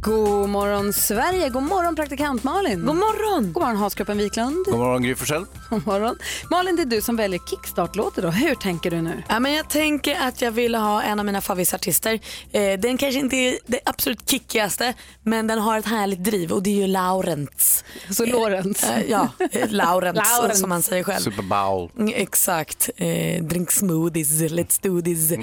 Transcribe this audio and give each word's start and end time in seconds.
God 0.00 0.48
morgon 0.48 0.92
Sverige, 0.92 1.48
god 1.48 1.62
morgon 1.62 1.96
praktikant 1.96 2.44
Malin. 2.44 2.86
God 2.86 2.96
morgon. 2.96 3.52
God 3.52 3.62
morgon 3.62 3.76
Haskroppen 3.76 4.18
Wiklund. 4.18 4.64
God 4.64 4.78
morgon 4.78 5.02
Gry 5.02 5.14
Forssell. 5.14 5.44
God 5.70 5.86
morgon. 5.86 6.16
Malin, 6.50 6.76
det 6.76 6.82
är 6.82 6.86
du 6.86 7.00
som 7.00 7.16
väljer 7.16 7.40
kickstart-låter 7.50 8.22
då. 8.22 8.28
Hur 8.30 8.54
tänker 8.54 8.90
du 8.90 9.02
nu? 9.02 9.22
Ja, 9.28 9.40
men 9.40 9.52
jag 9.52 9.68
tänker 9.70 10.16
att 10.20 10.42
jag 10.42 10.50
vill 10.50 10.74
ha 10.74 11.02
en 11.02 11.18
av 11.18 11.26
mina 11.26 11.40
favoritartister. 11.40 12.20
Eh, 12.52 12.78
den 12.80 12.96
kanske 12.96 13.20
inte 13.20 13.36
är 13.36 13.58
det 13.66 13.80
absolut 13.84 14.30
kickigaste 14.30 14.94
men 15.22 15.46
den 15.46 15.58
har 15.58 15.78
ett 15.78 15.86
härligt 15.86 16.24
driv 16.24 16.52
och 16.52 16.62
det 16.62 16.70
är 16.70 16.74
ju 16.80 16.86
Laurents. 16.86 17.84
Så 18.10 18.26
Lorentz. 18.26 18.84
Eh, 18.84 19.02
ja, 19.10 19.28
eh, 19.52 19.70
Laurents 19.70 20.30
Laurents. 20.38 20.60
som 20.60 20.68
man 20.68 20.82
säger 20.82 21.04
själv. 21.04 21.20
Super 21.20 21.42
Bowl. 21.42 21.90
Mm, 21.98 22.12
Exakt. 22.16 22.90
Eh, 22.96 23.42
drink 23.44 23.70
smoothies, 23.70 24.40
let's 24.40 24.78
do 24.82 25.00
this. 25.02 25.32
Eh, 25.32 25.38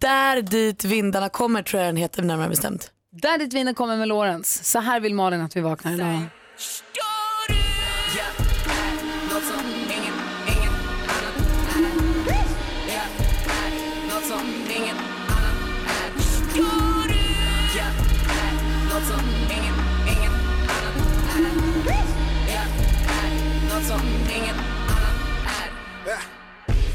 där 0.00 0.42
dit 0.42 0.84
vindarna 0.84 1.28
kommer 1.28 1.62
tror 1.62 1.82
jag 1.82 1.88
den 1.88 1.96
heter 1.96 2.22
närmare 2.22 2.48
bestämt. 2.48 2.90
Där 3.14 3.38
ditt 3.38 3.52
vinner 3.52 3.72
kommer 3.72 3.96
med 3.96 4.08
Lorenz. 4.08 4.64
Så 4.64 4.78
här 4.80 5.00
vill 5.00 5.14
Malin 5.14 5.40
att 5.40 5.56
vi 5.56 5.60
vaknar 5.60 5.92
idag. 5.92 6.20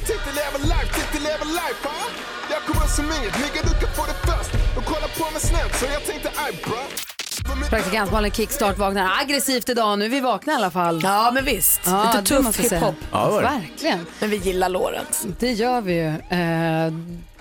Titta 0.06 0.32
lever 0.32 0.60
life, 0.60 0.94
titta 0.94 1.24
lever 1.24 1.46
life 1.46 1.84
va? 1.84 1.92
Jag 2.50 2.62
kommer 2.62 2.88
som 2.88 3.06
inget, 3.06 3.38
nigga 3.40 3.62
du 3.64 3.86
kan 3.86 3.96
få 3.96 4.06
det 4.06 4.14
först 4.14 4.67
och 4.78 4.86
kolla 4.86 5.08
på 5.18 5.32
mig 5.34 5.42
snällt 5.42 5.76
så 5.80 5.86
jag 5.86 6.06
tänkte 6.06 6.30
aj 6.36 6.60
bra 6.66 6.78
Praktikant 7.70 8.12
Malin 8.12 8.32
kickstart 8.32 8.78
vaknar 8.78 9.12
aggressivt 9.22 9.70
idag. 9.70 10.00
Nu 10.00 10.06
är 10.06 10.10
vi 10.10 10.20
vakna 10.20 10.54
i 10.54 10.56
alla 10.56 10.72
fall. 10.72 11.02
Ja 11.04 11.32
men 11.34 11.46
visst, 11.46 11.82
Ja, 11.86 12.04
lite 12.04 12.36
det 12.36 12.44
tuff 12.44 12.60
hiphop. 12.60 12.96
Ja. 13.12 13.40
Verkligen. 13.40 14.06
Men 14.20 14.30
vi 14.30 14.38
gillar 14.38 14.70
Lorentz. 14.70 15.26
Det 15.40 15.52
gör 15.52 15.82
vi 15.82 15.94
ju. 15.94 16.08
Eh, 16.08 16.94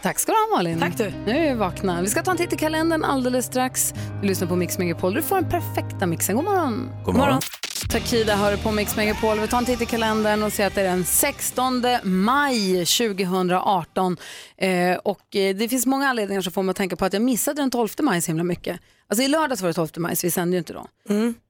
tack 0.02 0.19
ska 0.19 0.33
du 0.33 0.39
ha 0.39 0.56
Malin. 0.56 0.80
Tack 0.80 0.98
du. 0.98 1.12
Nu 1.27 1.36
är 1.36 1.52
vi 1.52 1.58
vakna. 1.58 2.02
Vi 2.02 2.08
ska 2.08 2.22
ta 2.22 2.30
en 2.30 2.36
titt 2.36 2.52
i 2.52 2.56
kalendern 2.56 3.05
alldeles 3.05 3.47
strax. 3.47 3.94
Du 4.22 4.28
lyssnar 4.28 4.48
på 4.48 4.56
Mix 4.56 4.78
Megapol. 4.78 5.14
Du 5.14 5.22
får 5.22 5.36
den 5.41 5.50
perfekta 5.50 6.06
mixen. 6.06 6.36
God 6.36 6.44
morgon. 6.44 6.91
God 7.05 7.14
morgon. 7.14 7.41
Takida 7.91 8.36
hör 8.36 8.56
på 8.56 8.70
Mix 8.72 8.97
Megapol. 8.97 9.41
Vi 9.41 9.48
tar 9.48 9.58
en 9.58 9.64
titt 9.64 9.83
i 9.83 9.86
kalendern 9.86 10.42
och 10.42 10.53
ser 10.53 10.66
att 10.66 10.75
det 10.75 10.80
är 10.80 10.84
den 10.91 11.05
16 11.05 11.83
maj 12.03 12.86
2018. 12.86 14.16
Eh, 14.56 14.97
och 14.97 15.36
eh, 15.36 15.56
det 15.56 15.69
finns 15.69 15.86
många 15.86 16.08
anledningar 16.08 16.42
som 16.42 16.53
får 16.53 16.62
mig 16.62 16.70
att 16.70 16.77
tänka 16.77 16.97
på 16.97 17.05
att 17.05 17.12
jag 17.12 17.22
missade 17.22 17.62
den 17.62 17.70
12 17.70 17.88
maj 18.03 18.22
så 18.22 18.27
himla 18.27 18.44
mycket. 18.44 18.81
Alltså 19.08 19.22
i 19.22 19.28
lördags 19.28 19.60
var 19.62 19.69
det 19.69 19.75
12 19.75 19.88
maj 19.97 20.16
så 20.16 20.27
vi 20.27 20.31
sände 20.31 20.55
ju 20.55 20.58
inte 20.58 20.72
då. 20.72 20.86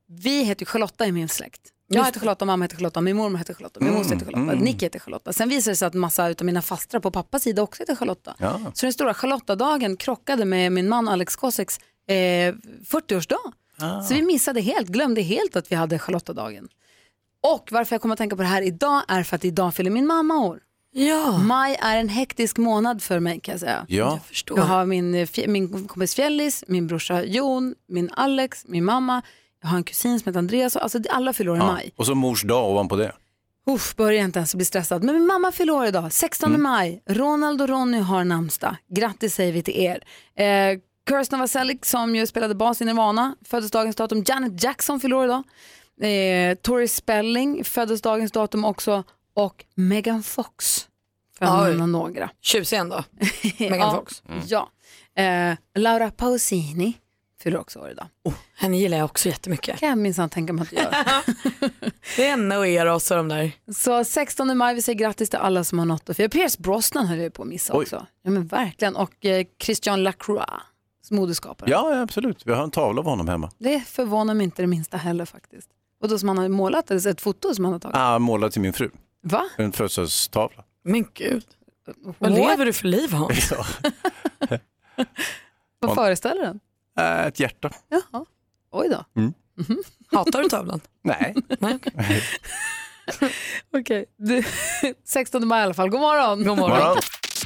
Vi 0.09 0.45
heter 0.45 0.63
ju 0.63 0.67
Charlotta 0.67 1.07
i 1.07 1.13
min 1.13 1.29
släkt. 1.29 1.61
Jag 1.89 2.05
heter 2.05 2.21
Charlotta, 2.21 2.45
mamma 2.45 2.65
heter 2.65 2.77
Charlotta, 2.77 3.01
min 3.01 3.17
mormor 3.17 3.39
heter 3.39 3.55
Charlotta, 3.55 3.81
min 3.81 3.93
moster 3.93 4.15
heter 4.15 4.33
Charlotta, 4.33 4.55
Nick 4.55 4.83
heter 4.83 4.99
Charlotta. 4.99 5.33
Sen 5.33 5.49
visade 5.49 5.73
det 5.73 5.77
sig 5.77 5.87
att 5.87 5.95
massa 5.95 6.25
av 6.25 6.35
mina 6.43 6.63
fastrar 6.63 7.01
på 7.01 7.11
pappas 7.11 7.43
sida 7.43 7.63
också 7.63 7.83
heter 7.83 7.95
Charlotta. 7.97 8.35
Ja. 8.39 8.61
Så 8.75 8.87
den 8.87 8.93
stora 8.93 9.15
Charlottadagen 9.15 9.97
krockade 9.97 10.45
med 10.45 10.73
min 10.73 10.89
man 10.89 11.09
Alex 11.09 11.37
Koseks 11.37 11.79
eh, 12.09 12.13
40-årsdag. 12.15 13.53
Så 14.09 14.15
vi 14.15 14.23
missade 14.23 14.61
helt, 14.61 14.89
glömde 14.89 15.23
helt 15.23 15.57
att 15.57 15.73
vi 15.73 15.77
hade 15.77 15.99
Charlottadagen. 15.99 16.69
Och 17.43 17.69
varför 17.73 17.95
jag 17.95 18.03
kommer 18.03 18.13
att 18.13 18.19
tänka 18.19 18.37
på 18.37 18.43
det 18.43 18.49
här 18.49 18.63
idag 18.63 19.03
är 19.09 19.23
för 19.23 19.37
att 19.37 19.45
idag 19.45 19.75
fyller 19.75 19.91
min 19.91 20.07
mamma 20.07 20.39
år. 20.39 20.61
Ja, 20.93 21.39
Maj 21.39 21.79
är 21.83 21.97
en 21.97 22.09
hektisk 22.09 22.59
månad 22.59 23.03
för 23.03 23.21
mig 23.21 23.41
kan 23.41 23.53
jag 23.53 23.61
säga. 23.61 23.87
Ja. 23.89 24.21
förstår. 24.29 24.59
Jag 24.59 24.65
har 24.65 24.87
min, 24.87 25.15
eh, 25.15 25.29
min 25.47 25.89
kompis 25.89 26.15
Fjällis, 26.15 26.65
min 26.69 26.87
brorsa 26.87 27.25
Jon, 27.25 27.75
min 27.89 28.11
Alex, 28.13 28.65
min 28.69 28.85
mamma. 28.85 29.23
Jag 29.67 29.71
har 29.71 29.77
en 29.77 29.85
kusin 29.85 30.21
som 30.21 30.29
heter 30.31 30.39
Andreas. 30.39 30.77
Alltså 30.77 30.99
det- 30.99 31.11
alla 31.11 31.33
fyller 31.33 31.51
år 31.51 31.57
i 31.57 31.61
Ja. 31.61 31.67
maj. 31.73 31.93
Och 31.97 32.07
så 32.07 32.15
mors 32.15 32.43
dag 32.43 32.71
ovanpå 32.71 32.97
det. 32.97 33.13
Uff, 33.71 33.97
börjar 33.97 34.25
inte 34.25 34.39
ens 34.39 34.55
bli 34.55 34.65
stressad. 34.65 35.05
Men 35.05 35.15
min 35.15 35.27
mamma 35.27 35.53
fyller 35.53 35.73
år 35.73 35.87
idag, 35.87 36.13
16 36.13 36.63
maj. 36.63 37.03
Ronald 37.07 37.63
och 37.63 37.69
Ronny 37.69 37.99
har 37.99 38.25
namnsdag. 38.25 38.77
Grattis 38.89 39.35
säger 39.35 39.53
vi 39.53 39.63
till 39.63 39.77
er. 39.77 40.03
Eh, 40.45 40.79
Kirsten 41.09 41.39
Vaselik 41.39 41.85
som 41.85 42.17
ju 42.17 42.27
spelade 42.27 42.55
bas 42.55 42.83
i 42.83 42.85
Nirvana, 42.85 43.37
föddes 43.45 43.71
dagens 43.71 43.97
datum. 43.97 44.25
Janet 44.27 44.63
Jackson 44.63 45.01
fyller 45.01 45.17
år 45.17 45.25
idag. 45.25 45.43
Eh, 46.11 46.55
Tori 46.55 46.89
Spelling 46.89 47.65
föddes 47.65 48.03
dagens 48.03 48.33
datum 48.33 48.65
också. 48.65 49.05
Och 49.35 49.65
Megan 49.75 50.23
Fox, 50.23 50.89
för 51.39 51.45
att 51.47 51.69
nämna 51.69 51.87
några. 51.87 52.31
Tjusig 52.43 52.77
ändå. 52.77 53.05
Megan 53.59 53.79
ja, 53.79 53.91
Fox. 53.95 54.23
Ja. 54.47 54.71
Eh, 55.23 55.57
Laura 55.75 56.11
Pausini 56.11 56.95
fyller 57.47 57.59
också 57.61 57.79
år 57.79 57.91
idag. 57.91 58.07
Oh, 58.25 58.35
henne 58.57 58.79
gillar 58.79 58.99
jag 58.99 59.05
också 59.05 59.29
jättemycket. 59.29 59.79
kan 59.81 59.89
jag 59.89 59.99
minsann 59.99 60.29
tänka 60.31 60.53
mig 60.53 60.63
att 60.63 60.73
göra. 60.73 60.95
Det 62.17 62.25
är 62.27 62.31
henne 62.31 62.57
och 62.57 62.67
Eros 62.67 63.11
och 63.11 63.17
de 63.17 63.29
där. 63.29 63.53
Så 63.75 64.05
16 64.05 64.57
maj, 64.59 64.75
vi 64.75 64.83
säger 64.83 64.99
grattis 64.99 65.31
till 65.31 65.39
alla 65.39 65.65
som 65.65 65.79
har 65.79 65.87
nått 65.87 66.09
och 66.09 66.17
fira. 66.17 66.29
Pierce 66.29 66.59
Brosnan 66.59 67.07
höll 67.07 67.19
jag 67.19 67.33
på 67.35 67.43
att 67.43 67.49
missa 67.49 67.77
Oj. 67.77 67.83
också. 67.83 68.07
Ja 68.23 68.31
men 68.31 68.47
verkligen. 68.47 68.97
Och 68.97 69.25
eh, 69.25 69.47
Christian 69.63 70.03
Lacroix, 70.03 70.47
modeskapare. 71.11 71.71
Ja, 71.71 72.01
absolut. 72.01 72.43
Vi 72.47 72.53
har 72.53 72.63
en 72.65 72.71
tavla 72.71 73.01
av 73.01 73.05
honom 73.07 73.29
hemma. 73.29 73.51
Det 73.59 73.81
förvånar 73.81 74.35
mig 74.35 74.45
inte 74.45 74.63
det 74.63 74.67
minsta 74.67 74.97
heller 74.97 75.25
faktiskt. 75.25 75.69
Och 76.01 76.09
då 76.09 76.19
som 76.19 76.29
han 76.29 76.39
har 76.39 76.49
målat, 76.49 76.91
eller 76.91 77.11
ett 77.11 77.21
foto 77.21 77.55
som 77.55 77.65
han 77.65 77.73
har 77.73 77.81
tagit. 77.81 77.97
Ah, 77.97 78.19
målad 78.19 78.53
till 78.53 78.63
min 78.63 78.73
fru. 78.73 78.91
Va? 79.23 79.45
En 79.59 79.73
födelsedagstavla. 79.73 80.65
Men 80.85 81.05
gud, 81.15 81.45
vad 82.19 82.31
What? 82.31 82.39
lever 82.41 82.65
du 82.67 82.73
för 82.73 82.89
liv 82.89 83.13
Hans? 83.13 83.53
Ja. 84.49 84.59
Vad 85.79 85.95
föreställer 85.95 86.43
den? 86.43 86.61
Äh, 86.99 87.27
ett 87.27 87.41
hjärta. 87.41 87.71
Jaha. 87.89 88.25
Oj 88.71 88.89
då. 88.89 89.05
Hatar 90.17 90.43
du 90.43 90.49
tavlan? 90.49 90.81
Nej. 91.03 91.35
Nej, 91.61 91.79
okej. 93.79 94.05
Du- 94.17 94.43
16 95.05 95.49
maj 95.49 95.61
i 95.61 95.65
alla 95.65 95.75
fall. 95.75 95.89
God 95.91 96.01
morgon. 96.01 96.45
God 96.45 96.59
Morgon. 96.59 96.97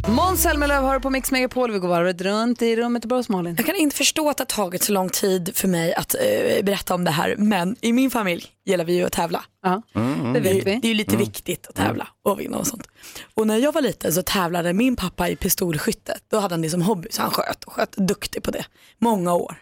Måns 0.08 0.42
Zelmerlöw 0.42 0.82
hör 0.86 0.98
på 0.98 1.10
Mix 1.10 1.30
Megapol. 1.30 1.70
Vi 1.72 1.78
går 1.78 1.88
varvet 1.88 2.20
runt 2.20 2.62
i 2.62 2.76
rummet 2.76 3.04
och 3.04 3.08
börjar 3.08 3.18
hos 3.18 3.28
Malin. 3.28 3.54
Jag 3.56 3.66
kan 3.66 3.76
inte 3.76 3.96
förstå 3.96 4.28
att 4.30 4.36
det 4.36 4.42
har 4.42 4.46
tagit 4.46 4.82
så 4.82 4.92
lång 4.92 5.08
tid 5.08 5.50
för 5.54 5.68
mig 5.68 5.94
att 5.94 6.14
eh, 6.14 6.62
berätta 6.64 6.94
om 6.94 7.04
det 7.04 7.10
här 7.10 7.34
men 7.38 7.76
i 7.80 7.92
min 7.92 8.10
familj 8.10 8.46
gillar 8.64 8.84
vi 8.84 8.92
ju 8.92 9.04
att 9.04 9.12
tävla. 9.12 9.44
Ja, 9.62 9.82
det 9.94 10.00
Det 10.32 10.40
vet 10.40 10.52
är, 10.52 10.64
det 10.64 10.72
är 10.72 10.80
vi. 10.82 10.88
ju 10.88 10.94
lite 10.94 11.16
viktigt 11.16 11.66
att 11.66 11.74
tävla 11.74 12.08
och 12.24 12.40
vinna 12.40 12.58
och 12.58 12.66
sånt. 12.66 12.86
Och 13.34 13.46
när 13.46 13.56
jag 13.58 13.72
var 13.72 13.80
liten 13.82 14.12
så 14.12 14.22
tävlade 14.22 14.72
min 14.72 14.96
pappa 14.96 15.28
i 15.28 15.36
pistolskytte. 15.36 16.18
Då 16.30 16.38
hade 16.38 16.54
han 16.54 16.62
det 16.62 16.70
som 16.70 16.82
hobby 16.82 17.08
så 17.10 17.22
han 17.22 17.30
sköt 17.30 17.64
och 17.64 17.72
sköt 17.72 17.92
duktig 17.96 18.42
på 18.42 18.50
det. 18.50 18.64
Många 18.98 19.34
år. 19.34 19.56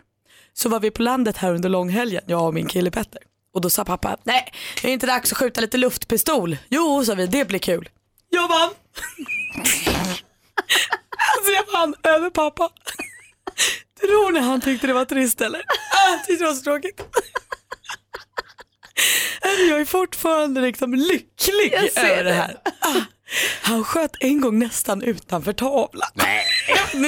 Så 0.55 0.69
var 0.69 0.81
vi 0.81 0.91
på 0.91 1.03
landet 1.03 1.37
här 1.37 1.55
under 1.55 1.69
långhelgen, 1.69 2.23
jag 2.27 2.47
och 2.47 2.55
min 2.55 2.67
kille 2.67 2.91
Petter. 2.91 3.21
Och 3.55 3.61
då 3.61 3.71
sa 3.71 3.85
pappa, 3.85 4.17
nej 4.25 4.53
är 4.83 4.87
det 4.87 4.93
inte 4.93 5.07
dags 5.07 5.33
att 5.33 5.39
skjuta 5.39 5.61
lite 5.61 5.77
luftpistol? 5.79 6.57
Jo, 6.69 7.05
sa 7.05 7.15
vi, 7.15 7.27
det 7.27 7.49
blir 7.49 7.59
kul. 7.59 7.89
Jag 8.31 8.49
vann! 8.49 8.71
alltså 11.37 11.53
jag 11.53 11.73
vann 11.73 11.95
över 12.03 12.31
pappa. 12.31 12.71
Tror 14.01 14.33
ni 14.33 14.41
han 14.41 14.61
tyckte 14.61 14.87
det 14.87 14.93
var 14.93 15.05
trist 15.05 15.41
eller? 15.41 15.63
Jag 16.11 16.25
tyckte 16.25 16.45
det 16.45 16.49
var 16.49 16.55
så 16.55 16.63
tråkigt. 16.63 17.03
Jag 19.43 19.81
är 19.81 19.85
fortfarande 19.85 20.61
liksom 20.61 20.95
lycklig 20.95 21.73
över 21.97 22.25
det 22.25 22.33
här. 22.33 22.57
Ah, 22.81 23.01
han 23.63 23.85
sköt 23.85 24.17
en 24.21 24.41
gång 24.41 24.59
nästan 24.59 25.03
utanför 25.03 25.53
tavlan. 25.53 26.09
Nej. 26.15 26.45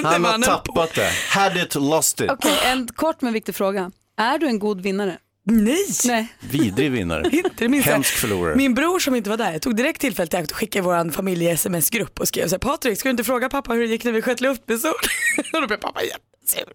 Han 0.05 0.25
har 0.25 0.39
tappat 0.43 0.95
det. 0.95 1.13
Had 1.29 1.57
it, 1.57 1.75
lost 1.75 2.21
it. 2.21 2.31
Okej, 2.31 2.59
en 2.65 2.89
kort 2.89 3.21
men 3.21 3.33
viktig 3.33 3.55
fråga. 3.55 3.91
Är 4.17 4.39
du 4.39 4.47
en 4.47 4.59
god 4.59 4.81
vinnare? 4.81 5.19
Nej. 5.51 5.87
Nej. 6.05 6.29
Vidrig 6.41 6.91
vinnare. 6.91 7.29
Inte 7.33 7.51
det 7.57 7.69
minsta. 7.69 7.91
Hemsk 7.91 8.15
förlorare. 8.15 8.55
Min 8.57 8.75
bror 8.75 8.99
som 8.99 9.15
inte 9.15 9.31
var 9.31 9.37
där, 9.37 9.53
jag 9.53 9.63
tog 9.63 9.77
direkt 9.77 10.01
tillfället 10.01 10.35
i 10.35 10.37
akt 10.37 10.51
att 10.51 10.57
skicka 10.57 10.79
i 10.79 10.83
vår 10.83 11.11
familje-sms-grupp 11.11 12.21
och 12.21 12.29
skrev 12.29 12.49
så 12.49 12.55
här, 12.55 12.59
Patrik 12.59 12.99
ska 12.99 13.09
du 13.09 13.11
inte 13.11 13.25
fråga 13.25 13.49
pappa 13.49 13.73
hur 13.73 13.81
det 13.81 13.87
gick 13.87 14.05
när 14.05 14.13
vi 14.13 14.23
sköt 14.23 14.41
luftpistol? 14.41 14.93
och 15.53 15.61
då 15.61 15.67
blev 15.67 15.77
pappa 15.77 16.01
jättesur. 16.03 16.75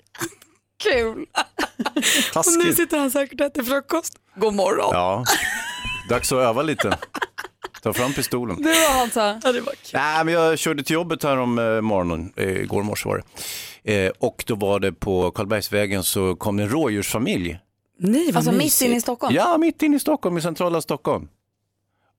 Kul. 0.83 1.09
Och 1.79 1.95
nu 1.95 2.01
Taskigt. 2.33 2.75
sitter 2.77 2.99
han 2.99 3.11
säkert 3.11 3.41
och 3.41 3.45
äter 3.47 3.63
frukost. 3.63 4.13
God 4.35 4.53
morgon. 4.53 4.89
Ja, 4.91 5.23
dags 6.09 6.31
att 6.31 6.39
öva 6.39 6.61
lite. 6.61 6.97
Ta 7.83 7.93
fram 7.93 8.13
pistolen. 8.13 8.61
Du 8.61 8.69
och 8.69 8.75
Hansa. 8.75 9.41
Ja, 9.43 9.51
det 9.51 9.61
var 9.61 9.71
kul. 9.71 9.91
Nej, 9.93 10.25
men 10.25 10.33
jag 10.33 10.59
körde 10.59 10.83
till 10.83 10.93
jobbet 10.93 11.23
här 11.23 11.37
om 11.37 11.59
eh, 11.59 11.81
morgonen, 11.81 12.33
eh, 12.35 12.49
igår 12.49 12.83
morse 12.83 13.09
var 13.09 13.23
det. 13.83 14.05
Eh, 14.05 14.11
och 14.19 14.43
då 14.47 14.55
var 14.55 14.79
det 14.79 14.91
på 14.93 15.31
Karlbergsvägen 15.31 16.03
så 16.03 16.35
kom 16.35 16.57
det 16.57 16.63
en 16.63 16.69
rådjursfamilj 16.69 17.59
Nej, 17.97 18.25
vad 18.25 18.35
Alltså 18.35 18.51
mitt 18.51 18.57
mysigt. 18.61 18.87
inne 18.87 18.97
i 18.97 19.01
Stockholm? 19.01 19.35
Ja, 19.35 19.57
mitt 19.57 19.81
inne 19.83 19.95
i 19.95 19.99
Stockholm, 19.99 20.37
i 20.37 20.41
centrala 20.41 20.81
Stockholm. 20.81 21.27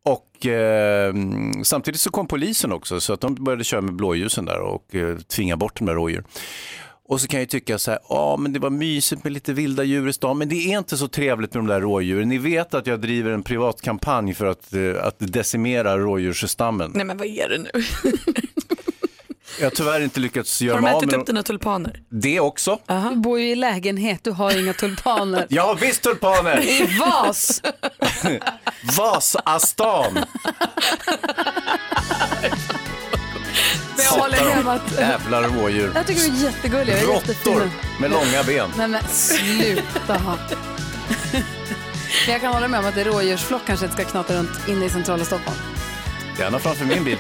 Och 0.05 0.47
eh, 0.47 1.15
samtidigt 1.65 2.01
så 2.01 2.11
kom 2.11 2.27
polisen 2.27 2.73
också, 2.73 3.01
så 3.01 3.13
att 3.13 3.21
de 3.21 3.35
började 3.35 3.65
köra 3.65 3.81
med 3.81 3.95
blåljusen 3.95 4.45
där 4.45 4.59
och 4.61 4.95
eh, 4.95 5.17
tvinga 5.19 5.57
bort 5.57 5.79
de 5.79 5.85
där 5.87 5.95
rådjuren. 5.95 6.25
Och 7.09 7.21
så 7.21 7.27
kan 7.29 7.39
jag 7.39 7.43
ju 7.43 7.47
tycka 7.47 7.79
så 7.79 7.91
här, 7.91 8.01
ja 8.09 8.37
men 8.37 8.53
det 8.53 8.59
var 8.59 8.71
mysigt 8.71 9.25
med 9.25 9.33
lite 9.33 9.53
vilda 9.53 9.85
djur 9.85 10.09
i 10.09 10.13
stan, 10.13 10.39
men 10.39 10.49
det 10.49 10.55
är 10.73 10.79
inte 10.79 10.97
så 10.97 11.09
trevligt 11.09 11.55
med 11.55 11.65
de 11.65 11.67
där 11.67 11.81
rådjuren. 11.81 12.29
Ni 12.29 12.39
vet 12.39 12.75
att 12.75 12.87
jag 12.87 13.01
driver 13.01 13.31
en 13.31 13.43
privat 13.43 13.83
kampanj 13.83 14.35
för 14.35 14.47
att, 14.47 14.73
eh, 14.75 15.05
att 15.07 15.17
decimera 15.19 15.99
rådjursstammen. 15.99 16.93
Nej 16.95 17.05
men 17.05 17.17
vad 17.19 17.27
är 17.27 17.49
det 17.49 17.59
nu? 17.59 17.71
Jag 19.59 19.67
har 19.67 19.71
tyvärr 19.71 20.01
inte 20.01 20.21
lyckats 20.21 20.61
Har 20.61 20.67
göra 20.67 20.77
de 20.77 20.83
mig 20.83 20.93
av 20.93 20.99
ätit 20.99 21.11
med 21.11 21.21
upp 21.21 21.27
dina 21.27 21.43
tulpaner? 21.43 22.03
det 22.09 22.41
också. 22.41 22.79
Du 23.11 23.17
bor 23.17 23.41
ju 23.41 23.51
i 23.51 23.55
lägenhet, 23.55 24.25
du 24.25 24.31
har 24.31 24.59
inga 24.59 24.73
tulpaner. 24.73 25.47
Jag 25.51 25.63
har 25.63 25.75
visst 25.75 26.03
tulpaner! 26.03 26.61
I 26.61 26.99
vas! 26.99 27.63
Vasastan! 28.99 30.25
Men 33.97 34.05
jag 34.05 34.11
håller 34.11 34.45
med 34.45 34.59
om 34.59 34.69
att... 34.69 34.93
Jävlar 34.99 35.43
rådjur. 35.43 35.93
Jag 35.95 36.07
tycker 36.07 36.21
du 36.21 36.27
är 36.29 36.43
jättegullig. 36.45 36.93
Jag 36.93 37.03
är 37.03 37.07
Råttor 37.07 37.71
med 38.01 38.11
långa 38.11 38.43
ben. 38.47 38.71
Nej 38.77 38.89
men 38.89 39.05
sluta. 39.09 40.21
Men 42.27 42.33
jag 42.33 42.41
kan 42.41 42.53
hålla 42.53 42.69
med 42.69 42.81
om 42.81 42.87
att 42.87 42.97
en 42.97 43.05
rådjursflock 43.05 43.63
kanske 43.67 43.87
inte 43.87 44.03
ska 44.03 44.11
knata 44.11 44.35
runt 44.35 44.69
inne 44.69 44.85
i 44.85 44.91
centrala 44.91 45.25
Stockholm. 45.25 45.59
Gärna 46.39 46.59
framför 46.59 46.85
min 46.85 47.05
bil. 47.05 47.19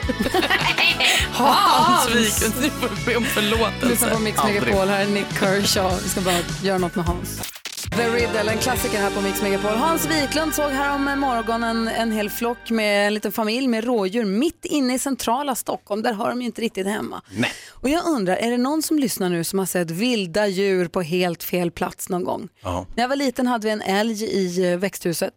Hans 1.38 2.08
Wiklund, 2.08 2.54
nu 2.60 2.70
får 2.70 3.06
be 3.06 3.16
om 3.16 3.22
Lyssna 3.22 3.42
förlåtelse. 3.42 4.10
på 4.10 4.18
Mix. 4.18 4.44
Megapol. 4.44 4.88
Här 4.88 5.02
är 5.04 5.06
Nick 5.08 5.26
Kershaw. 5.40 6.02
Vi 6.02 6.08
ska 6.08 6.20
bara 6.20 6.34
göra 6.62 6.78
något 6.78 6.94
med 6.94 7.04
Hans. 7.04 7.52
The 7.96 8.08
Riddle, 8.08 8.52
en 8.52 8.58
klassiker 8.58 8.98
här 8.98 9.10
på 9.10 9.20
Mix 9.20 9.42
Megapol. 9.42 9.70
Hans 9.70 10.06
Wiklund 10.06 10.54
såg 10.54 10.70
här 10.70 10.94
om 10.94 11.04
morgonen 11.20 11.88
en 11.88 12.12
hel 12.12 12.30
flock 12.30 12.70
med 12.70 13.06
en 13.06 13.14
liten 13.14 13.32
familj 13.32 13.68
med 13.68 13.84
rådjur 13.84 14.24
mitt 14.24 14.64
inne 14.64 14.94
i 14.94 14.98
centrala 14.98 15.54
Stockholm. 15.54 16.02
Där 16.02 16.12
har 16.12 16.28
de 16.28 16.40
ju 16.40 16.46
inte 16.46 16.62
riktigt 16.62 16.86
hemma. 16.86 17.22
Nej. 17.30 17.52
Och 17.70 17.88
jag 17.88 18.06
undrar, 18.06 18.36
är 18.36 18.50
det 18.50 18.56
någon 18.58 18.82
som 18.82 18.98
lyssnar 18.98 19.28
nu 19.28 19.44
som 19.44 19.58
har 19.58 19.66
sett 19.66 19.90
vilda 19.90 20.46
djur 20.46 20.88
på 20.88 21.02
helt 21.02 21.42
fel 21.42 21.70
plats 21.70 22.08
någon 22.08 22.24
gång? 22.24 22.48
Ja. 22.62 22.86
När 22.96 23.04
jag 23.04 23.08
var 23.08 23.16
liten 23.16 23.46
hade 23.46 23.64
vi 23.66 23.70
en 23.72 23.82
älg 23.82 24.24
i 24.24 24.72
eh, 24.72 24.78
växthuset. 24.78 25.34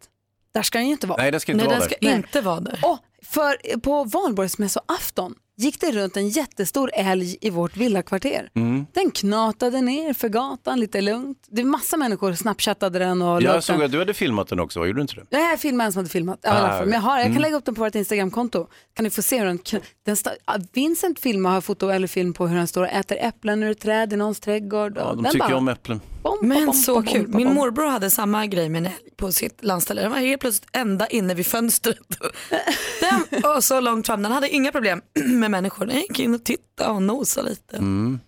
Där 0.53 0.61
ska 0.63 0.77
den 0.77 0.87
ju 0.87 0.93
inte 0.93 1.07
vara. 1.07 1.21
Nej, 1.21 1.31
det 1.31 1.39
ska 1.39 1.51
inte 1.51 1.65
Nej, 1.65 1.75
vara 1.75 1.79
den 1.79 1.89
där. 1.89 1.95
ska 1.95 2.05
Nej. 2.07 2.15
inte 2.15 2.41
vara 2.41 2.59
där. 2.59 2.79
Och 2.83 2.99
för 3.23 3.79
på 3.79 4.03
valborgsmässoafton 4.03 5.33
gick 5.59 5.81
det 5.81 5.91
runt 5.91 6.17
en 6.17 6.29
jättestor 6.29 6.91
älg 6.93 7.37
i 7.41 7.49
vårt 7.49 7.77
villakvarter. 7.77 8.49
Mm. 8.55 8.85
Den 8.93 9.11
knatade 9.11 9.81
ner 9.81 10.13
för 10.13 10.29
gatan 10.29 10.79
lite 10.79 11.01
lugnt. 11.01 11.37
Det 11.49 11.61
är 11.61 11.65
massa 11.65 11.97
människor 11.97 12.33
snapchattade 12.33 12.99
den 12.99 13.21
och 13.21 13.41
Jag 13.41 13.63
såg 13.63 13.75
den. 13.75 13.85
att 13.85 13.91
du 13.91 13.99
hade 13.99 14.13
filmat 14.13 14.47
den 14.47 14.59
också, 14.59 14.79
gjorde 14.79 14.93
du 14.93 15.01
inte 15.01 15.15
det? 15.15 15.25
Nej, 15.29 15.49
jag 15.49 15.59
filmade 15.59 15.85
en 15.85 15.91
som 15.93 15.99
hade 15.99 16.09
filmat. 16.09 16.39
Ja, 16.41 16.49
Ah, 16.51 16.67
fall. 16.69 16.85
Men 16.85 16.93
jag, 16.93 17.01
har, 17.01 17.17
jag 17.17 17.23
kan 17.23 17.31
mm. 17.31 17.41
lägga 17.41 17.55
upp 17.55 17.65
den 17.65 17.75
på 17.75 17.81
vårt 17.83 17.95
Instagramkonto. 17.95 18.67
Kan 18.93 19.03
ni 19.03 19.09
få 19.09 19.21
se 19.21 19.39
hur 19.39 19.45
den, 19.45 19.59
den 20.05 20.17
Vincent 20.73 21.19
filmar 21.19 21.51
har 21.51 21.61
foto 21.61 21.89
eller 21.89 22.07
film 22.07 22.33
på 22.33 22.47
hur 22.47 22.57
den 22.57 22.67
står 22.67 22.81
och 22.81 22.89
äter 22.89 23.17
äpplen 23.21 23.63
ur 23.63 23.71
ett 23.71 23.79
träd 23.79 24.13
i 24.13 24.15
någons 24.15 24.39
trädgård. 24.39 24.93
Ja, 24.97 25.13
de 25.13 25.23
den 25.23 25.31
tycker 25.31 25.47
bara, 25.47 25.57
om 25.57 25.67
äpplen. 25.67 26.01
Bom, 26.23 26.37
Men 26.41 26.65
bom, 26.65 26.73
så 26.73 26.93
bom, 26.93 27.03
kul. 27.05 27.27
Min 27.27 27.53
morbror 27.53 27.89
hade 27.89 28.09
samma 28.09 28.45
grej 28.45 28.69
med 28.69 28.79
en 28.79 28.85
älg 28.85 29.09
på 29.17 29.31
sitt 29.31 29.63
landställe. 29.63 30.01
Den 30.01 30.11
var 30.11 30.17
helt 30.19 30.41
plötsligt 30.41 30.69
ända 30.73 31.07
inne 31.07 31.33
vid 31.33 31.45
fönstret. 31.45 31.97
Den 33.31 33.41
var 33.41 33.61
så 33.61 33.79
långt 33.79 34.05
fram. 34.07 34.23
Den 34.23 34.31
hade 34.31 34.49
inga 34.49 34.71
problem 34.71 35.01
med 35.25 35.51
människor. 35.51 35.85
Den 35.85 35.95
gick 35.97 36.19
in 36.19 36.35
och 36.35 36.43
tittade 36.43 36.89
och 36.89 37.01
nosade 37.01 37.49
lite. 37.49 37.77
Mm. 37.77 38.19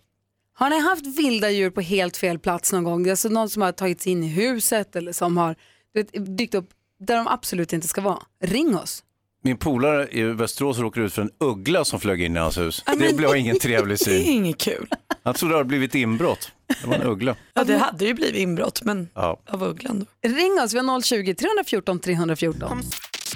Har 0.54 0.70
ni 0.70 0.80
haft 0.80 1.06
vilda 1.08 1.50
djur 1.50 1.70
på 1.70 1.82
helt 1.82 2.18
fel 2.18 2.40
plats 2.40 2.74
någon 2.74 2.84
gång? 2.84 3.10
Alltså 3.10 3.30
någon 3.30 3.50
som 3.50 3.62
har 3.62 3.72
tagit 3.72 4.02
sig 4.02 4.12
in 4.12 4.24
i 4.24 4.28
huset 4.28 4.96
eller 4.96 5.12
som 5.14 5.38
har 5.38 5.56
vet, 5.94 6.38
dykt 6.38 6.56
upp 6.56 6.70
där 7.00 7.16
de 7.18 7.28
absolut 7.28 7.74
inte 7.74 7.88
ska 7.88 8.02
vara. 8.02 8.20
Ring 8.44 8.78
oss. 8.78 9.04
Min 9.44 9.58
polare 9.58 10.08
i 10.12 10.24
Västerås 10.24 10.80
råkade 10.80 11.06
ut 11.06 11.14
för 11.14 11.22
en 11.22 11.30
uggla 11.40 11.86
som 11.86 12.00
flög 12.00 12.22
in 12.22 12.36
i 12.36 12.40
hans 12.40 12.58
hus. 12.58 12.84
Det 13.00 13.16
blev 13.18 13.36
ingen 13.36 13.60
trevlig 13.60 13.98
Det 14.06 14.12
är 14.12 14.20
syn. 14.20 14.26
inget 14.34 14.58
kul. 14.58 14.88
Han 15.24 15.34
trodde 15.34 15.54
det 15.54 15.58
hade 15.58 15.68
blivit 15.68 15.96
inbrott. 15.96 16.52
Det 16.82 16.88
var 16.88 16.96
en 16.96 17.04
uggla. 17.04 17.36
Ja, 17.54 17.64
det 17.64 17.78
hade 17.78 18.06
ju 18.06 18.14
blivit 18.14 18.36
inbrott 18.36 18.82
men 18.84 19.10
Ja. 19.16 19.40
av 19.50 19.64
ugglan 19.64 20.00
då. 20.22 20.30
Ring 20.30 20.60
oss, 20.62 20.74
vi 20.74 20.78
har 20.78 20.86
020-314 20.86 22.00
314. 22.00 22.82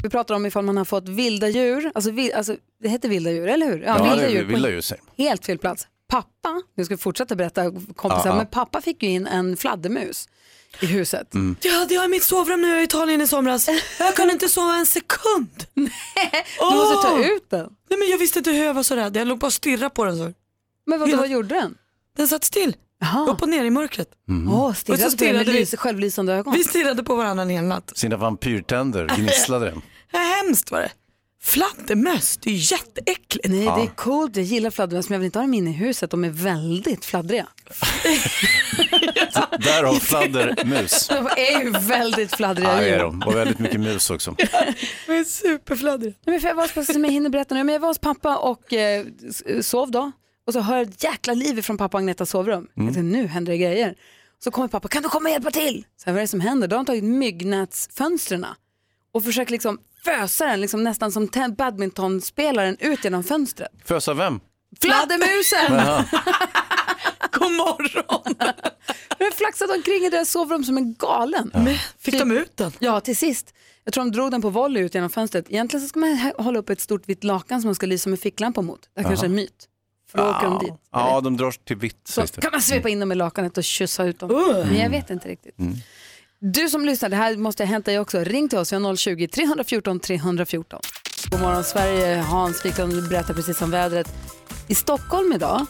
Vi 0.03 0.09
pratar 0.09 0.35
om 0.35 0.45
ifall 0.45 0.63
man 0.65 0.77
har 0.77 0.85
fått 0.85 1.09
vilda 1.09 1.49
djur, 1.49 1.91
alltså, 1.95 2.11
vil, 2.11 2.33
alltså 2.33 2.55
det 2.81 2.89
heter 2.89 3.09
vilda 3.09 3.31
djur, 3.31 3.47
eller 3.47 3.65
hur? 3.65 3.83
Ja, 3.83 4.03
vilda 4.03 4.15
det 4.15 4.29
djur 4.29 4.43
vilda 4.45 4.69
djur 4.69 4.83
helt 5.17 5.45
fel 5.45 5.57
plats. 5.57 5.87
Pappa, 6.09 6.61
nu 6.77 6.85
ska 6.85 6.93
vi 6.93 6.97
fortsätta 6.97 7.35
berätta 7.35 7.63
kompisar, 7.71 8.21
Ja, 8.25 8.25
ja. 8.25 8.35
men 8.35 8.47
pappa 8.47 8.81
fick 8.81 9.03
ju 9.03 9.09
in 9.09 9.27
en 9.27 9.57
fladdermus 9.57 10.29
i 10.81 10.85
huset. 10.85 11.33
Mm. 11.33 11.55
Det 11.61 11.69
hade 11.69 11.93
jag 11.93 12.05
i 12.05 12.07
mitt 12.07 12.23
sovrum 12.23 12.61
var 12.61 12.79
i 12.79 12.83
Italien 12.83 13.21
i 13.21 13.27
somras. 13.27 13.69
Jag 13.99 14.15
kunde 14.15 14.33
inte 14.33 14.49
sova 14.49 14.75
en 14.75 14.85
sekund. 14.85 15.65
Du 15.73 16.75
måste 16.75 17.07
ta 17.07 17.25
ut 17.25 17.49
den. 17.49 17.69
Nej, 17.89 17.99
men 17.99 18.09
jag 18.09 18.17
visste 18.17 18.39
inte 18.39 18.51
hur 18.51 18.63
jag 18.65 18.73
var 18.73 18.83
så 18.83 18.95
rädd. 18.95 19.15
Jag 19.17 19.27
låg 19.27 19.39
bara 19.39 19.47
och 19.47 19.53
stirrade 19.53 19.89
på 19.89 20.05
den 20.05 20.17
så. 20.17 20.33
Men 20.85 20.99
vad, 20.99 21.09
Hela- 21.09 21.21
vad 21.21 21.29
gjorde 21.29 21.55
den? 21.55 21.77
Den 22.17 22.27
satt 22.27 22.43
still, 22.43 22.75
Jaha. 22.99 23.29
upp 23.31 23.41
och 23.41 23.49
ner 23.49 23.65
i 23.65 23.69
mörkret. 23.69 24.07
Åh, 24.49 24.73
stirrade 24.73 25.05
Och 25.05 25.11
så 25.11 25.17
stirrade 25.17 25.51
vi. 25.51 25.59
lys, 25.59 25.75
självlysande 25.75 26.33
ögon. 26.33 26.53
Vi 26.53 26.63
stirrade 26.63 27.03
på 27.03 27.15
varandra 27.15 27.43
en 27.43 27.49
hel 27.49 27.63
natt. 27.63 27.91
Sina 27.95 28.17
vampyrtänder 28.17 29.07
gnisslade. 29.17 29.73
Ja, 30.11 30.19
hemskt 30.19 30.71
var 30.71 30.79
det. 30.79 30.91
Fladdermöss, 31.43 32.37
det 32.37 32.49
är 32.49 32.53
ju 32.53 32.75
jätteäckligt. 32.75 33.47
Nej, 33.49 33.63
det 33.65 33.81
är 33.81 33.95
coolt. 33.95 34.35
Jag 34.35 34.45
gillar 34.45 34.69
fladdermöss, 34.69 35.09
men 35.09 35.13
jag 35.15 35.19
vill 35.19 35.25
inte 35.25 35.39
ha 35.39 35.43
dem 35.43 35.53
inne 35.53 35.69
i 35.69 35.73
huset. 35.73 36.11
De 36.11 36.23
är 36.23 36.29
väldigt 36.29 37.05
fladdriga. 37.05 37.47
Där 39.59 39.83
har 39.83 39.93
fladdermus. 39.99 41.07
De 41.09 41.27
är 41.37 41.63
ju 41.63 41.69
väldigt 41.71 42.35
fladdriga 42.35 42.73
Ja, 42.73 42.79
det 42.79 42.89
är 42.89 42.99
de. 42.99 43.21
Och 43.23 43.35
väldigt 43.35 43.59
mycket 43.59 43.79
mus 43.79 44.09
också. 44.09 44.35
De 45.07 45.13
är 45.13 45.23
superfladdriga. 45.23 46.13
Nej, 46.25 46.33
Men 46.33 46.41
för 46.41 46.47
jag 46.47 46.55
var 46.55 46.75
hos, 46.75 46.85
som 46.93 47.03
jag 47.05 47.11
hinner 47.11 47.29
berätta 47.29 47.55
nu, 47.55 47.63
men 47.63 47.73
jag 47.73 47.79
var 47.79 47.87
hos 47.87 47.99
pappa 47.99 48.37
och 48.37 48.73
eh, 48.73 49.05
sov 49.61 49.91
då. 49.91 50.11
Och 50.47 50.53
så 50.53 50.59
hör 50.59 50.77
jag 50.77 50.87
ett 50.89 51.03
jäkla 51.03 51.33
liv 51.33 51.61
från 51.61 51.77
pappa 51.77 51.97
och 51.97 51.99
Agnetas 51.99 52.29
sovrum. 52.29 52.67
Jag 52.73 52.85
tänkte, 52.85 53.01
nu 53.01 53.27
händer 53.27 53.51
det 53.51 53.57
grejer. 53.57 53.95
Så 54.43 54.51
kommer 54.51 54.67
pappa, 54.67 54.87
kan 54.87 55.03
du 55.03 55.09
komma 55.09 55.29
och 55.29 55.33
hjälpa 55.33 55.51
till? 55.51 55.85
Så 55.97 56.05
här, 56.05 56.13
vad 56.13 56.17
är 56.17 56.21
det 56.21 56.27
som 56.27 56.39
händer? 56.39 56.67
Då 56.67 56.73
har 56.73 56.77
han 56.77 56.85
tagit 56.85 57.03
myggnätsfönstren 57.03 58.45
och 59.11 59.23
försöker 59.23 59.51
liksom 59.51 59.79
fösa 60.03 60.45
den, 60.45 60.61
liksom 60.61 60.83
nästan 60.83 61.11
som 61.11 61.29
badmintonspelaren 61.57 62.77
ut 62.79 63.03
genom 63.03 63.23
fönstret. 63.23 63.71
Fösa 63.85 64.13
vem? 64.13 64.39
Fladdermusen! 64.81 65.71
God 67.31 67.51
morgon. 67.51 68.35
Den 69.17 69.31
flaxade 69.31 69.73
omkring 69.73 70.05
i 70.05 70.09
deras 70.09 70.31
sovrum 70.31 70.63
som 70.63 70.77
en 70.77 70.93
galen. 70.93 71.51
Men, 71.53 71.75
fick 71.99 72.19
de 72.19 72.31
ut 72.31 72.57
den? 72.57 72.71
Ja, 72.79 72.99
till 72.99 73.17
sist. 73.17 73.53
Jag 73.83 73.93
tror 73.93 74.03
de 74.03 74.11
drog 74.11 74.31
den 74.31 74.41
på 74.41 74.49
volley 74.49 74.83
ut 74.83 74.95
genom 74.95 75.09
fönstret. 75.09 75.45
Egentligen 75.49 75.81
så 75.81 75.89
ska 75.89 75.99
man 75.99 76.31
hålla 76.37 76.59
upp 76.59 76.69
ett 76.69 76.81
stort 76.81 77.09
vitt 77.09 77.23
lakan 77.23 77.61
som 77.61 77.67
man 77.67 77.75
ska 77.75 77.85
lysa 77.85 78.09
med 78.09 78.19
ficklampa 78.19 78.61
mot. 78.61 78.89
Det 78.93 79.01
här 79.01 79.07
kanske 79.09 79.25
är 79.25 79.29
en 79.29 79.35
myt. 79.35 79.67
För 80.15 80.23
då 80.23 80.29
åker 80.29 80.45
de 80.45 80.59
dit. 80.59 80.73
Ja, 80.91 81.21
de 81.21 81.37
drar 81.37 81.51
till 81.51 81.77
vitt 81.77 82.01
Så 82.03 82.27
kan 82.27 82.51
man 82.51 82.61
svepa 82.61 82.89
in 82.89 82.99
dem 82.99 83.11
i 83.11 83.15
lakanet 83.15 83.57
och 83.57 83.63
kyssa 83.63 84.03
ut 84.03 84.19
dem. 84.19 84.29
Men 84.65 84.77
jag 84.77 84.89
vet 84.89 85.09
inte 85.09 85.27
riktigt. 85.27 85.55
Du 86.39 86.69
som 86.69 86.85
lyssnar, 86.85 87.09
det 87.09 87.15
här 87.15 87.37
måste 87.37 87.63
ha 87.63 87.67
hänt 87.67 87.85
dig 87.85 87.99
också. 87.99 88.19
Ring 88.19 88.49
till 88.49 88.57
oss, 88.57 88.73
vi 88.73 88.77
har 88.77 88.93
020-314 88.93 89.99
314. 89.99 90.79
God 91.29 91.41
morgon 91.41 91.63
Sverige, 91.63 92.17
Hans 92.17 92.65
Wiklund 92.65 93.09
berättar 93.09 93.33
precis 93.33 93.61
om 93.61 93.71
vädret. 93.71 94.13
I 94.67 94.75
Stockholm 94.75 95.33
idag, 95.33 95.65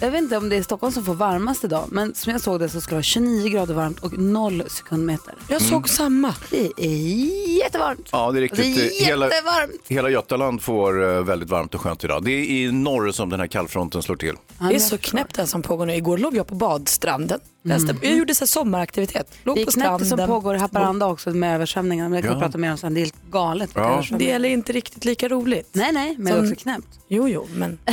jag 0.00 0.10
vet 0.10 0.22
inte 0.22 0.36
om 0.36 0.48
det 0.48 0.56
är 0.56 0.62
Stockholm 0.62 0.92
som 0.92 1.04
får 1.04 1.14
varmast 1.14 1.64
idag, 1.64 1.84
men 1.90 2.14
som 2.14 2.32
jag 2.32 2.40
såg 2.40 2.60
det 2.60 2.68
så 2.68 2.80
ska 2.80 2.88
det 2.90 2.94
vara 2.94 3.02
29 3.02 3.48
grader 3.48 3.74
varmt 3.74 3.98
och 4.00 4.18
0 4.18 4.62
sekundmeter. 4.68 5.34
Jag 5.48 5.62
såg 5.62 5.88
samma. 5.88 6.34
Det 6.50 6.72
är 6.76 7.58
jättevarmt. 7.64 8.08
Ja, 8.12 8.18
det 8.18 8.22
är 8.24 8.26
Och 8.50 8.56
det 8.56 8.62
riktigt. 8.62 9.00
är 9.02 9.06
Hela, 9.06 9.26
jättevarmt. 9.26 9.80
hela 9.88 10.10
Götaland 10.10 10.62
får 10.62 11.16
eh, 11.16 11.22
väldigt 11.24 11.48
varmt 11.50 11.74
och 11.74 11.80
skönt 11.80 12.04
idag. 12.04 12.24
Det 12.24 12.30
är 12.30 12.44
i 12.44 12.72
norr 12.72 13.10
som 13.12 13.30
den 13.30 13.40
här 13.40 13.46
kallfronten 13.46 14.02
slår 14.02 14.16
till. 14.16 14.34
Det 14.58 14.74
är 14.74 14.78
så 14.78 14.98
knäppt 14.98 15.34
det 15.34 15.42
här 15.42 15.46
som 15.46 15.62
pågår 15.62 15.86
nu. 15.86 15.94
Igår 15.94 16.18
låg 16.18 16.36
jag 16.36 16.46
på 16.46 16.54
badstranden. 16.54 17.40
Läste, 17.62 17.96
Jag 18.02 18.16
gjorde 18.16 18.34
så 18.34 18.40
här 18.42 18.46
sommaraktivitet. 18.46 19.32
Låg 19.42 19.56
Det 19.56 19.60
är 19.62 19.64
på 19.64 19.70
stranden. 19.72 20.08
som 20.08 20.18
pågår 20.26 20.54
i 20.54 20.58
Haparanda 20.58 21.06
också 21.06 21.30
med 21.30 21.54
översvärmningarna. 21.54 22.08
Men 22.08 22.16
det 22.16 22.22
kan 22.28 22.30
vi 22.36 22.36
Ja. 22.36 22.46
prata 22.46 22.58
mer 22.58 22.70
om 22.70 22.78
sen. 22.78 22.94
Det 22.94 23.00
är 23.00 23.02
helt 23.02 23.14
galet. 23.30 23.70
Ja. 23.74 24.04
Det 24.18 24.30
är 24.32 24.44
inte 24.44 24.72
riktigt 24.72 25.04
lika 25.04 25.28
roligt. 25.28 25.68
Nej, 25.72 25.92
nej, 25.92 26.14
men 26.18 26.24
det 26.24 26.30
är 26.30 26.36
Som- 26.42 26.52
också 26.52 26.62
knäppt. 26.62 26.88
Jo, 27.08 27.28
jo, 27.28 27.48
men 27.54 27.78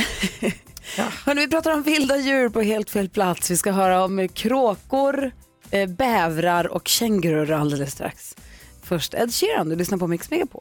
Hörrni, 1.24 1.40
vi 1.40 1.48
pratar 1.48 1.70
om 1.74 1.82
vilda 1.82 2.16
djur 2.16 2.48
på 2.48 2.60
helt 2.60 2.90
fel 2.90 3.08
plats. 3.08 3.50
Vi 3.50 3.56
ska 3.56 3.70
höra 3.72 4.04
om 4.04 4.28
kråkor, 4.28 5.30
eh, 5.70 5.88
bävrar 5.88 6.66
och 6.66 6.88
kängurur 6.88 7.52
alldeles 7.52 7.92
strax. 7.92 8.36
Först 8.82 9.14
Ed 9.14 9.34
Sheeran, 9.34 9.68
du 9.68 9.76
lyssnar 9.76 9.98
på 9.98 10.06
Mix 10.06 10.30
Megapol. 10.30 10.60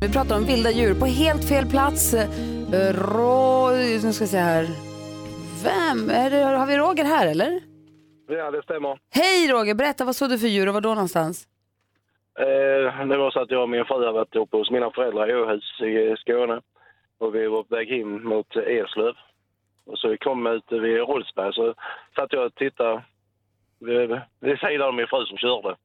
Vi 0.00 0.08
pratar 0.08 0.36
om 0.36 0.44
vilda 0.44 0.70
djur 0.70 0.94
på 0.94 1.06
helt 1.06 1.44
fel 1.44 1.66
plats. 1.66 2.14
Eh, 2.14 2.28
Rå... 2.92 3.70
Nu 3.70 4.12
ska 4.12 4.22
jag 4.22 4.30
se 4.30 4.38
här. 4.38 4.70
Vem? 5.64 6.10
Är 6.10 6.30
det, 6.30 6.36
har 6.44 6.66
vi 6.66 6.76
Roger 6.76 7.04
här 7.04 7.26
eller? 7.26 7.60
Ja, 8.28 8.50
det 8.50 8.62
stämmer. 8.62 8.98
Hej 9.10 9.48
Roger, 9.52 9.74
berätta 9.74 10.04
vad 10.04 10.16
såg 10.16 10.30
du 10.30 10.38
för 10.38 10.46
djur 10.46 10.68
och 10.68 10.74
var 10.74 10.80
då 10.80 10.88
någonstans? 10.88 11.48
Eh, 12.38 13.06
det 13.06 13.16
var 13.16 13.30
så 13.30 13.40
att 13.40 13.50
jag 13.50 13.62
och 13.62 13.68
min 13.68 13.84
fru 13.84 14.04
har 14.06 14.12
varit 14.12 14.36
uppe 14.36 14.56
hos 14.56 14.70
mina 14.70 14.90
föräldrar 14.90 15.30
i 15.30 15.34
Åhus 15.34 15.80
i 15.80 16.16
Skåne. 16.18 16.60
Och 17.18 17.34
vi 17.34 17.46
var 17.46 17.62
på 17.62 17.74
väg 17.74 17.88
hem 17.88 18.24
mot 18.24 18.56
Eslöv. 18.56 19.14
Och 19.86 19.98
så 19.98 20.08
vi 20.08 20.18
kom 20.18 20.46
ut 20.46 20.72
vid 20.72 20.98
Rolfsberg 20.98 21.54
så 21.54 21.74
satt 22.16 22.32
jag 22.32 22.46
och 22.46 22.54
tittade 22.54 23.02
vid, 23.78 24.20
vid 24.40 24.58
sidan 24.58 24.88
av 24.88 24.94
min 24.94 25.06
fru 25.06 25.26
som 25.26 25.38
körde. 25.38 25.76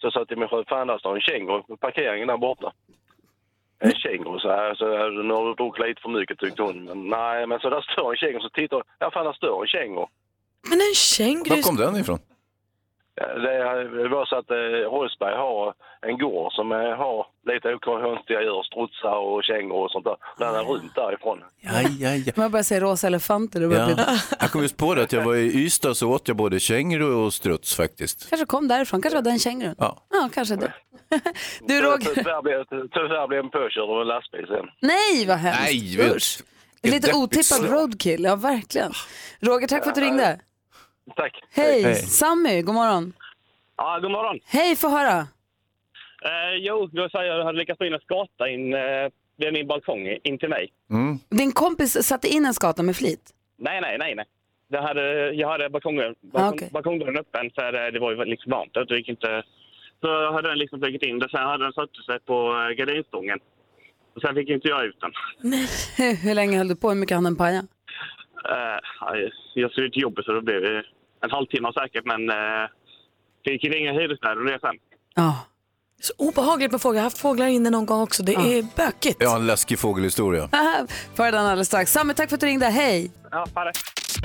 Så 0.00 0.06
jag 0.06 0.12
sa 0.12 0.24
till 0.24 0.38
min 0.38 0.48
chaufför, 0.48 0.68
fan 0.68 0.86
där 0.86 0.98
står 0.98 1.14
en 1.14 1.20
känguru 1.20 1.62
på 1.62 1.76
parkeringen 1.76 2.28
där 2.28 2.36
borta. 2.36 2.72
En 3.78 3.92
känguru, 3.92 4.38
så 4.38 4.48
här, 4.48 4.74
så 4.74 4.96
här, 4.96 5.10
nu 5.10 5.34
har 5.34 5.48
du 5.48 5.54
druckit 5.54 5.86
lite 5.86 6.00
för 6.02 6.08
mycket 6.08 6.38
tyckte 6.38 6.62
hon. 6.62 6.84
Men 6.84 7.08
nej, 7.08 7.46
men 7.46 7.60
så 7.60 7.70
där 7.70 7.80
står 7.80 8.10
en 8.10 8.16
känguru, 8.16 8.40
så 8.40 8.48
tittar 8.48 8.76
jag, 8.76 8.86
ja 8.98 9.10
fan 9.10 9.24
där 9.24 9.32
står 9.32 9.62
en 9.62 9.68
känguru. 9.68 10.06
Men 10.68 10.80
en 10.80 10.94
känguru... 10.94 11.54
Var 11.56 11.62
kom 11.62 11.76
den 11.76 11.96
ifrån? 11.96 12.18
Det, 13.16 14.08
var 14.08 14.26
så 14.26 14.36
att 14.36 14.50
eh, 14.50 14.90
Rolfsberg 14.94 15.34
har 15.36 15.74
en 16.06 16.18
gård 16.18 16.52
som 16.52 16.72
eh, 16.72 16.78
har 16.78 17.26
lite 17.46 17.78
konstiga 17.80 18.40
djur, 18.42 18.62
strutsar 18.62 19.16
och 19.16 19.44
kängor 19.44 19.84
och 19.84 19.90
sånt 19.90 20.04
där. 20.04 20.16
Den 20.38 20.54
är 20.54 20.62
runt 20.64 20.94
därifrån. 20.94 21.38
Ja, 21.60 21.70
ja, 21.98 22.14
ja. 22.14 22.32
Jag 22.36 22.50
bara 22.50 22.62
säger 22.62 22.80
rosa 22.80 23.06
elefanter, 23.06 23.60
det 23.60 23.68
börjar 23.68 23.88
Ja. 23.88 23.94
bli... 23.94 24.04
Jag 24.40 24.50
kom 24.50 24.62
just 24.62 24.76
på 24.76 24.94
det 24.94 25.02
att 25.02 25.12
jag 25.12 25.24
var 25.24 25.34
i 25.34 25.46
Ystad 25.64 25.94
så 25.94 26.10
åt 26.10 26.28
jag 26.28 26.36
både 26.36 26.60
känguru 26.60 27.14
och 27.14 27.34
struts 27.34 27.74
faktiskt. 27.76 28.28
kanske 28.30 28.46
kom 28.46 28.68
därifrån, 28.68 29.02
kanske 29.02 29.16
var 29.16 29.22
den 29.22 29.38
kängurun. 29.38 29.74
Ja. 29.78 29.96
Ja, 30.10 30.28
kanske 30.34 30.56
det. 30.56 30.72
Du 31.60 31.80
Roger, 31.80 32.14
Tyvärr 32.14 32.42
blev, 33.28 33.38
en 33.44 33.50
påkörd 33.50 33.90
av 33.90 34.00
en 34.00 34.06
lastbil 34.08 34.46
sen. 34.48 34.66
nej 34.80 35.26
vad 35.26 35.36
hemskt. 35.36 36.44
Nej. 36.82 36.92
Lite 36.92 37.12
otippad 37.14 37.70
roadkill, 37.70 38.24
ja 38.24 38.36
verkligen. 38.36 38.92
Roger, 39.40 39.66
tack 39.66 39.82
för 39.82 39.90
att 39.90 39.94
du 39.96 40.00
ringde. 40.00 40.40
Tack. 41.16 41.40
Hej, 41.52 41.82
Hej. 41.82 41.94
Sammy, 41.94 42.62
god 42.62 42.74
morgon. 42.74 43.12
Ja, 43.76 43.98
god 44.02 44.10
morgon. 44.10 44.38
Hej, 44.46 44.76
få 44.76 44.88
höra. 44.88 45.18
Eh, 46.24 46.54
jo, 46.58 46.86
då 46.92 47.08
sa 47.08 47.24
jag 47.24 47.32
att 47.32 47.38
jag 47.38 47.44
hade 47.44 47.58
lyckats 47.58 47.78
få 47.78 47.84
in 47.84 47.94
en 47.94 48.00
skata 48.00 48.48
in 48.48 48.74
eh, 48.74 48.80
vid 49.36 49.52
min 49.52 49.66
balkong 49.66 50.18
in 50.24 50.38
till 50.38 50.48
mig. 50.48 50.72
Mm. 50.90 51.18
Din 51.30 51.52
kompis 51.52 52.06
satte 52.06 52.28
in 52.28 52.46
en 52.46 52.54
skata 52.54 52.82
med 52.82 52.96
flit. 52.96 53.30
Nej, 53.58 53.80
nej, 53.80 53.98
nej, 53.98 54.14
nej. 54.14 54.24
Jag 54.68 54.82
hade, 54.82 55.30
jag 55.32 55.48
hade 55.48 55.70
balkongen, 55.70 56.14
balkong, 56.20 56.48
Ah, 56.48 56.52
okej. 56.54 56.68
balkongdörren 56.72 57.16
öppen 57.18 57.50
för 57.54 57.86
eh, 57.86 57.92
det 57.92 57.98
var 58.00 58.10
ju 58.12 58.24
liksom 58.24 58.50
varmt. 58.50 58.74
Det 58.88 58.96
gick 58.96 59.08
inte... 59.08 59.42
Så 60.00 60.06
jag 60.06 60.32
hade 60.32 60.48
den 60.48 60.58
liksom 60.58 60.78
flugit 60.80 61.02
in 61.02 61.18
det. 61.18 61.28
Sen 61.30 61.40
hade 61.40 61.64
den 61.64 61.72
satt 61.72 61.90
sig 62.06 62.20
på 62.20 62.34
eh, 62.52 62.76
gardinstången. 62.76 63.38
Och 64.14 64.20
sen 64.22 64.34
fick 64.34 64.48
inte 64.48 64.68
jag 64.68 64.84
ut 64.84 64.96
den. 65.00 65.12
Hur 66.22 66.34
länge 66.34 66.58
höll 66.58 66.68
du 66.68 66.76
på? 66.76 66.88
Hur 66.88 66.96
mycket 66.96 67.14
hann 67.14 67.24
den 67.24 67.36
paja? 67.36 67.58
Eh, 68.48 68.78
ja, 69.00 69.16
jag 69.54 69.70
skulle 69.72 69.90
till 69.90 70.02
jobbet 70.02 70.24
så 70.24 70.32
det 70.32 70.42
blev 70.42 70.64
eh, 70.64 70.82
en 71.24 71.30
halvtimme 71.30 71.72
säkert. 71.72 72.04
Men 72.04 72.30
eh, 72.30 72.66
fick 73.44 73.64
ringa 73.64 73.92
hyresvärden 73.92 74.38
och 74.38 74.50
det 74.50 74.58
sen. 74.60 74.76
Ja. 75.14 75.36
Så 76.02 76.12
obehagligt 76.18 76.72
med 76.72 76.80
fåglar. 76.82 76.96
Jag 76.96 77.02
har 77.02 77.06
haft 77.06 77.18
fåglar 77.18 77.46
inne 77.46 77.70
någon 77.70 77.86
gång 77.86 78.00
också. 78.00 78.22
Det 78.22 78.34
är 78.34 78.76
bökigt. 78.76 79.16
Jag 79.20 79.28
har 79.28 79.36
en 79.36 79.46
läskig 79.46 79.78
fågelhistoria. 79.78 80.48
För 81.14 81.32
den 81.32 81.46
alldeles 81.46 81.68
strax. 81.68 81.92
Sammy, 81.92 82.14
tack 82.14 82.28
för 82.28 82.34
att 82.34 82.40
du 82.40 82.46
ringde. 82.46 82.66
Hej! 82.66 83.10
Ja, 83.30 83.46
bara. 83.54 83.72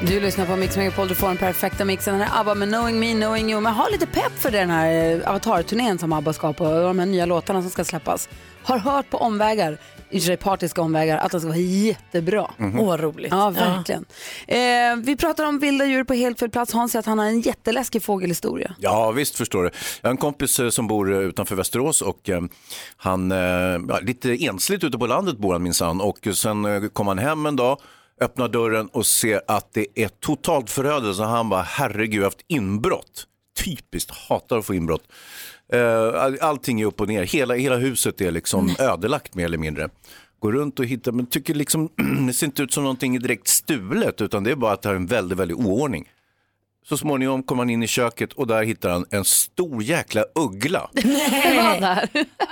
Du 0.01 0.19
lyssnar 0.19 0.45
på 0.45 0.55
Mix 0.55 0.77
Megapol, 0.77 1.07
du 1.07 1.15
får 1.15 1.27
den 1.27 1.37
perfekta 1.37 1.85
mixen. 1.85 2.19
Den 2.19 2.27
här 2.27 2.41
ABBA 2.41 2.55
med 2.55 2.67
Knowing 2.67 2.99
Me, 2.99 3.13
Knowing 3.13 3.51
You. 3.51 3.61
Men 3.61 3.73
har 3.73 3.91
lite 3.91 4.07
pepp 4.07 4.31
för 4.39 4.51
den 4.51 4.69
här 4.69 5.15
eh, 5.21 5.29
Avatar-turnén 5.29 5.97
som 5.97 6.13
ABBA 6.13 6.33
ska 6.33 6.53
på 6.53 6.65
och 6.65 6.83
de 6.83 6.99
här 6.99 7.05
nya 7.05 7.25
låtarna 7.25 7.61
som 7.61 7.71
ska 7.71 7.83
släppas. 7.83 8.29
Har 8.63 8.77
hört 8.77 9.09
på 9.09 9.17
omvägar, 9.17 9.77
i 10.15 10.17
och 10.17 10.21
för 10.21 10.27
sig 10.27 10.37
partiska 10.37 10.81
omvägar, 10.81 11.17
att 11.17 11.31
de 11.31 11.39
ska 11.39 11.47
vara 11.47 11.57
jättebra. 11.57 12.51
Åh, 12.59 12.85
vad 12.85 12.99
roligt. 12.99 13.31
Ja, 13.31 13.49
verkligen. 13.49 14.05
Eh, 14.47 14.57
vi 15.03 15.15
pratar 15.15 15.45
om 15.45 15.59
vilda 15.59 15.85
djur 15.85 16.03
på 16.03 16.13
helt 16.13 16.39
fel 16.39 16.49
plats. 16.49 16.73
Hans 16.73 16.91
säger 16.91 16.99
att 16.99 17.05
han 17.05 17.19
har 17.19 17.25
en 17.25 17.41
jätteläskig 17.41 18.03
fågelhistoria. 18.03 18.75
Ja, 18.79 19.11
visst 19.11 19.35
förstår 19.35 19.63
du. 19.63 19.69
Jag 20.01 20.07
har 20.07 20.11
en 20.11 20.17
kompis 20.17 20.59
eh, 20.59 20.69
som 20.69 20.87
bor 20.87 21.13
eh, 21.13 21.19
utanför 21.19 21.55
Västerås 21.55 22.01
och 22.01 22.29
eh, 22.29 22.41
han, 22.97 23.31
eh, 23.31 23.37
ja, 23.89 23.99
lite 24.01 24.45
ensligt 24.45 24.83
ute 24.83 24.97
på 24.97 25.07
landet 25.07 25.37
bor 25.37 25.53
han 25.53 25.63
minsann 25.63 26.01
och 26.01 26.27
sen 26.33 26.65
eh, 26.65 26.83
kom 26.93 27.07
han 27.07 27.19
hem 27.19 27.45
en 27.45 27.55
dag, 27.55 27.79
öppnar 28.21 28.47
dörren 28.47 28.87
och 28.87 29.05
ser 29.05 29.41
att 29.47 29.73
det 29.73 29.87
är 29.95 30.07
totalt 30.07 30.69
förödelse. 30.69 31.23
Han 31.23 31.49
bara, 31.49 31.61
herregud, 31.61 32.13
jag 32.13 32.19
har 32.21 32.25
haft 32.25 32.45
inbrott. 32.47 33.27
Typiskt, 33.65 34.11
hatar 34.11 34.57
att 34.57 34.65
få 34.65 34.73
inbrott. 34.73 35.03
Eh, 35.73 36.21
all- 36.21 36.39
allting 36.41 36.81
är 36.81 36.85
upp 36.85 37.01
och 37.01 37.07
ner, 37.07 37.23
hela, 37.23 37.53
hela 37.53 37.75
huset 37.77 38.21
är 38.21 38.31
liksom 38.31 38.75
ödelagt 38.79 39.35
mer 39.35 39.45
eller 39.45 39.57
mindre. 39.57 39.89
Går 40.39 40.51
runt 40.51 40.79
och 40.79 40.85
hittar, 40.85 41.11
men 41.11 41.25
tycker 41.25 41.53
liksom, 41.53 41.89
det 42.27 42.33
ser 42.33 42.45
inte 42.45 42.63
ut 42.63 42.73
som 42.73 42.83
någonting 42.83 43.19
direkt 43.19 43.47
stulet 43.47 44.21
utan 44.21 44.43
det 44.43 44.51
är 44.51 44.55
bara 44.55 44.73
att 44.73 44.81
det 44.81 44.89
är 44.89 44.95
en 44.95 45.05
väldigt, 45.05 45.37
väldigt 45.37 45.57
oordning. 45.57 46.09
Så 46.89 46.97
småningom 46.97 47.43
kommer 47.43 47.61
han 47.63 47.69
in 47.69 47.83
i 47.83 47.87
köket 47.87 48.33
och 48.33 48.47
där 48.47 48.63
hittar 48.63 48.89
han 48.89 49.05
en 49.09 49.25
stor 49.25 49.83
jäkla 49.83 50.25
uggla 50.35 50.89
där? 50.93 52.09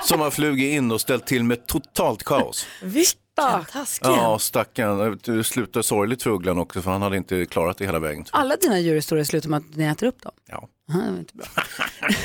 som 0.07 0.19
har 0.19 0.31
flugit 0.31 0.73
in 0.73 0.91
och 0.91 1.01
ställt 1.01 1.27
till 1.27 1.43
med 1.43 1.67
totalt 1.67 2.23
kaos. 2.23 2.65
Vilken 2.83 3.19
taskig. 3.35 4.07
Ja, 4.07 4.39
stackarn. 4.39 5.19
Det 5.23 5.43
slutar 5.43 5.81
sorgligt 5.81 6.23
för 6.23 6.29
ugglan 6.29 6.57
också 6.57 6.81
för 6.81 6.91
han 6.91 7.01
hade 7.01 7.17
inte 7.17 7.45
klarat 7.45 7.77
det 7.77 7.85
hela 7.85 7.99
vägen. 7.99 8.25
Alla 8.31 8.55
dina 8.55 8.79
djurhistorier 8.79 9.25
slutar 9.25 9.49
med 9.49 9.57
att 9.57 9.75
ni 9.75 9.83
äter 9.83 10.07
upp 10.07 10.21
dem. 10.21 10.31
Ja. 10.49 10.67
Aha, 10.89 11.07
inte 11.07 11.33
bra. 11.35 11.45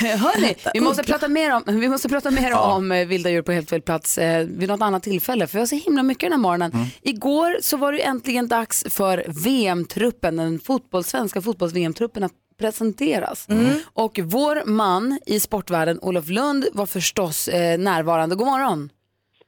Hörni, 0.16 0.54
vi 0.74 0.80
måste 0.80 1.02
prata 1.02 1.28
mer 1.28 1.54
om, 1.54 1.62
vi 1.66 1.88
måste 1.88 2.08
prata 2.08 2.30
mer 2.30 2.52
om 2.54 2.92
eh, 2.92 3.06
vilda 3.06 3.30
djur 3.30 3.42
på 3.42 3.52
helt 3.52 3.70
fel 3.70 3.82
plats 3.82 4.18
eh, 4.18 4.46
vid 4.46 4.68
något 4.68 4.82
annat 4.82 5.02
tillfälle. 5.02 5.46
För 5.46 5.52
vi 5.52 5.58
har 5.58 5.66
så 5.66 5.76
himla 5.76 6.02
mycket 6.02 6.20
den 6.20 6.32
här 6.32 6.38
morgonen. 6.38 6.72
Igår 7.02 7.56
så 7.62 7.76
var 7.76 7.92
det 7.92 7.98
äntligen 7.98 8.48
dags 8.48 8.84
för 8.88 9.24
VM-truppen, 9.28 10.36
den 10.36 10.58
fotboll, 10.60 11.04
svenska 11.04 11.40
fotbolls-VM-truppen 11.42 12.22
att 12.24 12.32
presenteras. 12.58 13.46
Och 13.84 14.20
vår 14.22 14.62
man 14.64 15.18
i 15.26 15.40
sportvärlden, 15.40 15.98
Olof 16.02 16.28
Lund, 16.28 16.66
var 16.72 16.86
förstås 16.86 17.48
eh, 17.48 17.78
närvarande. 17.78 18.36
God 18.36 18.46
morgon! 18.46 18.90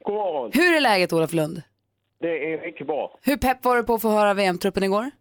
God 0.03 0.13
morgon. 0.15 0.51
Hur 0.53 0.75
är 0.75 0.81
läget 0.81 1.13
Olof 1.13 1.33
Lund? 1.33 1.61
Det 2.19 2.53
är 2.53 2.61
mycket 2.61 2.87
bra. 2.87 3.17
Hur 3.21 3.37
pepp 3.37 3.65
var 3.65 3.75
du 3.75 3.83
på 3.83 3.93
att 3.93 4.01
få 4.01 4.09
höra 4.09 4.33
VM-truppen 4.33 4.83
igår? 4.83 5.11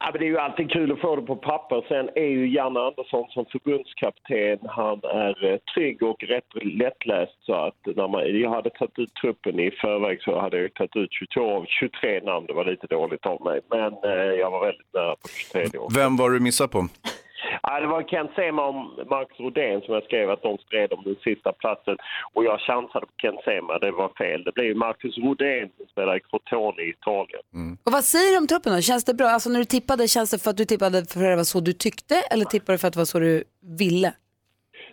Ja, 0.00 0.10
men 0.12 0.20
det 0.20 0.26
är 0.26 0.28
ju 0.28 0.38
alltid 0.38 0.70
kul 0.70 0.92
att 0.92 1.00
få 1.00 1.16
det 1.16 1.22
på 1.22 1.36
papper. 1.36 1.84
Sen 1.88 2.08
är 2.14 2.28
ju 2.28 2.54
Janne 2.54 2.80
Andersson 2.80 3.24
som 3.28 3.44
förbundskapten, 3.52 4.58
han 4.68 5.00
är 5.04 5.44
eh, 5.44 5.58
trygg 5.74 6.02
och 6.02 6.22
rätt 6.22 6.44
lättläst. 6.62 7.36
Så 7.40 7.54
att 7.54 7.76
när 7.96 8.08
man, 8.08 8.40
jag 8.40 8.50
hade 8.50 8.70
tagit 8.70 8.98
ut 8.98 9.14
truppen 9.14 9.60
i 9.60 9.70
förväg 9.70 10.22
så 10.22 10.40
hade 10.40 10.60
jag 10.60 10.74
tagit 10.74 10.96
ut 10.96 11.12
22 11.12 11.56
av 11.56 11.64
23 11.68 12.20
namn. 12.20 12.46
Det 12.46 12.52
var 12.52 12.64
lite 12.64 12.86
dåligt 12.86 13.26
av 13.26 13.42
mig, 13.44 13.60
men 13.70 13.92
eh, 13.92 14.32
jag 14.42 14.50
var 14.50 14.66
väldigt 14.66 14.94
nära 14.94 15.16
på 15.16 15.28
23 15.28 15.78
år. 15.78 15.88
Vem 15.94 16.16
var 16.16 16.30
du 16.30 16.40
missade 16.40 16.68
på? 16.68 16.88
Ja, 17.62 17.80
det 17.80 17.86
var 17.86 18.02
Kent 18.02 18.30
Sema 18.34 18.62
och 18.68 18.74
Marcus 19.14 19.40
Rodén 19.40 19.80
som 19.80 19.94
jag 19.94 20.04
skrev 20.04 20.30
att 20.30 20.42
de 20.42 20.58
stred 20.58 20.92
om 20.92 21.02
den 21.04 21.16
sista 21.24 21.52
platsen. 21.52 21.96
Och 22.34 22.44
jag 22.44 22.60
chansade 22.60 23.06
på 23.06 23.12
Kent 23.22 23.40
Sema, 23.44 23.78
det 23.78 23.90
var 23.90 24.10
fel. 24.22 24.44
Det 24.44 24.52
blev 24.54 24.76
Marcus 24.76 25.18
Rodén 25.18 25.68
som 25.76 25.86
spelar 25.86 26.16
i 26.16 26.20
Crotone 26.20 26.82
i 26.82 26.88
Italien. 26.90 27.42
Och 27.84 27.92
vad 27.92 28.04
säger 28.04 28.32
du 28.32 28.38
om 28.38 28.46
truppen 28.46 28.72
då? 28.74 28.80
Känns 28.80 29.04
det 29.04 29.14
bra? 29.14 29.28
Alltså 29.28 29.50
när 29.50 29.58
du 29.58 29.64
tippade, 29.64 30.08
känns 30.08 30.30
det 30.30 30.38
för 30.38 30.50
att 30.50 30.56
du 30.56 30.64
tippade 30.64 31.04
för 31.04 31.20
att 31.20 31.32
det 31.32 31.36
var 31.36 31.44
så 31.44 31.60
du 31.60 31.72
tyckte 31.72 32.14
eller 32.30 32.44
tippade 32.44 32.74
du 32.74 32.78
för 32.78 32.88
att 32.88 32.94
det 32.94 32.98
var 32.98 33.04
så 33.04 33.18
du 33.18 33.44
ville? 33.78 34.12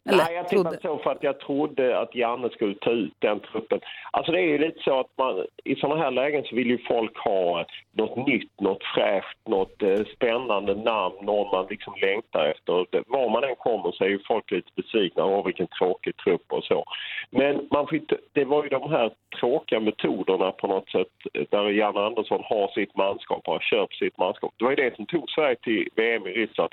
Eller 0.10 0.24
Nej, 0.24 0.36
jag 0.36 0.48
tippade 0.48 0.80
så 0.82 0.98
för 0.98 1.12
att 1.12 1.24
jag 1.24 1.40
trodde 1.40 2.00
att 2.00 2.16
Janne 2.16 2.50
skulle 2.50 2.76
ta 2.76 2.92
ut 2.92 3.14
den 3.20 3.40
truppen. 3.40 3.80
Alltså 4.12 4.32
det 4.32 4.40
är 4.40 4.48
ju 4.48 4.58
lite 4.58 4.80
så 4.84 5.00
att 5.00 5.18
man, 5.18 5.46
i 5.64 5.76
sådana 5.76 6.02
här 6.02 6.12
lägen 6.12 6.44
så 6.44 6.56
vill 6.56 6.70
ju 6.70 6.78
folk 6.78 7.18
ha 7.18 7.66
något 7.92 8.28
nytt, 8.28 8.62
något 8.62 8.84
fräscht, 8.96 9.38
något 9.48 9.84
eh, 9.84 10.04
spännande 10.16 10.76
namn, 10.76 11.16
någon 11.22 11.52
man 11.52 11.68
liksom 11.70 11.94
längtar 12.02 12.46
efter. 12.46 12.74
Var 13.08 13.30
man 13.30 13.44
än 13.44 13.56
kommer 13.56 13.92
så 13.92 14.04
är 14.04 14.10
ju 14.10 14.20
folk 14.28 14.52
lite 14.52 14.72
besvikna. 14.76 15.26
Åh, 15.26 15.46
vilken 15.46 15.68
tråkig 15.68 16.18
trupp 16.18 16.46
och 16.48 16.64
så. 16.64 16.86
Men 17.30 17.68
man 17.72 17.88
inte, 17.92 18.18
det 18.34 18.46
var 18.46 18.64
ju 18.64 18.70
de 18.70 18.92
här 18.92 19.12
tråkiga 19.40 19.80
metoderna 19.80 20.52
på 20.52 20.68
något 20.68 20.90
sätt 20.90 21.14
eh, 21.34 21.44
där 21.50 21.70
Janne 21.70 22.00
Andersson 22.00 22.42
har 22.44 22.68
sitt 22.68 22.98
manskap 22.98 23.42
och 23.46 23.54
har 23.54 23.60
köpt 23.60 23.96
sitt 23.96 24.18
manskap. 24.18 24.54
Det 24.58 24.64
var 24.64 24.72
ju 24.72 24.76
det 24.84 24.96
som 24.96 25.06
tog 25.06 25.30
Sverige 25.30 25.56
till 25.56 25.90
VM 25.96 26.28
i 26.28 26.32
Ryssland 26.32 26.70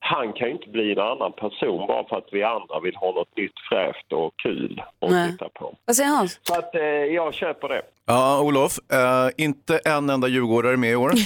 han 0.00 0.32
kan 0.32 0.48
ju 0.48 0.52
inte 0.54 0.68
bli 0.68 0.92
en 0.92 0.98
annan 0.98 1.32
person 1.32 1.86
bara 1.86 2.08
för 2.08 2.16
att 2.16 2.28
vi 2.32 2.42
andra 2.42 2.80
vill 2.80 2.96
ha 2.96 3.12
något 3.12 3.36
nytt 3.36 3.58
fräscht 3.68 4.12
och 4.12 4.34
kul 4.42 4.82
att 5.00 5.10
Nej. 5.10 5.32
titta 5.32 5.48
på. 5.48 5.74
Vad 5.84 5.96
säger 5.96 6.10
Hans? 6.10 6.40
Så 6.42 6.58
att 6.58 6.74
eh, 6.74 6.82
jag 6.82 7.34
köper 7.34 7.68
det. 7.68 7.82
Ja, 8.06 8.40
Olof, 8.42 8.78
eh, 8.92 9.28
inte 9.36 9.78
en 9.84 10.10
enda 10.10 10.28
djurgårdare 10.28 10.76
med 10.76 10.90
i 10.90 10.96
år. 10.96 11.12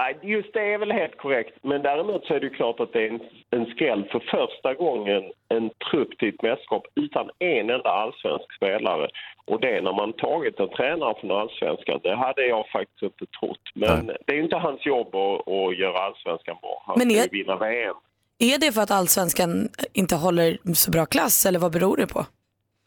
Nej, 0.00 0.16
Just 0.22 0.52
det 0.52 0.72
är 0.72 0.78
väl 0.78 0.92
helt 0.92 1.16
korrekt, 1.18 1.54
men 1.62 1.82
däremot 1.82 2.24
så 2.26 2.34
är 2.34 2.40
det 2.40 2.46
ju 2.46 2.54
klart 2.54 2.80
att 2.80 2.92
det 2.92 3.02
är 3.06 3.08
en, 3.10 3.20
en 3.50 3.66
skräll 3.66 4.04
för 4.12 4.20
första 4.20 4.74
gången 4.74 5.22
en 5.48 5.70
trupp 5.90 6.18
till 6.18 6.28
ett 6.28 6.42
mästerskap 6.42 6.84
utan 6.94 7.30
en 7.38 7.70
enda 7.70 7.90
allsvensk 7.90 8.56
spelare. 8.56 9.08
Och 9.44 9.60
det 9.60 9.80
när 9.82 9.92
man 9.92 10.12
tagit 10.12 10.60
en 10.60 10.68
tränare 10.68 11.14
från 11.20 11.30
allsvenskan, 11.30 12.00
det 12.02 12.14
hade 12.16 12.46
jag 12.46 12.68
faktiskt 12.68 13.02
inte 13.02 13.26
trott. 13.40 13.60
Men 13.74 14.06
det 14.26 14.32
är 14.32 14.40
inte 14.42 14.56
hans 14.56 14.86
jobb 14.86 15.14
att, 15.14 15.48
att 15.48 15.78
göra 15.78 15.98
allsvenskan 15.98 16.56
bra. 16.62 16.82
Han 16.86 16.98
Men 16.98 17.10
är- 17.10 17.28
vinna 17.30 17.56
VM. 17.56 17.96
Är 18.40 18.58
det 18.60 18.72
för 18.72 18.80
att 18.82 18.90
allsvenskan 18.90 19.68
inte 19.92 20.16
håller 20.16 20.58
så 20.74 20.90
bra 20.90 21.06
klass 21.06 21.46
eller 21.46 21.58
vad 21.58 21.72
beror 21.72 21.96
det 21.96 22.06
på? 22.06 22.26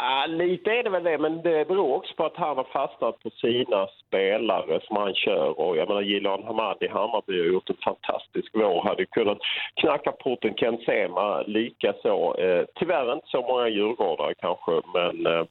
Ja, 0.03 0.25
lite 0.27 0.72
är 0.72 0.84
det 0.84 0.89
väl 0.89 1.03
det, 1.03 1.17
men 1.17 1.41
det 1.41 1.67
beror 1.67 1.96
också 1.96 2.13
på 2.15 2.25
att 2.25 2.38
han 2.38 2.58
har 2.58 2.63
fastnat 2.63 3.20
på 3.20 3.29
sina 3.29 3.88
spelare 4.08 4.79
som 4.84 4.98
han 4.98 5.13
kör. 5.13 5.60
Och 5.60 5.77
jag 5.77 5.88
menar, 5.88 6.01
Gilan 6.01 6.43
Hamad 6.43 6.77
i 6.81 6.88
Hammarby 6.88 7.39
har 7.39 7.46
gjort 7.46 7.70
en 7.70 7.75
fantastisk 7.84 8.50
vår. 8.53 8.84
Hade 8.88 9.05
kunnat 9.05 9.38
knacka 9.81 10.12
porten 10.12 10.53
Ken 10.53 10.77
Sema 10.77 11.41
likaså. 11.41 12.36
Eh, 12.39 12.65
tyvärr 12.75 13.13
inte 13.13 13.27
så 13.27 13.41
många 13.41 13.67
djurgårdare 13.67 14.34
kanske, 14.34 14.72
men 14.93 15.25
eh, 15.25 15.43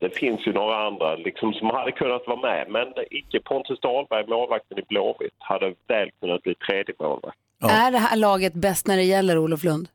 det 0.00 0.10
finns 0.16 0.46
ju 0.46 0.52
några 0.52 0.86
andra 0.86 1.16
liksom, 1.16 1.52
som 1.52 1.70
hade 1.70 1.92
kunnat 1.92 2.26
vara 2.26 2.40
med. 2.40 2.66
Men 2.68 2.88
icke 3.10 3.40
Pontus 3.40 3.80
Dahlberg, 3.80 4.26
målvakten 4.26 4.78
i 4.78 4.82
Blåvitt, 4.88 5.36
hade 5.38 5.74
väl 5.88 6.10
kunnat 6.20 6.42
bli 6.42 6.54
tredje 6.54 6.94
målvakt. 7.00 7.38
Är 7.62 7.90
det 7.90 7.98
här 7.98 8.16
laget 8.16 8.54
bäst 8.54 8.86
när 8.86 8.96
det 8.96 9.02
gäller 9.02 9.38
Olof 9.38 9.64
Lund? 9.64 9.88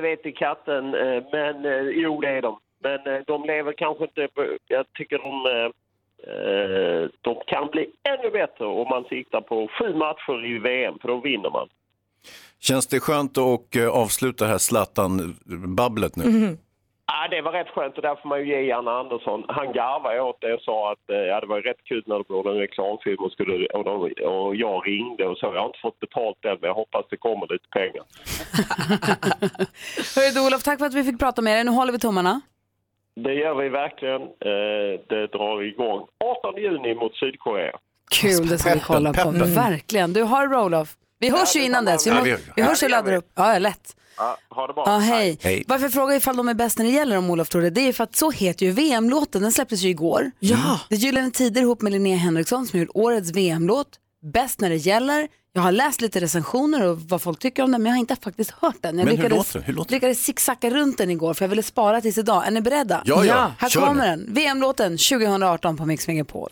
Det 0.00 0.08
vet 0.08 0.26
i 0.26 0.32
katten, 0.32 0.94
eh, 0.94 1.22
men 1.32 1.64
eh, 1.64 1.80
jo 1.80 2.20
det 2.20 2.28
är 2.28 2.42
de. 2.42 2.58
Men 2.82 3.06
eh, 3.06 3.22
de 3.26 3.44
lever 3.44 3.72
kanske 3.72 4.04
inte 4.04 4.28
jag 4.68 4.86
tycker 4.94 5.18
de, 5.18 5.72
de 7.20 7.42
kan 7.46 7.68
bli 7.70 7.90
ännu 8.08 8.30
bättre 8.30 8.66
om 8.66 8.88
man 8.88 9.04
siktar 9.04 9.40
på 9.40 9.68
sju 9.78 9.94
matcher 9.94 10.46
i 10.46 10.58
VM, 10.58 10.98
för 11.00 11.08
då 11.08 11.20
vinner 11.20 11.50
man. 11.50 11.68
Känns 12.60 12.86
det 12.86 13.00
skönt 13.00 13.38
att 13.38 13.76
avsluta 13.92 14.44
det 14.44 14.50
här 14.50 14.58
Zlatan-babblet 14.58 16.16
nu? 16.16 16.24
Ja, 17.12 17.28
det 17.30 17.40
var 17.42 17.52
rätt 17.52 17.68
skönt 17.74 17.96
och 17.96 18.02
där 18.02 18.16
får 18.20 18.28
man 18.28 18.38
ju 18.40 18.46
ge 18.52 18.60
Janne 18.60 18.90
Andersson. 18.90 19.44
Han 19.48 19.72
garvade 19.72 20.20
åt 20.20 20.40
det 20.40 20.54
och 20.54 20.60
sa 20.60 20.92
att 20.92 21.10
eh, 21.10 21.16
ja, 21.16 21.40
det 21.40 21.46
var 21.46 21.60
rätt 21.60 21.84
kul 21.84 22.02
när 22.06 22.18
det 22.18 22.24
blev 22.28 22.46
en 22.46 22.60
reklamfilm 22.66 23.18
och, 23.24 23.32
skulle, 23.32 23.66
och, 23.66 23.84
de, 23.84 23.94
och 24.34 24.56
jag 24.56 24.86
ringde 24.86 25.26
och 25.26 25.38
så. 25.38 25.46
Jag 25.54 25.60
har 25.60 25.66
inte 25.66 25.78
fått 25.82 26.00
betalt 26.00 26.44
än 26.44 26.56
men 26.60 26.68
jag 26.68 26.74
hoppas 26.74 27.04
det 27.10 27.16
kommer 27.16 27.46
lite 27.52 27.68
pengar. 27.78 28.04
Hörru 30.14 30.30
du 30.34 30.46
Olof, 30.46 30.62
tack 30.62 30.78
för 30.78 30.86
att 30.86 30.94
vi 30.94 31.04
fick 31.04 31.18
prata 31.18 31.42
med 31.42 31.56
dig. 31.56 31.64
Nu 31.64 31.70
håller 31.70 31.92
vi 31.92 31.98
tummarna. 31.98 32.40
Det 33.14 33.34
gör 33.34 33.54
vi 33.54 33.68
verkligen. 33.68 34.22
Eh, 34.22 35.00
det 35.08 35.26
drar 35.26 35.62
igång 35.62 36.06
18 36.24 36.56
juni 36.62 36.94
mot 36.94 37.16
Sydkorea. 37.16 37.76
Kul, 38.20 38.48
det 38.48 38.58
ska 38.58 38.74
vi 38.74 38.80
kolla 38.80 39.12
på. 39.12 39.30
Verkligen. 39.30 40.12
Du 40.12 40.22
har 40.22 40.42
det 40.42 40.48
bra 40.48 40.64
Olof. 40.64 40.88
Vi 41.18 41.30
hörs 41.30 41.56
ju 41.56 41.64
innan 41.64 41.84
dess. 41.84 42.06
Vi, 42.06 42.10
må, 42.10 42.22
vi 42.56 42.62
hörs 42.62 42.82
Ja, 42.82 42.86
och 42.86 42.90
laddar 42.90 43.12
upp. 43.12 43.26
Ja, 43.34 43.58
lätt. 43.58 43.96
Ja, 44.20 44.36
ha 44.50 44.66
det 44.66 44.72
bra. 44.72 44.84
Ja, 44.86 44.98
hej. 44.98 45.38
Hej. 45.42 45.64
Varför 45.68 45.84
jag 45.84 45.92
frågar 45.92 46.16
ifall 46.16 46.36
de 46.36 46.48
är 46.48 46.54
bäst 46.54 46.78
när 46.78 46.84
det 46.84 46.90
gäller 46.90 47.16
om 47.16 47.30
Olof 47.30 47.48
tror 47.48 47.62
det, 47.62 47.70
det 47.70 47.80
är 47.80 47.92
för 47.92 48.04
att 48.04 48.16
så 48.16 48.30
heter 48.30 48.66
ju 48.66 48.72
VM-låten, 48.72 49.42
den 49.42 49.52
släpptes 49.52 49.82
ju 49.82 49.88
igår. 49.88 50.30
Ja. 50.38 50.80
Det 50.88 50.94
är 50.94 50.98
Gyllene 50.98 51.30
Tider 51.30 51.60
ihop 51.60 51.82
med 51.82 51.92
Linnea 51.92 52.16
Henriksson 52.16 52.66
som 52.66 52.80
gjort 52.80 52.88
årets 52.94 53.30
VM-låt, 53.30 53.88
bäst 54.32 54.60
när 54.60 54.70
det 54.70 54.76
gäller. 54.76 55.28
Jag 55.52 55.62
har 55.62 55.72
läst 55.72 56.00
lite 56.00 56.20
recensioner 56.20 56.86
och 56.88 57.00
vad 57.00 57.22
folk 57.22 57.38
tycker 57.38 57.62
om 57.62 57.72
den, 57.72 57.82
men 57.82 57.90
jag 57.90 57.96
har 57.96 58.00
inte 58.00 58.16
faktiskt 58.16 58.50
hört 58.50 58.76
den. 58.80 58.98
Jag 58.98 59.04
Men 59.04 59.16
hur 59.16 59.22
lyckades, 59.22 59.36
låter 59.38 59.52
den? 59.58 59.62
Hur 59.66 59.72
låter 59.72 59.90
den? 59.90 59.96
lyckades 59.96 60.24
zigzacka 60.24 60.70
runt 60.70 60.98
den 60.98 61.10
igår 61.10 61.34
för 61.34 61.44
jag 61.44 61.48
ville 61.48 61.62
spara 61.62 62.00
tills 62.00 62.18
idag. 62.18 62.46
Är 62.46 62.50
ni 62.50 62.60
beredda? 62.60 63.02
Ja, 63.04 63.24
ja. 63.24 63.52
Här 63.58 63.68
Kör 63.68 63.80
kommer 63.80 64.16
nu. 64.16 64.24
den, 64.24 64.34
VM-låten 64.34 64.92
2018 64.92 65.76
på 65.76 65.86
Mix 65.86 66.08
Megapol. 66.08 66.50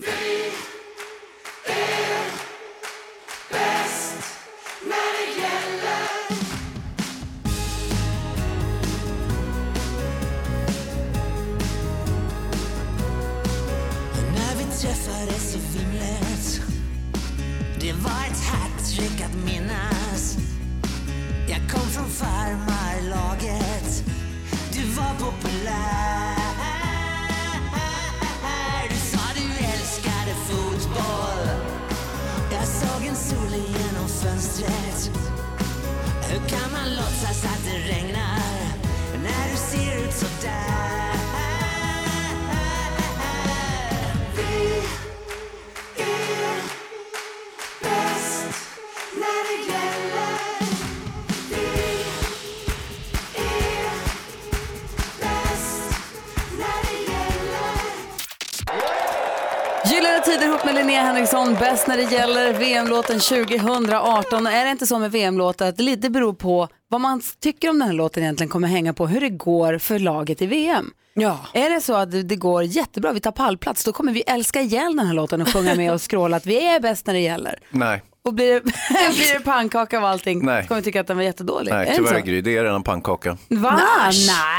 Linnea 60.89 61.03
Henriksson, 61.03 61.55
bäst 61.55 61.87
när 61.87 61.97
det 61.97 62.03
gäller 62.03 62.53
VM-låten 62.53 63.21
2018. 63.21 64.47
Är 64.47 64.65
det 64.65 64.71
inte 64.71 64.87
så 64.87 64.99
med 64.99 65.13
VM-låtar 65.13 65.69
att 65.69 65.77
det 65.77 65.83
lite 65.83 66.11
beror 66.11 66.33
på 66.33 66.69
vad 66.89 67.01
man 67.01 67.23
tycker 67.41 67.71
om 67.71 67.79
den 67.79 67.89
här 67.89 67.95
låten 67.95 68.23
egentligen 68.23 68.51
kommer 68.51 68.69
hänga 68.69 68.93
på 68.93 69.07
hur 69.07 69.21
det 69.21 69.29
går 69.31 69.79
för 69.79 69.99
laget 69.99 70.43
i 70.43 70.47
VM. 70.47 70.91
Ja. 71.15 71.39
Är 71.53 71.71
det 71.71 71.81
så 71.81 71.95
att 71.95 72.11
det- 72.11 72.37
går 72.37 72.63
jättebra, 72.63 73.13
vi 73.13 73.21
tar 73.21 73.33
pallplats, 73.33 73.85
då 73.85 73.93
kommer 73.93 74.13
vi 74.13 74.21
älska 74.27 74.61
ihjäl 74.61 74.97
den 74.97 75.07
här 75.07 75.15
låten 75.15 75.43
och 75.43 75.49
sjunga 75.53 75.75
med 75.75 75.93
och 75.93 76.01
skråla 76.01 76.37
att 76.37 76.47
vi 76.47 76.67
är 76.67 76.81
bäst 76.81 77.07
när 77.07 77.15
det 77.15 77.21
gäller. 77.21 77.59
Nej, 77.71 78.03
Och 78.25 78.35
blir 78.35 78.55
det, 78.55 78.61
blir 79.15 79.39
det 79.39 79.45
pannkaka 79.45 79.99
av 79.99 80.05
allting 80.05 80.45
Nej. 80.47 80.67
kommer 80.67 80.81
vi 80.81 80.85
tycka 80.85 81.01
att 81.01 81.07
den 81.07 81.17
var 81.17 81.25
jättedålig. 81.25 81.73
nej 81.73 81.87
är 81.87 81.91
det 81.91 81.97
tyvärr? 81.97 82.21
Gry, 82.21 82.41
det 82.41 82.57
är 82.57 82.65
redan 82.65 82.83
pannkaka. 82.83 83.37
Va? 83.49 83.81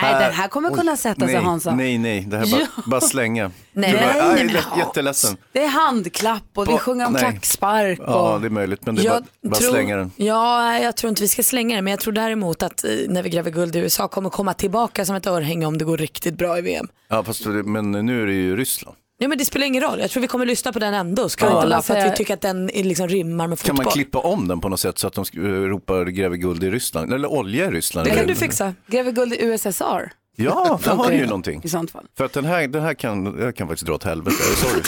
Nej, 0.02 0.14
den 0.20 0.34
här 0.34 0.48
kommer 0.48 0.70
kunna 0.70 0.98
sätta 0.98 1.26
sig 1.26 1.36
nej, 1.36 1.44
Hansa. 1.44 1.76
Nej, 1.76 1.98
nej, 1.98 2.22
det 2.28 2.38
här 2.38 2.46
är 2.46 2.52
bara, 2.52 2.68
bara 2.86 3.02
slänga. 3.02 3.52
Nej, 3.72 3.94
bara, 3.94 4.26
nej, 4.34 4.46
men- 4.46 4.48
lätt- 4.56 4.78
jätteledsen. 4.78 5.38
Det 5.52 5.64
är 5.64 5.68
handklapp 5.68 6.44
och 6.56 6.68
vi 6.70 6.78
sjunger 6.78 7.06
om 7.08 7.14
nej. 7.14 7.22
klackspark. 7.22 8.00
Och... 8.00 8.06
Ja, 8.08 8.38
det 8.42 8.48
är 8.48 8.50
möjligt, 8.50 8.86
men 8.86 8.96
det 8.96 9.06
är 9.06 9.10
bara, 9.10 9.22
bara 9.44 9.56
tror, 9.56 9.72
slänga 9.72 9.96
den. 9.98 10.12
Ja, 10.16 10.80
jag 10.80 10.96
tror 10.98 11.10
inte 11.10 11.22
vi 11.22 11.28
ska 11.28 11.44
slänga 11.44 11.76
den, 11.76 11.84
men 11.84 11.92
jag 11.92 12.00
tror 12.00 12.14
däremot 12.22 12.64
att 12.64 12.84
eh, 12.84 12.92
när 13.08 13.24
vi 13.24 13.30
gräver 13.30 13.52
guld 13.52 13.76
i 13.76 13.80
USA 13.80 14.08
kommer 14.08 14.30
komma 14.30 14.54
tillbaka 14.54 15.06
som 15.06 15.16
ett 15.16 15.28
örhänge 15.28 15.66
om 15.66 15.78
det 15.78 15.86
går 15.86 15.98
riktigt 15.98 16.38
bra 16.38 16.58
i 16.58 16.62
VM. 16.62 16.88
Ja, 17.10 17.24
fast, 17.24 17.44
det- 17.44 17.50
men 17.64 17.92
nu 17.92 18.22
är 18.22 18.26
det 18.28 18.34
ju 18.34 18.58
Ryssland. 18.58 18.98
Ja 19.22 19.28
men 19.28 19.38
det 19.38 19.46
spelar 19.46 19.66
ingen 19.68 19.84
roll, 19.84 20.00
jag 20.00 20.10
tror 20.12 20.22
vi 20.22 20.28
kommer 20.28 20.46
lyssna 20.46 20.74
på 20.74 20.80
den 20.80 20.94
ändå 20.94 21.24
och 21.24 21.32
Kan 21.32 21.56
inte 21.56 21.68
bara 21.70 21.82
för 21.82 21.96
att 21.98 22.12
vi 22.14 22.18
tycker 22.18 22.34
att 22.34 22.42
den 22.42 22.68
liksom 22.68 23.08
rimmar 23.08 23.48
med 23.48 23.60
Kan 23.60 23.68
fotboll. 23.68 23.86
man 23.86 23.92
klippa 23.94 24.20
om 24.20 24.48
den 24.48 24.62
på 24.62 24.70
något 24.70 24.80
sätt 24.80 24.98
så 25.00 25.08
att 25.08 25.14
de 25.14 25.24
sk- 25.24 25.68
ropar 25.68 26.06
gräver 26.06 26.36
guld 26.38 26.64
i 26.64 26.70
Ryssland? 26.70 27.14
Eller 27.14 27.32
olja 27.32 27.66
i 27.66 27.72
Ryssland? 27.72 28.08
Det 28.08 28.16
kan 28.16 28.28
du 28.28 28.36
fixa. 28.36 28.74
Gräver 28.88 29.12
guld 29.12 29.34
i 29.34 29.42
USSR. 29.46 30.12
Ja, 30.36 30.80
där 30.84 30.92
har 30.96 31.12
ju 31.12 31.26
någonting. 31.26 31.62
I 31.64 31.70
sånt 31.70 31.92
fall. 31.92 32.06
För 32.18 32.26
att 32.26 32.34
den 32.34 32.46
här, 32.46 32.68
den 32.68 32.82
här 32.84 32.94
kan, 32.94 33.38
jag 33.40 33.56
kan 33.56 33.68
faktiskt 33.68 33.86
dra 33.86 33.94
åt 33.96 34.04
helvete, 34.04 34.38
sorry. 34.56 34.82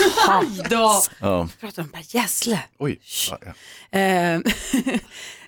Då 0.70 1.02
Ja. 1.20 1.48
pratar 1.60 1.82
om 1.82 1.88
Per 1.88 2.02
Gessle. 2.16 2.58
Oj. 2.78 3.00
Ja, 3.30 3.38
ja. 3.46 3.52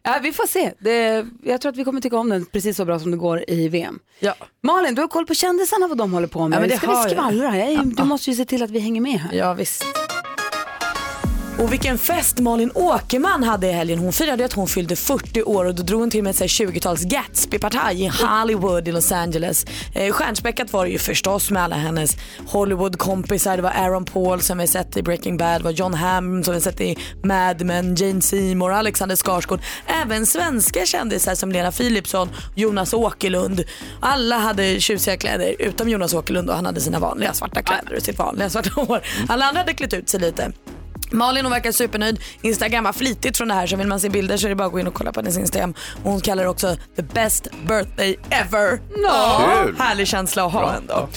Ja, 0.06 0.18
vi 0.22 0.32
får 0.32 0.46
se. 0.46 0.72
Det, 0.78 1.26
jag 1.42 1.60
tror 1.60 1.72
att 1.72 1.76
vi 1.78 1.84
kommer 1.84 2.00
tycka 2.00 2.16
om 2.18 2.28
den 2.28 2.44
precis 2.44 2.76
så 2.76 2.84
bra 2.84 2.98
som 2.98 3.10
det 3.10 3.16
går 3.16 3.44
i 3.50 3.68
VM. 3.68 3.98
Ja. 4.18 4.34
Malin, 4.62 4.94
du 4.94 5.00
har 5.00 5.08
koll 5.08 5.26
på 5.26 5.34
kändisarna 5.34 5.88
vad 5.88 5.98
de 5.98 6.12
håller 6.12 6.26
på 6.28 6.48
med. 6.48 6.56
Ja, 6.56 6.60
men 6.60 6.68
det 6.68 6.76
Ska 6.76 7.02
vi 7.04 7.10
skvallra? 7.10 7.58
Jag 7.58 7.68
är- 7.72 7.84
Du 7.84 8.04
måste 8.04 8.30
ju 8.30 8.36
se 8.36 8.44
till 8.44 8.62
att 8.62 8.70
vi 8.70 8.78
hänger 8.78 9.00
med 9.00 9.20
här. 9.20 9.32
Ja 9.34 9.54
visst. 9.54 9.84
Och 11.58 11.72
vilken 11.72 11.98
fest 11.98 12.38
Malin 12.38 12.70
Åkerman 12.74 13.42
hade 13.42 13.66
i 13.66 13.72
helgen. 13.72 13.98
Hon 13.98 14.12
firade 14.12 14.44
att 14.44 14.52
hon 14.52 14.68
fyllde 14.68 14.96
40 14.96 15.42
år 15.42 15.64
och 15.64 15.74
då 15.74 15.82
drog 15.82 16.00
hon 16.00 16.10
till 16.10 16.22
med 16.22 16.30
ett 16.30 16.36
20-tals 16.36 17.04
Gatsby-partaj 17.04 18.04
i 18.04 18.08
Hollywood 18.08 18.88
i 18.88 18.92
Los 18.92 19.12
Angeles. 19.12 19.66
Eh, 19.94 20.12
stjärnspäckat 20.12 20.72
var 20.72 20.84
det 20.84 20.90
ju 20.90 20.98
förstås 20.98 21.50
med 21.50 21.62
alla 21.62 21.76
hennes 21.76 22.16
Hollywood-kompisar. 22.46 23.56
Det 23.56 23.62
var 23.62 23.70
Aaron 23.70 24.04
Paul 24.04 24.40
som 24.40 24.58
vi 24.58 24.66
sett 24.66 24.96
i 24.96 25.02
Breaking 25.02 25.36
Bad, 25.36 25.60
det 25.60 25.64
var 25.64 25.70
John 25.70 25.94
Hamm 25.94 26.44
som 26.44 26.54
vi 26.54 26.60
sett 26.60 26.80
i 26.80 26.98
Mad 27.22 27.64
Men, 27.64 27.94
Jane 27.94 28.20
Seymour, 28.20 28.72
Alexander 28.72 29.16
Skarsgård. 29.16 29.60
Även 29.86 30.26
svenska 30.26 30.86
kändisar 30.86 31.34
som 31.34 31.52
Lena 31.52 31.72
Philipsson, 31.72 32.28
Jonas 32.54 32.94
Åkerlund. 32.94 33.64
Alla 34.00 34.38
hade 34.38 34.80
tjusiga 34.80 35.16
kläder 35.16 35.54
utom 35.58 35.88
Jonas 35.88 36.14
Åkerlund 36.14 36.50
och 36.50 36.56
han 36.56 36.66
hade 36.66 36.80
sina 36.80 36.98
vanliga 36.98 37.32
svarta 37.32 37.62
kläder 37.62 37.96
och 37.96 38.02
sitt 38.02 38.18
vanliga 38.18 38.50
svarta 38.50 38.70
hår. 38.80 39.00
Alla 39.28 39.44
andra 39.44 39.60
hade 39.60 39.74
klätt 39.74 39.94
ut 39.94 40.08
sig 40.08 40.20
lite. 40.20 40.52
Malin 41.10 41.44
hon 41.44 41.52
verkar 41.52 41.72
supernöjd, 41.72 42.20
instagrammar 42.42 42.92
flitigt 42.92 43.36
från 43.36 43.48
det 43.48 43.54
här 43.54 43.66
så 43.66 43.76
vill 43.76 43.86
man 43.86 44.00
se 44.00 44.08
bilder 44.08 44.36
så 44.36 44.46
är 44.46 44.48
det 44.48 44.54
bara 44.56 44.66
att 44.66 44.72
gå 44.72 44.80
in 44.80 44.86
och 44.86 44.94
kolla 44.94 45.12
på 45.12 45.20
hennes 45.20 45.38
instagram. 45.38 45.74
Och 46.04 46.10
hon 46.10 46.20
kallar 46.20 46.42
det 46.42 46.48
också 46.48 46.76
the 46.96 47.02
best 47.02 47.48
birthday 47.68 48.18
ever. 48.30 48.80
Ja, 49.02 49.40
Kul. 49.64 49.76
härlig 49.78 50.08
känsla 50.08 50.46
att 50.46 50.52
ha 50.52 50.60
Bra, 50.60 50.74
ändå. 50.76 51.08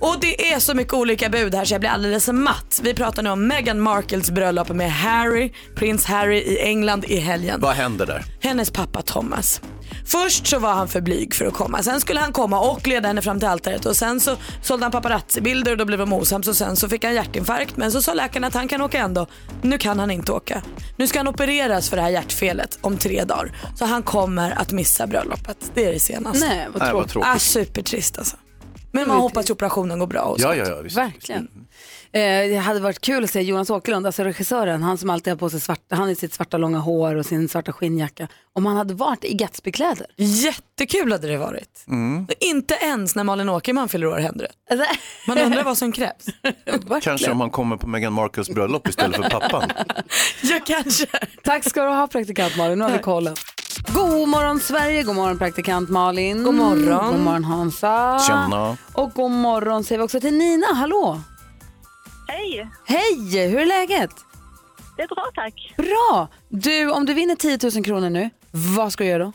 Och 0.00 0.16
det 0.20 0.52
är 0.52 0.58
så 0.58 0.74
mycket 0.74 0.94
olika 0.94 1.28
bud 1.28 1.54
här 1.54 1.64
så 1.64 1.74
jag 1.74 1.80
blir 1.80 1.90
alldeles 1.90 2.28
matt. 2.28 2.80
Vi 2.82 2.94
pratar 2.94 3.22
nu 3.22 3.30
om 3.30 3.46
Meghan 3.46 3.80
Markles 3.80 4.30
bröllop 4.30 4.68
med 4.68 4.92
Harry, 4.92 5.52
prins 5.76 6.04
Harry 6.04 6.38
i 6.38 6.58
England 6.60 7.04
i 7.04 7.18
helgen. 7.18 7.60
Vad 7.60 7.74
händer 7.74 8.06
där? 8.06 8.24
Hennes 8.40 8.70
pappa 8.70 9.02
Thomas. 9.02 9.60
Först 10.06 10.46
så 10.46 10.58
var 10.58 10.72
han 10.72 10.88
för 10.88 11.00
blyg 11.00 11.34
för 11.34 11.46
att 11.46 11.54
komma. 11.54 11.82
Sen 11.82 12.00
skulle 12.00 12.20
han 12.20 12.32
komma 12.32 12.60
och 12.60 12.86
leda 12.86 13.08
henne 13.08 13.22
fram 13.22 13.38
till 13.38 13.48
altaret 13.48 13.86
och 13.86 13.96
sen 13.96 14.20
så 14.20 14.36
sålde 14.62 14.84
han 14.84 14.92
paparazzi-bilder 14.92 15.72
och 15.72 15.78
då 15.78 15.84
blev 15.84 15.98
de 15.98 16.12
osams 16.12 16.48
och 16.48 16.56
sen 16.56 16.76
så 16.76 16.88
fick 16.88 17.04
han 17.04 17.14
hjärtinfarkt. 17.14 17.76
Men 17.76 17.92
så 17.92 18.02
sa 18.02 18.14
läkaren 18.14 18.44
att 18.44 18.54
han 18.54 18.68
kan 18.68 18.80
åka 18.80 18.98
ändå. 18.98 19.26
Nu 19.62 19.78
kan 19.78 19.98
han 19.98 20.10
inte 20.10 20.32
åka. 20.32 20.62
Nu 20.96 21.06
ska 21.06 21.18
han 21.18 21.28
opereras 21.28 21.90
för 21.90 21.96
det 21.96 22.02
här 22.02 22.10
hjärtfelet 22.10 22.78
om 22.80 22.96
tre 22.98 23.24
dagar. 23.24 23.56
Så 23.74 23.84
han 23.84 24.02
kommer 24.02 24.50
att 24.50 24.72
missa 24.72 25.06
bröllopet. 25.06 25.70
Det 25.74 25.84
är 25.86 25.92
det 25.92 26.00
senaste. 26.00 26.48
Nej, 26.48 26.68
vad 26.72 26.82
Nej, 26.82 26.92
vad 26.92 26.92
tråkigt. 26.92 27.12
tråkigt. 27.12 27.30
Ah, 27.34 27.38
supertrist 27.38 28.18
alltså. 28.18 28.36
Men 28.92 29.08
man 29.08 29.16
hoppas 29.16 29.44
att 29.44 29.50
operationen 29.50 29.98
går 29.98 30.06
bra. 30.06 30.22
Och 30.22 30.40
så. 30.40 30.46
Ja, 30.46 30.54
ja, 30.54 30.68
ja. 30.68 30.80
Visst. 30.82 30.96
Verkligen. 30.96 31.48
Eh, 32.14 32.48
det 32.48 32.56
hade 32.56 32.80
varit 32.80 33.00
kul 33.00 33.24
att 33.24 33.30
se 33.30 33.40
Jonas 33.42 33.70
Åkerlund, 33.70 34.06
alltså 34.06 34.24
regissören, 34.24 34.82
han 34.82 34.98
som 34.98 35.10
alltid 35.10 35.30
har 35.30 35.38
på 35.38 35.50
sig 35.50 35.60
svarta, 35.60 35.96
han 35.96 36.10
i 36.10 36.14
sitt 36.14 36.34
svarta 36.34 36.56
långa 36.56 36.78
hår 36.78 37.14
och 37.14 37.26
sin 37.26 37.48
svarta 37.48 37.72
skinnjacka. 37.72 38.28
Om 38.52 38.66
han 38.66 38.76
hade 38.76 38.94
varit 38.94 39.24
i 39.24 39.34
Gatsby-kläder. 39.34 40.06
Jättekul 40.16 41.12
hade 41.12 41.28
det 41.28 41.36
varit. 41.36 41.84
Mm. 41.88 42.26
Inte 42.40 42.74
ens 42.74 43.14
när 43.14 43.24
Malin 43.24 43.48
Åkerman 43.48 43.88
fyller 43.88 44.06
år 44.06 44.18
händer 44.18 44.46
det. 44.48 44.74
Alltså, 44.74 44.96
Man 45.26 45.38
undrar 45.38 45.64
vad 45.64 45.78
som 45.78 45.92
krävs. 45.92 46.26
Kanske 47.02 47.30
om 47.30 47.38
man 47.38 47.50
kommer 47.50 47.76
på 47.76 47.86
Meghan 47.86 48.12
Markles 48.12 48.50
bröllop 48.50 48.88
istället 48.88 49.16
för 49.16 49.30
pappan. 49.30 49.70
Ja, 50.42 50.60
kanske. 50.66 51.06
Tack 51.44 51.64
ska 51.64 51.82
du 51.84 51.88
ha 51.88 52.06
praktikant 52.06 52.56
Malin, 52.56 52.78
nu 52.78 52.84
har 52.84 52.90
vi 52.90 52.98
kollen. 52.98 53.36
God 53.94 54.28
morgon 54.28 54.60
Sverige, 54.60 55.02
god 55.02 55.14
morgon 55.14 55.38
praktikant 55.38 55.90
Malin. 55.90 56.44
God 56.44 56.54
morgon. 56.54 57.12
God 57.12 57.20
morgon 57.20 57.44
Hansa. 57.44 58.18
Tjena. 58.26 58.76
Och 58.92 59.12
god 59.14 59.30
morgon 59.30 59.84
säger 59.84 59.98
vi 59.98 60.04
också 60.04 60.20
till 60.20 60.34
Nina, 60.34 60.66
hallå. 60.74 61.20
Hej! 62.28 62.68
Hej, 62.86 63.48
hur 63.48 63.60
är 63.60 63.66
läget? 63.66 64.10
Det 64.96 65.02
är 65.02 65.06
bra 65.08 65.24
tack. 65.34 65.74
Bra! 65.76 66.28
Du, 66.48 66.90
om 66.90 67.06
du 67.06 67.14
vinner 67.14 67.34
10 67.36 67.58
000 67.74 67.84
kronor 67.84 68.10
nu, 68.10 68.30
vad 68.50 68.92
ska 68.92 69.04
du 69.04 69.10
göra 69.10 69.24
då? 69.24 69.32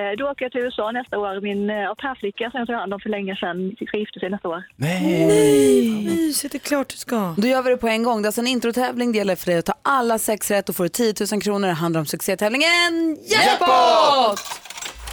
Eh, 0.00 0.16
Då 0.18 0.30
åker 0.30 0.44
jag 0.44 0.52
till 0.52 0.60
USA 0.60 0.90
nästa 0.92 1.18
år. 1.18 1.40
Min 1.40 1.70
eh, 1.70 1.88
au 1.88 1.94
pair-flicka 1.94 2.50
som 2.50 2.58
jag 2.58 2.66
tog 2.66 2.76
hand 2.76 2.94
om 2.94 3.00
för 3.00 3.08
länge 3.10 3.36
sedan 3.36 3.76
ska 3.88 3.96
gifta 3.98 4.20
sig 4.20 4.30
nästa 4.30 4.48
år. 4.48 4.62
Nej, 4.76 6.04
mysigt, 6.06 6.52
det 6.52 6.56
är 6.58 6.68
klart 6.68 6.88
du 6.88 6.96
ska. 6.96 7.34
Då 7.38 7.46
gör 7.48 7.62
vi 7.62 7.70
det 7.70 7.76
på 7.76 7.88
en 7.88 8.02
gång. 8.02 8.22
Det 8.22 8.26
är 8.26 8.28
alltså 8.28 8.40
en 8.40 8.46
introtävling. 8.46 9.12
Det 9.12 9.18
gäller 9.18 9.36
för 9.36 9.46
dig 9.46 9.58
att 9.58 9.64
ta 9.66 9.74
alla 9.82 10.18
sex 10.18 10.50
rätt 10.50 10.68
och 10.68 10.76
får 10.76 10.84
du 10.84 10.88
10 10.88 11.14
000 11.32 11.42
kronor. 11.42 11.68
Det 11.68 11.74
handlar 11.74 12.00
om 12.00 12.06
succétävlingen 12.06 13.16
Jackpot! 13.30 14.40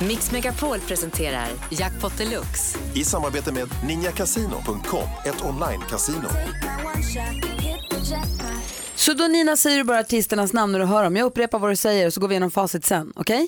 Mix 0.02 0.32
Megapol 0.32 0.80
presenterar 0.80 1.48
Jackpot 1.72 2.18
Deluxe. 2.18 2.80
I 2.96 3.04
samarbete 3.04 3.52
med 3.54 3.68
ninjakasino.com, 3.88 5.10
ett 5.26 5.42
online-casino. 5.44 6.28
Så 8.96 9.14
då 9.14 9.24
Nina 9.28 9.58
säger 9.58 9.78
du 9.78 9.84
bara 9.84 10.00
artisternas 10.00 10.54
namn 10.54 10.72
när 10.72 10.80
du 10.80 10.86
hör 10.86 11.04
dem. 11.04 11.16
Jag 11.16 11.26
upprepar 11.26 11.60
vad 11.60 11.72
du 11.72 11.76
säger 11.76 12.08
och 12.08 12.14
så 12.14 12.22
går 12.22 12.28
vi 12.28 12.34
igenom 12.34 12.52
facit 12.52 12.86
sen. 12.86 13.14
Okej? 13.16 13.48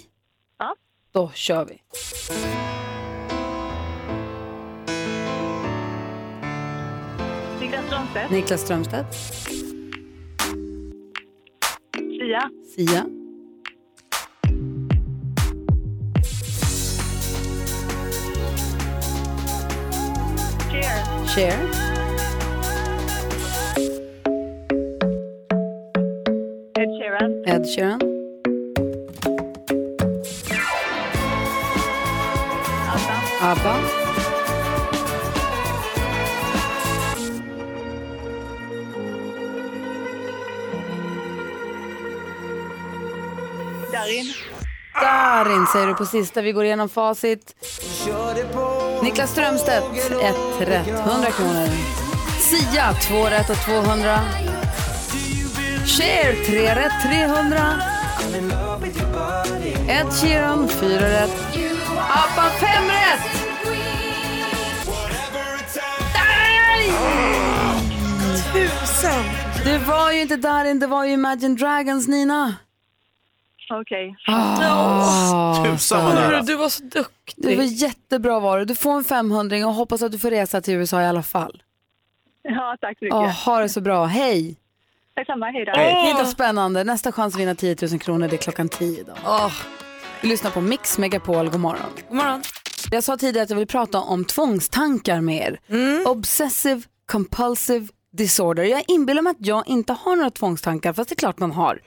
Ja. 0.60 0.76
Då 1.14 1.32
kör 1.36 1.66
vi. 1.66 1.82
Niklas 7.62 7.86
Strömstedt. 7.86 8.32
Niklas 8.32 8.62
Strömstedt, 8.62 9.16
Sia. 12.20 12.50
Sia, 12.76 13.06
Cher. 21.40 21.52
Cher, 26.76 26.84
Ed 26.84 26.90
Sheeran. 27.00 27.32
Ed 27.46 27.66
Sheeran, 27.66 28.00
ABBA, 33.42 33.76
Darin. 43.92 44.34
Darin 45.02 45.68
säger 45.68 45.88
du 45.88 45.94
på 45.94 46.06
sista. 46.06 46.42
Vi 46.42 46.52
går 46.52 46.66
igenom 46.66 46.90
facit. 46.90 47.56
Niklas 49.04 49.32
Strömstedt, 49.32 49.86
ett 50.22 50.68
rätt, 50.68 50.88
100 50.88 51.32
kronor. 51.32 51.68
Sia, 52.40 52.94
två 52.94 53.26
rätt 53.26 53.50
och 53.50 53.66
200. 53.66 54.20
Cher, 55.86 56.46
tre 56.46 56.76
rätt, 56.76 56.92
300. 57.04 57.82
Ed 59.88 60.14
Sheeran, 60.14 60.70
fyra 60.70 61.10
rätt. 61.10 61.32
ABBA, 61.98 62.50
fem 62.60 62.84
rätt. 62.88 63.50
Nej! 66.14 66.92
Tusen! 68.54 69.24
Det 69.64 69.78
var 69.78 70.12
ju 70.12 70.22
inte 70.22 70.36
Darin, 70.36 70.80
det 70.80 70.88
var 70.88 71.06
ju 71.06 71.14
Imagine 71.14 71.56
Dragons, 71.56 72.08
Nina. 72.08 72.54
Okej. 73.70 74.16
Ah, 74.28 75.64
Tusan 75.66 76.06
vad 76.06 76.16
nära. 76.16 76.42
Du 76.42 76.56
var 76.56 76.70
så 76.70 76.84
Det 76.84 77.00
var 77.00 77.06
duktig. 77.56 77.66
jättebra 77.66 78.40
var 78.40 78.60
det. 78.60 78.66
Du 78.66 78.76
får 78.76 78.92
en 78.98 79.04
500 79.04 79.58
och 79.68 79.74
hoppas 79.74 80.02
att 80.02 80.12
du 80.12 80.20
får 80.20 80.32
resa 80.32 80.62
till 80.62 80.74
USA 80.74 81.02
i 81.02 81.06
alla 81.06 81.24
fall. 81.24 81.64
Ja, 82.42 82.78
tack 82.82 83.00
så 83.00 83.06
mycket. 83.06 83.16
Oh, 83.16 83.30
ha 83.46 83.60
det 83.60 83.70
så 83.70 83.82
bra. 83.82 84.06
Hej! 84.06 84.56
Tack 85.16 85.26
samma. 85.28 85.46
Hej 85.46 85.66
då. 85.66 85.72
Hej 85.76 86.14
vad 86.14 86.28
spännande. 86.28 86.84
Nästa 86.84 87.12
chans 87.12 87.36
att 87.36 87.42
vinna 87.42 87.56
10 87.56 87.76
000 87.92 88.00
kronor 88.00 88.28
det 88.28 88.36
är 88.36 88.38
klockan 88.38 88.70
10 88.70 89.00
idag. 89.00 89.18
Oh. 89.26 89.52
Vi 90.22 90.28
lyssnar 90.28 90.52
på 90.52 90.62
Mix 90.62 90.98
Megapol. 90.98 91.50
God 91.50 91.60
morgon. 91.60 91.82
God 92.08 92.18
morgon. 92.18 92.42
Jag 92.92 93.04
sa 93.04 93.18
tidigare 93.18 93.44
att 93.44 93.50
jag 93.50 93.58
vill 93.58 93.68
prata 93.68 94.00
om 94.00 94.26
tvångstankar 94.26 95.22
med 95.22 95.60
er. 95.70 96.08
Obsessive 96.08 96.82
compulsive 97.06 97.88
disorder. 98.12 98.64
Jag 98.64 98.84
inbillar 98.88 99.22
mig 99.22 99.32
att 99.32 99.46
jag 99.46 99.68
inte 99.68 99.94
har 99.94 100.16
några 100.16 100.30
tvångstankar, 100.30 100.94
fast 100.94 101.10
det 101.10 101.14
är 101.14 101.18
klart 101.18 101.40
man 101.40 101.52
har. 101.52 101.80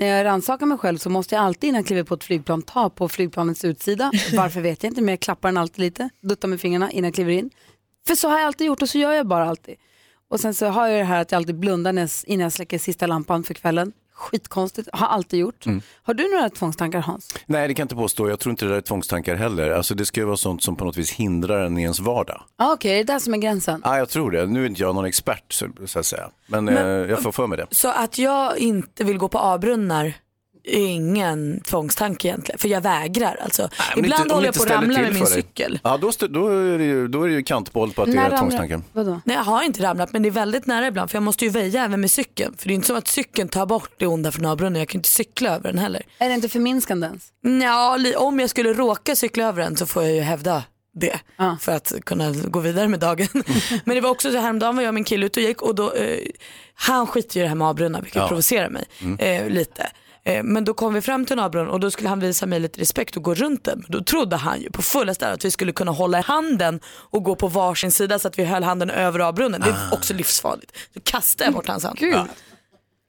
När 0.00 0.06
jag 0.06 0.24
rannsakar 0.24 0.66
mig 0.66 0.78
själv 0.78 0.98
så 0.98 1.10
måste 1.10 1.34
jag 1.34 1.44
alltid 1.44 1.68
innan 1.68 1.78
jag 1.78 1.86
kliver 1.86 2.02
på 2.02 2.14
ett 2.14 2.24
flygplan 2.24 2.62
ta 2.62 2.90
på 2.90 3.08
flygplanets 3.08 3.64
utsida. 3.64 4.10
Varför 4.36 4.60
vet 4.60 4.82
jag 4.82 4.90
inte, 4.90 5.00
men 5.00 5.12
jag 5.12 5.20
klappar 5.20 5.48
den 5.48 5.56
alltid 5.56 5.78
lite, 5.78 6.10
duttar 6.20 6.48
med 6.48 6.60
fingrarna 6.60 6.90
innan 6.90 7.04
jag 7.08 7.14
kliver 7.14 7.32
in. 7.32 7.50
För 8.06 8.14
så 8.14 8.28
har 8.28 8.38
jag 8.38 8.46
alltid 8.46 8.66
gjort 8.66 8.82
och 8.82 8.88
så 8.88 8.98
gör 8.98 9.12
jag 9.12 9.26
bara 9.26 9.44
alltid. 9.44 9.74
Och 10.30 10.40
sen 10.40 10.54
så 10.54 10.66
har 10.66 10.88
jag 10.88 11.00
det 11.00 11.04
här 11.04 11.20
att 11.20 11.32
jag 11.32 11.36
alltid 11.36 11.58
blundar 11.58 11.92
innan 12.26 12.42
jag 12.42 12.52
släcker 12.52 12.78
sista 12.78 13.06
lampan 13.06 13.44
för 13.44 13.54
kvällen. 13.54 13.92
Skitkonstigt, 14.20 14.88
har 14.92 15.06
alltid 15.06 15.38
gjort. 15.40 15.64
Har 16.02 16.14
du 16.14 16.28
några 16.34 16.50
tvångstankar 16.50 17.00
Hans? 17.00 17.34
Nej, 17.46 17.68
det 17.68 17.74
kan 17.74 17.82
jag 17.82 17.84
inte 17.84 17.94
påstå. 17.94 18.28
Jag 18.28 18.40
tror 18.40 18.50
inte 18.50 18.64
det 18.64 18.70
där 18.70 18.76
är 18.76 18.80
tvångstankar 18.80 19.34
heller. 19.34 19.70
Alltså, 19.70 19.94
det 19.94 20.06
ska 20.06 20.20
ju 20.20 20.26
vara 20.26 20.36
sånt 20.36 20.62
som 20.62 20.76
på 20.76 20.84
något 20.84 20.96
vis 20.96 21.10
hindrar 21.12 21.66
en 21.66 21.78
i 21.78 21.82
ens 21.82 22.00
vardag. 22.00 22.42
Ah, 22.56 22.72
Okej, 22.72 23.04
det 23.04 23.12
är 23.12 23.14
det 23.14 23.20
som 23.20 23.34
är 23.34 23.38
gränsen. 23.38 23.80
Ja, 23.84 23.98
jag 23.98 24.08
tror 24.08 24.30
det. 24.30 24.46
Nu 24.46 24.62
är 24.64 24.68
inte 24.68 24.82
jag 24.82 24.94
någon 24.94 25.04
expert 25.04 25.52
så, 25.52 25.66
så 25.86 25.98
att 25.98 26.06
säga. 26.06 26.30
Men, 26.46 26.64
Men- 26.64 26.76
eh, 26.76 27.10
jag 27.10 27.22
får 27.22 27.32
för 27.32 27.46
mig 27.46 27.58
det. 27.58 27.66
Så 27.70 27.88
att 27.90 28.18
jag 28.18 28.58
inte 28.58 29.04
vill 29.04 29.18
gå 29.18 29.28
på 29.28 29.38
A-brunnar 29.38 30.14
ingen 30.64 31.60
tvångstanke 31.60 32.28
egentligen. 32.28 32.58
För 32.58 32.68
jag 32.68 32.80
vägrar 32.80 33.38
alltså. 33.44 33.68
Men 33.96 34.04
Ibland 34.04 34.22
inte- 34.22 34.34
håller 34.34 34.46
jag 34.48 34.54
på 34.54 34.62
att 34.62 34.70
ramla 34.70 34.98
med 35.02 35.12
min 35.12 35.22
dig. 35.22 35.32
cykel. 35.32 35.78
Ja, 35.84 35.96
då, 35.96 36.10
stö- 36.10 36.28
då, 36.28 36.48
är 36.48 36.78
det 36.78 36.84
ju, 36.84 37.08
då 37.08 37.22
är 37.22 37.28
det 37.28 37.34
ju 37.34 37.42
kantboll 37.42 37.92
på 37.92 38.02
att 38.02 38.12
det 38.12 38.18
är 38.18 38.38
tvångstankar. 38.38 38.82
Vadå? 38.92 39.20
Nej 39.24 39.36
jag 39.36 39.44
har 39.44 39.62
inte 39.62 39.82
ramlat 39.82 40.12
men 40.12 40.22
det 40.22 40.28
är 40.28 40.30
väldigt 40.30 40.66
nära 40.66 40.86
ibland 40.86 41.10
för 41.10 41.16
jag 41.16 41.22
måste 41.22 41.44
ju 41.44 41.50
väja 41.50 41.84
även 41.84 42.00
med 42.00 42.10
cykeln. 42.10 42.54
För 42.58 42.68
det 42.68 42.72
är 42.72 42.74
inte 42.74 42.86
så 42.86 42.96
att 42.96 43.08
cykeln 43.08 43.48
tar 43.48 43.66
bort 43.66 43.90
det 43.96 44.06
onda 44.06 44.32
från 44.32 44.46
A-brunnen. 44.46 44.78
Jag 44.78 44.88
kan 44.88 44.98
inte 44.98 45.08
cykla 45.08 45.50
över 45.54 45.68
den 45.72 45.78
heller. 45.78 46.02
Är 46.18 46.28
det 46.28 46.34
inte 46.34 46.48
förminskande 46.48 47.06
ens? 47.06 47.28
Ja, 47.62 47.98
om 48.16 48.40
jag 48.40 48.50
skulle 48.50 48.72
råka 48.72 49.16
cykla 49.16 49.44
över 49.44 49.62
den 49.62 49.76
så 49.76 49.86
får 49.86 50.02
jag 50.02 50.12
ju 50.14 50.20
hävda 50.20 50.62
det 50.94 51.20
för 51.60 51.72
att 51.72 51.92
kunna 52.04 52.30
gå 52.32 52.60
vidare 52.60 52.88
med 52.88 53.00
dagen. 53.00 53.28
Men 53.84 53.94
det 53.94 54.00
var 54.00 54.10
också 54.10 54.30
så 54.32 54.38
häromdagen 54.38 54.76
var 54.76 54.82
jag 54.82 54.88
och 54.90 54.94
min 54.94 55.04
kille 55.04 55.26
ute 55.26 55.40
och 55.40 55.46
gick 55.46 55.62
och 55.62 55.74
då, 55.74 55.92
eh, 55.92 56.18
han 56.74 57.06
skiter 57.06 57.36
ju 57.36 57.40
i 57.40 57.42
det 57.42 57.48
här 57.48 57.56
med 57.56 57.68
avbrunnar 57.68 58.00
vilket 58.02 58.22
Ja. 58.22 58.28
provocerar 58.28 58.68
mig 58.70 58.84
Mm. 59.02 59.18
eh, 59.18 59.48
lite. 59.50 59.86
Eh, 60.24 60.42
Men 60.42 60.64
då 60.64 60.74
kom 60.74 60.94
vi 60.94 61.00
fram 61.00 61.24
till 61.26 61.32
en 61.32 61.44
avbrunn 61.44 61.68
och 61.68 61.80
då 61.80 61.90
skulle 61.90 62.08
han 62.08 62.20
visa 62.20 62.46
mig 62.46 62.60
lite 62.60 62.80
respekt 62.80 63.16
och 63.16 63.22
gå 63.22 63.34
runt 63.34 63.64
den. 63.64 63.78
Men 63.78 63.98
Då 63.98 64.04
trodde 64.04 64.36
han 64.36 64.60
ju 64.60 64.70
på 64.70 64.82
fullaste 64.82 65.28
att 65.32 65.44
vi 65.44 65.50
skulle 65.50 65.72
kunna 65.72 65.90
hålla 65.92 66.18
i 66.18 66.22
handen 66.22 66.80
och 66.86 67.22
gå 67.24 67.34
på 67.36 67.48
varsin 67.48 67.90
sida 67.92 68.18
så 68.18 68.28
att 68.28 68.38
vi 68.38 68.44
höll 68.44 68.62
handen 68.62 68.90
över 68.90 69.18
avbrunnen. 69.18 69.60
Det 69.60 69.70
är 69.70 69.88
Ah. 69.90 69.94
också 69.94 70.14
livsfarligt. 70.14 70.72
Så 70.94 71.00
kastade 71.04 71.46
jag 71.48 71.54
bort 71.54 71.68
hans 71.68 71.84
hand. 71.84 71.98
Gud. 71.98 72.16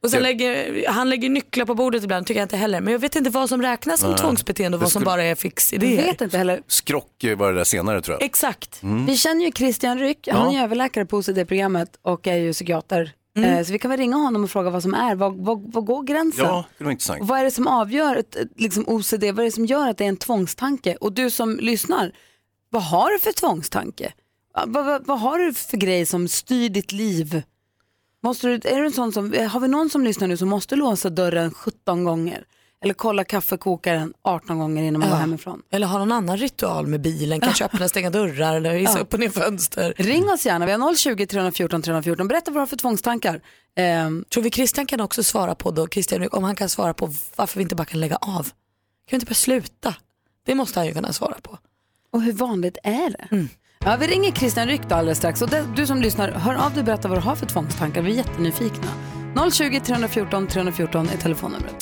Och 0.04 0.12
sen 0.12 0.24
lägger, 0.24 0.86
han 0.90 1.10
lägger 1.10 1.30
nycklar 1.30 1.66
på 1.66 1.76
bordet 1.76 2.04
ibland, 2.04 2.26
tycker 2.28 2.40
jag 2.40 2.46
inte 2.46 2.58
heller. 2.58 2.82
Men 2.82 2.92
jag 2.92 3.00
vet 3.00 3.16
inte 3.16 3.30
vad 3.30 3.50
som 3.50 3.62
räknas 3.62 4.00
som 4.00 4.10
Nej. 4.10 4.20
tvångsbeteende 4.20 4.76
och 4.78 4.82
vad 4.82 4.92
som 4.92 5.04
bara 5.04 5.24
är 5.24 5.36
fixidéer. 5.36 6.04
vet 6.04 6.22
inte 6.22 6.38
heller. 6.38 6.62
Skrock 6.68 7.26
var 7.38 7.52
det 7.52 7.58
där 7.58 7.64
senare 7.64 8.02
tror 8.02 8.16
jag. 8.20 8.24
Exakt. 8.26 8.84
Mm. 8.84 9.06
Vi 9.06 9.18
känner 9.18 9.46
ju 9.46 9.52
Christian 9.52 10.00
Ryck, 10.00 10.28
han 10.32 10.56
är 10.56 10.64
överläkare 10.64 11.06
på 11.06 11.18
OCD-programmet 11.18 11.90
och 12.02 12.28
är 12.28 12.36
ju 12.38 12.54
psykiater. 12.54 13.12
Mm. 13.38 13.58
Eh, 13.58 13.64
Så 13.66 13.72
vi 13.74 13.80
kan 13.80 13.92
väl 13.92 14.00
ringa 14.00 14.16
honom 14.16 14.44
och 14.44 14.50
fråga 14.52 14.70
vad 14.70 14.84
som 14.84 14.94
är, 14.94 15.16
vad, 15.16 15.36
vad, 15.38 15.74
vad 15.74 15.86
går 15.86 16.04
gränsen? 16.04 16.46
Ja, 16.46 16.66
det 16.78 16.84
var 16.84 16.92
intressant. 16.92 17.20
Vad 17.24 17.40
är 17.40 17.44
det 17.44 17.52
som 17.52 17.68
avgör 17.68 18.16
ett, 18.16 18.36
ett, 18.36 18.50
liksom 18.56 18.84
OCD, 18.88 19.24
vad 19.24 19.40
är 19.40 19.44
det 19.44 19.52
som 19.52 19.66
gör 19.66 19.88
att 19.90 19.98
det 19.98 20.04
är 20.04 20.10
en 20.10 20.18
tvångstanke? 20.18 20.96
Och 21.02 21.14
du 21.14 21.30
som 21.30 21.58
lyssnar, 21.62 22.12
vad 22.70 22.84
har 22.84 23.12
du 23.12 23.20
för 23.20 23.32
tvångstanke? 23.32 24.14
Vad, 24.68 24.86
vad, 24.86 25.08
vad 25.08 25.20
har 25.20 25.40
du 25.40 25.54
för 25.54 25.78
grej 25.78 26.06
som 26.06 26.28
styr 26.28 26.70
ditt 26.70 26.92
liv? 26.92 27.44
Måste 28.24 28.48
du, 28.48 28.54
är 28.54 28.80
du 28.80 28.86
en 28.86 28.92
sån 28.92 29.12
som, 29.12 29.34
har 29.52 29.60
vi 29.60 29.68
någon 29.68 29.90
som 29.90 30.04
lyssnar 30.04 30.28
nu 30.28 30.38
som 30.38 30.50
måste 30.50 30.76
låsa 30.76 31.10
dörren 31.10 31.54
17 31.54 32.04
gånger? 32.04 32.46
Eller 32.84 32.94
kolla 32.94 33.24
kaffekokaren 33.24 34.14
18 34.24 34.60
gånger 34.60 34.84
innan 34.84 35.00
man 35.00 35.10
går 35.10 35.18
Ja. 35.18 35.22
hemifrån? 35.22 35.62
Eller 35.72 35.88
ha 35.88 36.00
någon 36.00 36.12
annan 36.12 36.38
ritual 36.38 36.88
med 36.88 37.02
bilen, 37.02 37.40
kanske 37.40 37.66
öppna 37.66 37.84
och 37.84 37.90
stänga 37.90 38.10
dörrar 38.10 38.56
eller 38.56 38.74
hissa 38.74 38.98
Ja. 38.98 39.02
upp 39.02 39.14
och 39.14 39.20
ner 39.20 39.30
fönster. 39.30 39.94
Ring 39.98 40.30
oss 40.30 40.46
gärna, 40.46 40.66
vi 40.66 40.72
har 40.72 40.96
020 40.96 41.26
314 41.26 41.82
314. 41.82 42.28
Berätta 42.28 42.52
vad 42.52 42.56
du 42.56 42.60
har 42.60 42.68
för 42.68 42.78
tvångstankar. 42.78 43.42
Ehm, 43.76 44.26
Tror 44.34 44.44
vi 44.44 44.52
Christian 44.52 44.86
kan 44.86 45.02
också 45.02 45.24
svara 45.24 45.56
på 45.56 45.72
då, 45.72 45.88
Christian, 45.88 46.28
om 46.32 46.44
han 46.44 46.56
kan 46.56 46.70
svara 46.70 46.94
på 46.94 47.14
varför 47.36 47.58
vi 47.58 47.64
inte 47.64 47.76
bara 47.76 47.86
kan 47.86 48.00
lägga 48.00 48.16
av. 48.16 48.44
Kan 48.44 48.52
vi 49.10 49.16
inte 49.16 49.26
bara 49.26 49.34
sluta? 49.34 49.96
Det 50.46 50.56
måste 50.56 50.80
han 50.80 50.88
ju 50.88 50.94
kunna 50.94 51.14
svara 51.14 51.36
på. 51.42 51.58
Och 52.14 52.22
hur 52.22 52.34
vanligt 52.34 52.78
är 52.84 53.10
det? 53.10 53.28
Mm. 53.32 53.50
Ja, 53.86 53.98
vi 54.00 54.08
ringer 54.08 54.32
Christian 54.32 54.68
Ryck 54.68 54.82
alldeles 54.92 55.18
strax. 55.18 55.42
Och 55.42 55.50
det, 55.50 55.66
du 55.76 55.88
som 55.88 56.02
lyssnar, 56.02 56.32
hör 56.32 56.56
av 56.56 56.72
dig 56.72 56.80
och 56.80 56.86
berätta 56.86 57.08
vad 57.08 57.18
du 57.18 57.22
har 57.22 57.36
för 57.36 57.46
tvångstankar. 57.46 58.02
Vi 58.02 58.12
är 58.12 58.16
jättenyfikna. 58.16 58.88
020 59.52 59.80
314 59.80 60.48
314 60.48 61.10
är 61.10 61.18
telefonnumret. 61.18 61.76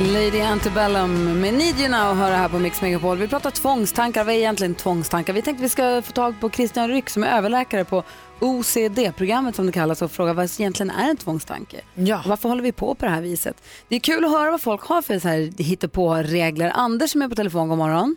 Lady 0.00 0.40
Antebellum 0.40 1.40
med 1.40 1.54
Need 1.54 1.80
You 1.80 1.88
Now 1.88 2.14
hör 2.14 2.32
här 2.32 2.48
på 2.48 2.58
Mix 2.58 2.82
Megapol. 2.82 3.18
Vi 3.18 3.28
pratar 3.28 3.50
tvångstankar. 3.50 4.24
Vad 4.24 4.34
är 4.34 4.38
egentligen 4.38 4.74
tvångstankar? 4.74 5.32
Vi 5.32 5.42
tänkte 5.42 5.62
vi 5.62 5.68
ska 5.68 6.02
få 6.02 6.12
tag 6.12 6.40
på 6.40 6.50
Christian 6.50 6.88
Ryck 6.88 7.08
som 7.08 7.24
är 7.24 7.38
överläkare 7.38 7.84
på 7.84 8.02
OCD-programmet 8.40 9.54
som 9.56 9.66
det 9.66 9.72
kallas 9.72 10.02
och 10.02 10.10
fråga 10.10 10.32
vad 10.32 10.44
egentligen 10.60 10.90
är 10.90 11.10
en 11.10 11.16
tvångstanke? 11.16 11.80
Ja. 11.94 12.22
Varför 12.26 12.48
håller 12.48 12.62
vi 12.62 12.72
på 12.72 12.94
på 12.94 13.04
det 13.04 13.10
här 13.10 13.22
viset? 13.22 13.84
Det 13.88 13.96
är 13.96 14.00
kul 14.00 14.24
att 14.24 14.30
höra 14.30 14.50
vad 14.50 14.60
folk 14.60 14.82
har 14.82 15.02
för 15.02 15.18
så 15.18 15.28
här 15.28 15.62
hittepå-regler. 15.62 16.72
Anders 16.74 17.10
som 17.10 17.22
är 17.22 17.28
på 17.28 17.34
telefon, 17.34 17.68
god 17.68 17.78
morgon. 17.78 18.16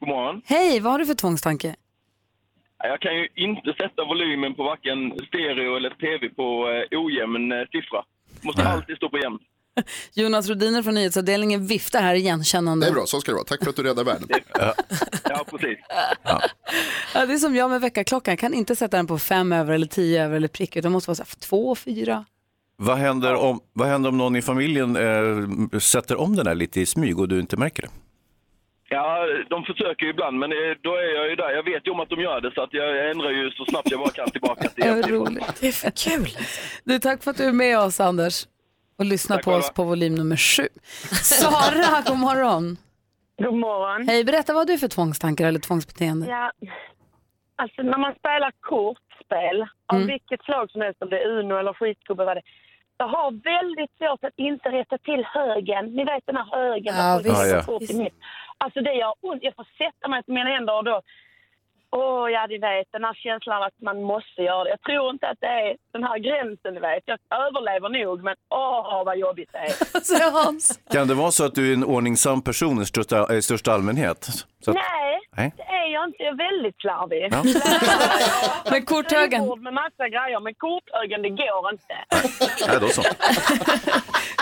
God 0.00 0.08
morgon. 0.08 0.42
Hej, 0.44 0.80
vad 0.80 0.92
har 0.92 0.98
du 0.98 1.06
för 1.06 1.14
tvångstanke? 1.14 1.74
Jag 2.78 3.00
kan 3.00 3.14
ju 3.14 3.28
inte 3.34 3.72
sätta 3.72 4.04
volymen 4.04 4.54
på 4.54 4.62
varken 4.62 5.12
stereo 5.28 5.76
eller 5.76 5.90
tv 5.90 6.28
på 6.28 6.68
eh, 6.68 6.98
ojämn 6.98 7.52
eh, 7.52 7.58
siffra. 7.72 8.04
Måste 8.42 8.68
alltid 8.68 8.96
stå 8.96 9.08
på 9.08 9.18
jämn. 9.18 9.38
Jonas 10.14 10.48
Rodiner 10.48 10.82
från 10.82 10.94
nyhetsavdelningen 10.94 11.66
viftar 11.66 12.02
här 12.02 12.14
igenkännande. 12.14 12.86
Det 12.86 12.90
är 12.90 12.94
bra, 12.94 13.06
så 13.06 13.20
ska 13.20 13.30
det 13.30 13.36
vara. 13.36 13.44
Tack 13.44 13.64
för 13.64 13.70
att 13.70 13.76
du 13.76 13.82
räddar 13.82 14.04
världen. 14.04 14.28
Ja, 15.24 15.44
precis. 15.50 15.78
Ja, 17.14 17.26
det 17.26 17.32
är 17.32 17.38
som 17.38 17.56
jag 17.56 17.70
med 17.70 17.80
väckarklockan. 17.80 18.32
Jag 18.32 18.38
kan 18.38 18.54
inte 18.54 18.76
sätta 18.76 18.96
den 18.96 19.06
på 19.06 19.18
fem 19.18 19.52
över 19.52 19.74
eller 19.74 19.86
tio 19.86 20.24
över 20.24 20.36
eller 20.36 20.48
prick 20.48 20.76
utan 20.76 20.90
det 20.90 20.92
måste 20.92 21.10
vara 21.10 21.16
så 21.16 21.22
här, 21.22 21.40
två, 21.48 21.74
fyra. 21.74 22.24
Vad 22.76 22.98
händer, 22.98 23.34
om, 23.34 23.60
vad 23.72 23.88
händer 23.88 24.08
om 24.08 24.18
någon 24.18 24.36
i 24.36 24.42
familjen 24.42 24.96
eh, 24.96 25.78
sätter 25.78 26.20
om 26.20 26.36
den 26.36 26.46
här 26.46 26.54
lite 26.54 26.80
i 26.80 26.86
smyg 26.86 27.18
och 27.20 27.28
du 27.28 27.40
inte 27.40 27.56
märker 27.56 27.82
det? 27.82 27.88
Ja, 28.88 29.26
de 29.50 29.64
försöker 29.64 30.04
ju 30.04 30.10
ibland, 30.10 30.38
men 30.38 30.52
eh, 30.52 30.58
då 30.82 30.90
är 30.94 31.14
jag 31.14 31.30
ju 31.30 31.36
där. 31.36 31.50
Jag 31.50 31.62
vet 31.62 31.86
ju 31.86 31.90
om 31.90 32.00
att 32.00 32.08
de 32.08 32.20
gör 32.20 32.40
det, 32.40 32.50
så 32.54 32.62
att 32.62 32.72
jag 32.72 33.10
ändrar 33.10 33.30
ju 33.30 33.50
så 33.50 33.64
snabbt 33.64 33.90
jag 33.90 34.00
bara 34.00 34.10
kan 34.10 34.30
tillbaka 34.30 34.68
till 34.68 34.84
vad 34.88 35.10
roligt. 35.10 35.60
Det 35.60 35.68
är 35.68 35.72
för 35.72 35.90
kul. 35.90 36.28
Du, 36.84 36.98
tack 36.98 37.22
för 37.22 37.30
att 37.30 37.36
du 37.36 37.44
är 37.44 37.52
med 37.52 37.78
oss 37.78 38.00
Anders 38.00 38.46
och 39.00 39.06
lyssnar 39.06 39.36
Tack 39.36 39.44
på 39.44 39.50
oss 39.52 39.70
på 39.74 39.84
volym 39.84 40.14
nummer 40.14 40.36
sju. 40.36 40.68
Sara, 41.22 42.02
god 42.08 42.18
morgon. 42.18 42.76
God 43.44 43.54
morgon. 43.54 44.08
Hej, 44.08 44.24
berätta 44.24 44.52
vad 44.52 44.60
har 44.60 44.66
du 44.72 44.78
för 44.78 44.88
tvångstankar 44.88 45.46
eller 45.48 45.60
tvångsbeteende? 45.60 46.26
Ja, 46.26 46.52
alltså 47.56 47.82
när 47.82 47.98
man 47.98 48.14
spelar 48.14 48.52
kortspel 48.60 49.56
av 49.92 49.96
Mm. 49.96 50.06
vilket 50.08 50.42
slag 50.42 50.70
som 50.70 50.80
helst, 50.80 51.02
om 51.02 51.10
det 51.10 51.18
är 51.22 51.28
Uno 51.38 51.54
eller 51.58 51.72
skitgubbe, 51.72 52.24
vad 52.24 52.36
det 52.36 52.42
jag 52.98 53.08
har 53.08 53.30
väldigt 53.54 53.92
svårt 53.98 54.24
att 54.24 54.38
inte 54.48 54.68
rätta 54.68 54.98
till 54.98 55.24
högen. 55.38 55.84
Ni 55.96 56.04
vet 56.04 56.26
den 56.26 56.36
här 56.36 56.48
högen. 56.60 56.94
Ja, 56.96 57.20
visst. 57.24 57.38
lägger 57.38 57.50
Ja, 57.50 57.56
ja. 57.56 57.62
kort 57.62 57.90
i 57.90 57.94
mitt. 58.02 58.14
Alltså 58.58 58.80
det 58.80 58.92
gör 58.94 59.14
ont. 59.20 59.42
Jag 59.42 59.54
får 59.56 59.66
sätta 59.82 60.08
mig 60.08 60.22
på 60.22 60.32
mina 60.32 60.50
händer 60.50 60.74
och 60.78 60.84
då... 60.84 61.02
Åh, 61.92 62.30
ja, 62.30 62.46
ni 62.48 62.58
vet 62.58 62.86
den 62.92 63.04
här 63.04 63.14
känslan 63.14 63.62
att 63.62 63.76
man 63.82 64.02
måste 64.02 64.42
göra 64.42 64.64
det. 64.64 64.70
Jag 64.70 64.82
tror 64.82 65.10
inte 65.10 65.26
att 65.28 65.40
det 65.40 65.46
är 65.46 65.76
den 65.92 66.04
här 66.04 66.18
gränsen, 66.18 66.74
ni 66.74 66.80
vet. 66.80 67.02
Jag 67.06 67.18
överlever 67.46 67.88
nog, 67.88 68.24
men 68.24 68.34
åh, 68.50 69.04
vad 69.04 69.18
jobbigt 69.18 69.50
det 69.52 69.58
är. 69.58 69.72
Kan 70.92 71.08
det 71.08 71.14
vara 71.14 71.30
så 71.30 71.44
att 71.44 71.54
du 71.54 71.70
är 71.70 71.74
en 71.74 71.84
ordningsam 71.84 72.42
person 72.42 72.82
i 72.82 72.86
största, 72.86 73.34
i 73.34 73.42
största 73.42 73.72
allmänhet? 73.72 74.24
Så 74.64 74.70
att, 74.70 74.74
Nej, 74.74 75.20
Nej. 75.36 75.52
det 75.56 75.62
är 75.62 75.79
jag 76.00 76.08
inte. 76.08 76.22
Är 76.22 76.36
väldigt 76.48 76.78
slarvig. 76.80 77.28
Ja. 77.30 77.40
Men 78.70 78.84
korthögen? 78.84 79.42
Med 79.62 79.74
massa 79.74 80.04
grejer, 80.14 80.40
men 80.40 80.54
korthögen, 80.54 81.22
det 81.22 81.28
går 81.42 81.62
inte. 81.72 81.94
ja, 82.66 82.78
då 82.78 82.88
så. 82.88 83.02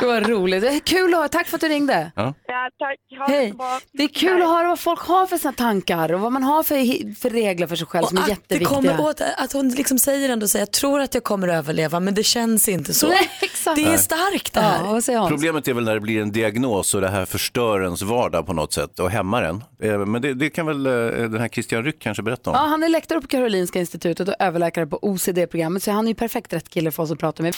Det 0.01 0.07
var 0.07 0.21
roligt. 0.21 0.63
Det 0.63 0.69
är 0.69 0.79
kul 0.81 1.15
att 1.15 1.19
höra. 1.19 1.29
Tack 1.29 1.47
för 1.47 1.57
att 1.57 1.61
du 1.61 1.69
ringde. 1.69 2.13
Ja. 2.17 2.35
Ja, 2.47 2.71
tack. 2.79 3.19
Ha 3.19 3.27
det 3.27 3.33
Hej. 3.33 3.55
Det 3.93 4.03
är 4.03 4.09
kul 4.09 4.43
att 4.43 4.49
höra 4.49 4.69
vad 4.69 4.81
folk 4.81 5.01
har 5.01 5.27
för 5.27 5.37
sina 5.37 5.53
tankar 5.53 6.13
och 6.13 6.21
vad 6.21 6.33
man 6.33 6.43
har 6.43 6.63
för, 6.63 7.15
för 7.21 7.31
regler 7.31 7.67
för 7.67 7.77
sig 7.77 7.87
själv 7.87 8.05
som 8.05 8.19
är 8.19 8.21
att 8.23 8.27
det 8.27 8.33
jätteviktiga. 8.33 8.69
kommer 8.69 9.01
åt, 9.01 9.21
att 9.37 9.53
hon 9.53 9.69
liksom 9.69 9.99
säger 9.99 10.29
ändå 10.29 10.47
så 10.49 10.59
jag 10.59 10.73
tror 10.73 11.01
att 11.01 11.15
jag 11.15 11.25
kommer 11.25 11.49
överleva 11.49 12.01
men 12.01 12.15
det 12.15 12.23
känns 12.23 12.69
inte 12.69 12.95
så. 12.95 13.09
Nej, 13.09 13.31
exakt. 13.43 13.77
Det 13.77 13.83
är 13.85 13.89
Nej. 13.89 13.99
starkt 13.99 14.55
det 14.55 14.61
här. 14.61 14.85
Ja, 14.85 14.93
vad 14.93 15.05
säger? 15.05 15.29
Problemet 15.29 15.69
är 15.69 15.75
väl 15.75 15.85
när 15.85 15.95
det 15.95 16.01
blir 16.01 16.23
en 16.23 16.33
diagnos 16.33 16.95
och 16.95 17.01
det 17.01 17.09
här 17.09 17.25
förstör 17.27 17.83
ens 17.83 18.03
vardag 18.03 18.47
på 18.47 18.53
något 18.53 18.73
sätt 18.73 18.99
och 18.99 19.11
hämmar 19.11 19.43
en. 19.43 19.65
Eh, 19.83 19.99
Men 19.99 20.23
det, 20.23 20.35
det 20.35 20.51
kan 20.51 20.67
väl 20.67 20.87
eh, 20.87 20.93
den 21.29 21.41
här 21.41 21.48
Christian 21.49 21.85
Ryck 21.85 21.99
kanske 21.99 22.23
berätta 22.23 22.51
om? 22.51 22.57
Ja, 22.57 22.67
han 22.67 22.83
är 22.83 22.89
lektor 22.89 23.21
på 23.21 23.27
Karolinska 23.27 23.79
institutet 23.79 24.29
och 24.29 24.35
överläkare 24.39 24.87
på 24.87 24.99
OCD-programmet 25.03 25.83
så 25.83 25.91
han 25.91 26.05
är 26.05 26.09
ju 26.09 26.15
perfekt 26.15 26.53
rätt 26.53 26.69
kille 26.69 26.91
för 26.91 27.03
oss 27.03 27.13
att 27.13 27.19
prata 27.19 27.43
med. 27.43 27.55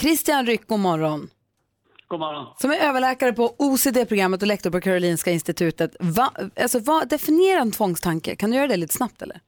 Christian 0.00 0.46
Ryck, 0.46 0.66
god 0.66 0.80
morgon. 0.80 1.28
God 2.08 2.20
morgon. 2.20 2.46
Som 2.56 2.70
är 2.70 2.76
överläkare 2.76 3.32
på 3.32 3.54
OCD-programmet 3.58 4.42
och 4.42 4.48
lektor 4.48 4.70
på 4.70 4.80
Karolinska 4.80 5.30
institutet. 5.30 5.96
Va, 6.00 6.30
alltså, 6.60 6.78
vad 6.78 7.08
definierar 7.08 7.60
en 7.60 7.72
tvångstanke? 7.72 8.36
Kan 8.36 8.50
du 8.50 8.56
göra 8.56 8.68
det 8.68 8.76
lite 8.76 8.94
snabbt 8.94 9.22
eller? 9.22 9.40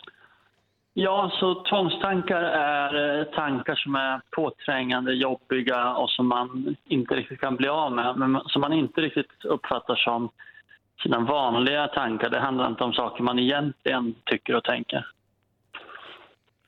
Ja, 0.96 1.30
så 1.40 1.54
tvångstankar 1.54 2.42
är 2.42 3.20
eh, 3.20 3.24
tankar 3.24 3.74
som 3.74 3.94
är 3.94 4.20
påträngande, 4.30 5.12
jobbiga 5.12 5.94
och 5.94 6.10
som 6.10 6.28
man 6.28 6.76
inte 6.88 7.14
riktigt 7.14 7.40
kan 7.40 7.56
bli 7.56 7.68
av 7.68 7.92
med, 7.92 8.16
men 8.16 8.40
som 8.46 8.60
man 8.60 8.72
inte 8.72 9.00
riktigt 9.00 9.44
uppfattar 9.44 9.96
som 9.96 10.30
sina 11.02 11.20
vanliga 11.20 11.88
tankar. 11.88 12.30
Det 12.30 12.40
handlar 12.40 12.68
inte 12.68 12.84
om 12.84 12.92
saker 12.92 13.22
man 13.22 13.38
egentligen 13.38 14.14
tycker 14.24 14.54
och 14.54 14.64
tänker. 14.64 15.06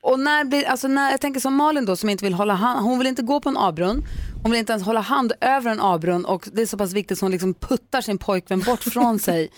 Och 0.01 0.19
när 0.19 0.45
blir, 0.45 0.69
alltså 0.69 0.87
när, 0.87 1.11
jag 1.11 1.21
tänker 1.21 1.39
som 1.39 1.55
Malin 1.55 1.85
då 1.85 1.95
som 1.95 2.09
inte 2.09 2.25
vill 2.25 2.33
hålla 2.33 2.53
hand, 2.53 2.85
hon 2.85 2.97
vill 2.97 3.07
inte 3.07 3.21
gå 3.21 3.39
på 3.41 3.49
en 3.49 3.57
avbrunn, 3.57 4.03
hon 4.43 4.51
vill 4.51 4.59
inte 4.59 4.73
ens 4.73 4.85
hålla 4.85 4.99
hand 4.99 5.33
över 5.41 5.71
en 5.71 5.79
avbrunn 5.79 6.25
och 6.25 6.43
det 6.53 6.61
är 6.61 6.65
så 6.65 6.77
pass 6.77 6.93
viktigt 6.93 7.17
så 7.17 7.25
hon 7.25 7.31
liksom 7.31 7.53
puttar 7.53 8.01
sin 8.01 8.17
pojkvän 8.17 8.59
bort 8.59 8.83
från 8.83 9.19
sig. 9.27 9.49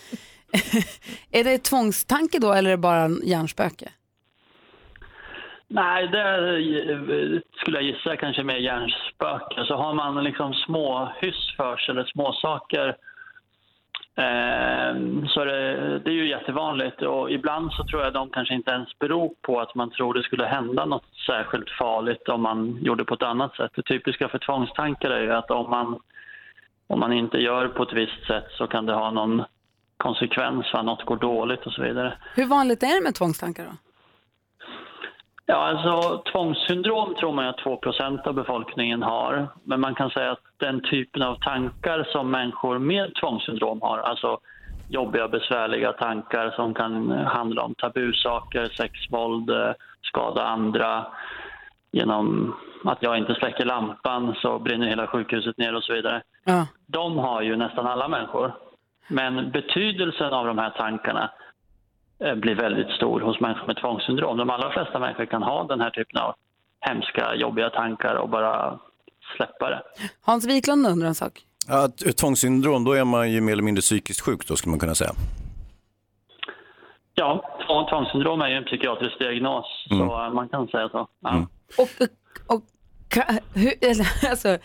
är 1.32 1.44
det 1.44 1.64
tvångstanke 1.64 2.40
då 2.40 2.54
eller 2.54 2.70
är 2.70 2.74
det 2.74 2.82
bara 2.82 3.10
hjärnspöke? 3.24 3.90
Nej, 5.68 6.08
det 6.08 7.42
skulle 7.56 7.78
jag 7.78 7.84
gissa 7.84 8.18
kanske 8.18 8.44
mer 8.44 8.58
hjärnspöke. 8.58 9.66
Så 9.66 9.76
har 9.76 9.94
man 9.94 10.24
liksom 10.24 10.54
små 10.54 11.14
hyss 11.22 11.56
för 11.58 11.78
sig 11.78 11.92
eller 11.92 12.04
små 12.04 12.34
saker 12.34 12.96
Ehm, 14.16 15.28
så 15.28 15.46
det, 15.46 16.00
det 16.00 16.10
är 16.10 16.14
ju 16.14 16.30
jättevanligt 16.30 17.02
och 17.02 17.32
ibland 17.32 17.72
så 17.74 17.84
tror 17.84 18.04
jag 18.04 18.14
de 18.14 18.30
kanske 18.30 18.54
inte 18.54 18.72
ens 18.72 19.00
beror 19.00 19.32
på 19.42 19.60
att 19.60 19.76
man 19.76 19.92
tror 19.92 20.14
det 20.14 20.24
skulle 20.24 20.46
hända 20.46 20.86
något 20.86 21.06
särskilt 21.26 21.70
farligt 21.70 22.30
om 22.30 22.42
man 22.42 22.80
gjorde 22.82 23.06
på 23.06 23.14
ett 23.14 23.24
annat 23.24 23.56
sätt. 23.56 23.72
Det 23.76 23.84
typiska 23.84 24.30
för 24.30 24.38
tvångstankar 24.38 25.10
är 25.10 25.22
ju 25.22 25.34
att 25.34 25.52
om 25.52 25.70
man, 25.70 26.00
om 26.88 27.00
man 27.00 27.14
inte 27.14 27.38
gör 27.38 27.68
på 27.68 27.84
ett 27.84 27.94
visst 27.94 28.28
sätt 28.28 28.48
så 28.58 28.68
kan 28.68 28.86
det 28.86 28.94
ha 28.94 29.12
någon 29.12 29.44
konsekvens, 29.98 30.66
va? 30.74 30.82
något 30.82 31.06
går 31.06 31.18
dåligt 31.18 31.66
och 31.66 31.74
så 31.74 31.82
vidare. 31.82 32.14
Hur 32.36 32.46
vanligt 32.46 32.84
är 32.84 32.96
det 32.96 33.04
med 33.04 33.16
tvångstankar 33.16 33.64
då? 33.64 33.89
Ja, 35.52 35.56
alltså 35.56 36.24
tvångssyndrom 36.32 37.16
tror 37.16 37.34
man 37.34 37.48
att 37.48 37.60
2% 37.60 38.28
av 38.28 38.34
befolkningen 38.34 39.04
har. 39.04 39.48
Men 39.64 39.80
man 39.80 39.96
kan 39.96 40.10
säga 40.10 40.32
att 40.32 40.44
den 40.58 40.82
typen 40.82 41.22
av 41.22 41.36
tankar 41.36 42.08
som 42.12 42.32
människor 42.32 42.80
med 42.80 43.16
tvångssyndrom 43.16 43.82
har, 43.82 44.00
alltså 44.00 44.40
jobbiga, 44.88 45.28
besvärliga 45.28 45.94
tankar 45.94 46.52
som 46.56 46.74
kan 46.74 47.12
handla 47.12 47.62
om 47.62 47.76
tabusaker, 47.76 48.66
sexvåld, 48.66 49.50
eh, 49.50 49.72
skada 50.02 50.44
andra. 50.44 51.06
Genom 51.92 52.56
att 52.86 52.98
jag 53.02 53.18
inte 53.18 53.36
släcker 53.36 53.66
lampan 53.66 54.36
så 54.42 54.60
brinner 54.60 54.88
hela 54.88 55.08
sjukhuset 55.08 55.58
ner 55.58 55.76
och 55.76 55.84
så 55.84 55.94
vidare. 55.94 56.22
Ja. 56.44 56.68
De 56.88 57.18
har 57.18 57.42
ju 57.42 57.56
nästan 57.56 57.88
alla 57.88 58.08
människor. 58.08 58.54
Men 59.08 59.52
betydelsen 59.52 60.34
av 60.34 60.46
de 60.46 60.58
här 60.58 60.70
tankarna 60.70 61.30
blir 62.20 62.56
väldigt 62.56 62.90
stor 62.90 63.22
hos 63.22 63.40
människor 63.40 63.68
med 63.68 63.78
tvångssyndrom. 63.78 64.38
De 64.38 64.50
allra 64.50 64.72
flesta 64.72 65.00
människor 65.00 65.26
kan 65.26 65.44
ha 65.44 65.64
den 65.64 65.82
här 65.82 65.90
typen 65.90 66.22
av 66.22 66.36
hemska, 66.82 67.36
jobbiga 67.36 67.70
tankar 67.70 68.16
och 68.16 68.30
bara 68.30 68.80
släppa 69.38 69.70
det. 69.70 69.82
Hans 70.22 70.46
Wiklund 70.48 70.88
undrar 70.88 71.08
en 71.08 71.16
sak. 71.16 71.34
Ja, 71.68 71.88
tvångssyndrom, 72.18 72.84
då 72.84 72.94
är 72.94 73.04
man 73.06 73.32
ju 73.32 73.42
mer 73.42 73.52
eller 73.54 73.64
mindre 73.64 73.82
psykiskt 73.82 74.22
sjuk 74.22 74.48
då 74.48 74.56
skulle 74.56 74.72
man 74.72 74.80
kunna 74.80 74.96
säga. 74.96 75.12
Ja, 77.16 77.44
tvång- 77.68 77.90
tvångssyndrom 77.90 78.42
är 78.42 78.48
ju 78.50 78.56
en 78.56 78.64
psykiatrisk 78.66 79.20
diagnos, 79.20 79.66
Mm. 79.92 80.08
så 80.08 80.26
eh, 80.26 80.34
man 80.34 80.50
kan 80.50 80.68
säga 80.68 80.90
så. 80.90 81.08
Ja. 81.20 81.46
Och, 81.78 81.90
och 82.56 82.62
ka- 83.10 83.40
hur, 83.54 83.74
alltså, 84.30 84.58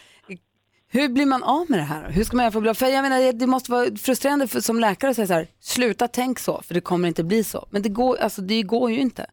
hur 0.97 1.09
blir 1.09 1.27
man 1.27 1.43
av 1.43 1.65
med 1.69 1.79
det 1.79 1.89
här? 1.95 2.11
Hur 2.11 2.25
ska 2.25 2.37
man 2.37 2.45
göra 2.45 2.53
för 2.53 2.59
att 2.59 2.63
bli 2.63 2.71
av? 2.71 2.75
För 2.75 2.87
jag 2.87 3.03
menar, 3.03 3.33
det 3.33 3.47
måste 3.47 3.73
vara 3.73 3.85
frustrerande 4.07 4.47
för, 4.47 4.61
som 4.61 4.81
läkare 4.81 5.11
att 5.11 5.17
säga 5.17 5.27
så 5.27 5.35
här, 5.35 5.47
sluta 5.61 6.09
tänk 6.09 6.39
så, 6.39 6.63
för 6.63 6.75
det 6.75 6.81
kommer 6.81 7.09
inte 7.09 7.25
bli 7.25 7.45
så. 7.45 7.67
Men 7.71 7.83
det 7.83 7.89
går, 7.89 8.17
alltså, 8.17 8.43
det 8.43 8.63
går 8.63 8.91
ju 8.91 9.01
inte. 9.01 9.27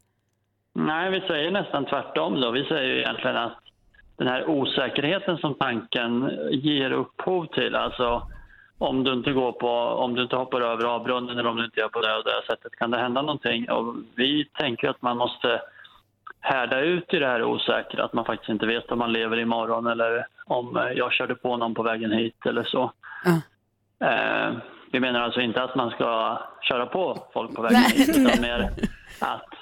Nej, 0.74 1.12
vi 1.12 1.20
säger 1.22 1.52
nästan 1.52 1.86
tvärtom 1.86 2.42
då. 2.42 2.52
Vi 2.52 2.64
säger 2.64 2.90
ju 2.94 3.00
egentligen 3.00 3.38
att 3.38 3.58
den 4.18 4.28
här 4.28 4.50
osäkerheten 4.50 5.38
som 5.38 5.54
tanken 5.56 6.32
ger 6.52 6.92
upphov 6.92 7.46
till, 7.46 7.76
alltså 7.76 8.28
om 8.78 9.04
du 9.04 9.14
inte 9.14 9.32
går 9.32 9.52
på, 9.52 9.70
om 10.04 10.16
du 10.16 10.24
inte 10.24 10.36
hoppar 10.36 10.62
över 10.62 10.84
avbrunnen 10.84 11.38
eller 11.38 11.50
om 11.50 11.58
du 11.58 11.66
inte 11.66 11.80
gör 11.80 11.90
på 11.90 12.02
det 12.02 12.18
och 12.18 12.24
det 12.24 12.42
sättet 12.48 12.76
kan 12.76 12.92
det 12.92 12.98
hända 12.98 13.22
någonting. 13.22 13.70
Och 13.70 13.96
vi 14.16 14.46
tänker 14.46 14.90
att 14.90 15.02
man 15.02 15.18
måste 15.18 15.62
härda 16.40 16.80
ut 16.80 17.14
i 17.14 17.20
det 17.20 17.28
här 17.28 17.44
osäkra, 17.44 18.04
att 18.04 18.14
man 18.14 18.26
faktiskt 18.26 18.50
inte 18.50 18.66
vet 18.66 18.92
om 18.92 19.00
man 19.00 19.14
lever 19.14 19.40
imorgon 19.40 19.88
eller 19.88 20.28
om 20.52 20.78
eh, 20.78 20.84
jag 20.84 21.14
körde 21.14 21.36
på 21.36 21.58
någon 21.58 21.74
på 21.74 21.84
vägen 21.84 22.12
hit 22.12 22.46
eller 22.46 22.64
så. 22.64 22.92
Eh, 24.06 24.58
vi 24.92 25.00
menar 25.00 25.20
alltså 25.20 25.42
inte 25.42 25.64
att 25.64 25.76
man 25.76 25.90
ska 25.90 26.40
köra 26.62 26.86
på 26.86 27.18
folk 27.34 27.56
på 27.56 27.62
vägen 27.62 27.82
hit, 27.82 28.10
utan 28.10 28.42
mer 28.42 28.70
att 29.20 29.54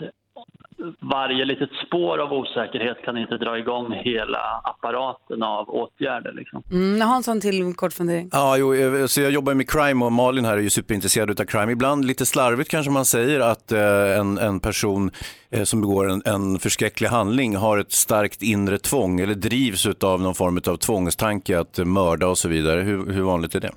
varje 0.99 1.45
litet 1.45 1.69
spår 1.87 2.17
av 2.17 2.33
osäkerhet 2.33 2.97
kan 3.05 3.17
inte 3.17 3.37
dra 3.37 3.57
igång 3.57 3.93
hela 3.93 4.61
apparaten 4.63 5.43
av 5.43 5.69
åtgärder. 5.69 6.33
Liksom. 6.33 6.63
Mm, 6.71 7.01
Hans 7.01 7.27
har 7.27 7.33
en 7.33 7.41
till 7.41 7.73
kort 7.75 7.93
fundering. 7.93 8.29
Ja, 8.31 8.57
jo, 8.57 8.73
eh, 8.73 9.05
så 9.05 9.21
jag 9.21 9.31
jobbar 9.31 9.53
med 9.53 9.69
crime 9.69 10.05
och 10.05 10.11
Malin 10.11 10.45
här 10.45 10.57
är 10.57 10.61
ju 10.61 10.69
superintresserad 10.69 11.41
av 11.41 11.45
crime. 11.45 11.71
Ibland 11.71 12.05
lite 12.05 12.25
slarvigt 12.25 12.71
kanske 12.71 12.91
man 12.91 13.05
säger 13.05 13.39
att 13.39 13.71
eh, 13.71 14.19
en, 14.19 14.37
en 14.37 14.59
person 14.59 15.11
eh, 15.51 15.63
som 15.63 15.81
begår 15.81 16.09
en, 16.09 16.21
en 16.25 16.59
förskräcklig 16.59 17.07
handling 17.07 17.55
har 17.55 17.77
ett 17.77 17.91
starkt 17.91 18.41
inre 18.41 18.77
tvång 18.77 19.19
eller 19.19 19.35
drivs 19.35 19.87
av 20.03 20.21
någon 20.21 20.35
form 20.35 20.61
av 20.67 20.77
tvångstanke 20.77 21.59
att 21.59 21.77
mörda 21.77 22.27
och 22.27 22.37
så 22.37 22.49
vidare. 22.49 22.81
Hur, 22.81 23.11
hur 23.13 23.21
vanligt 23.21 23.55
är 23.55 23.59
det? 23.59 23.71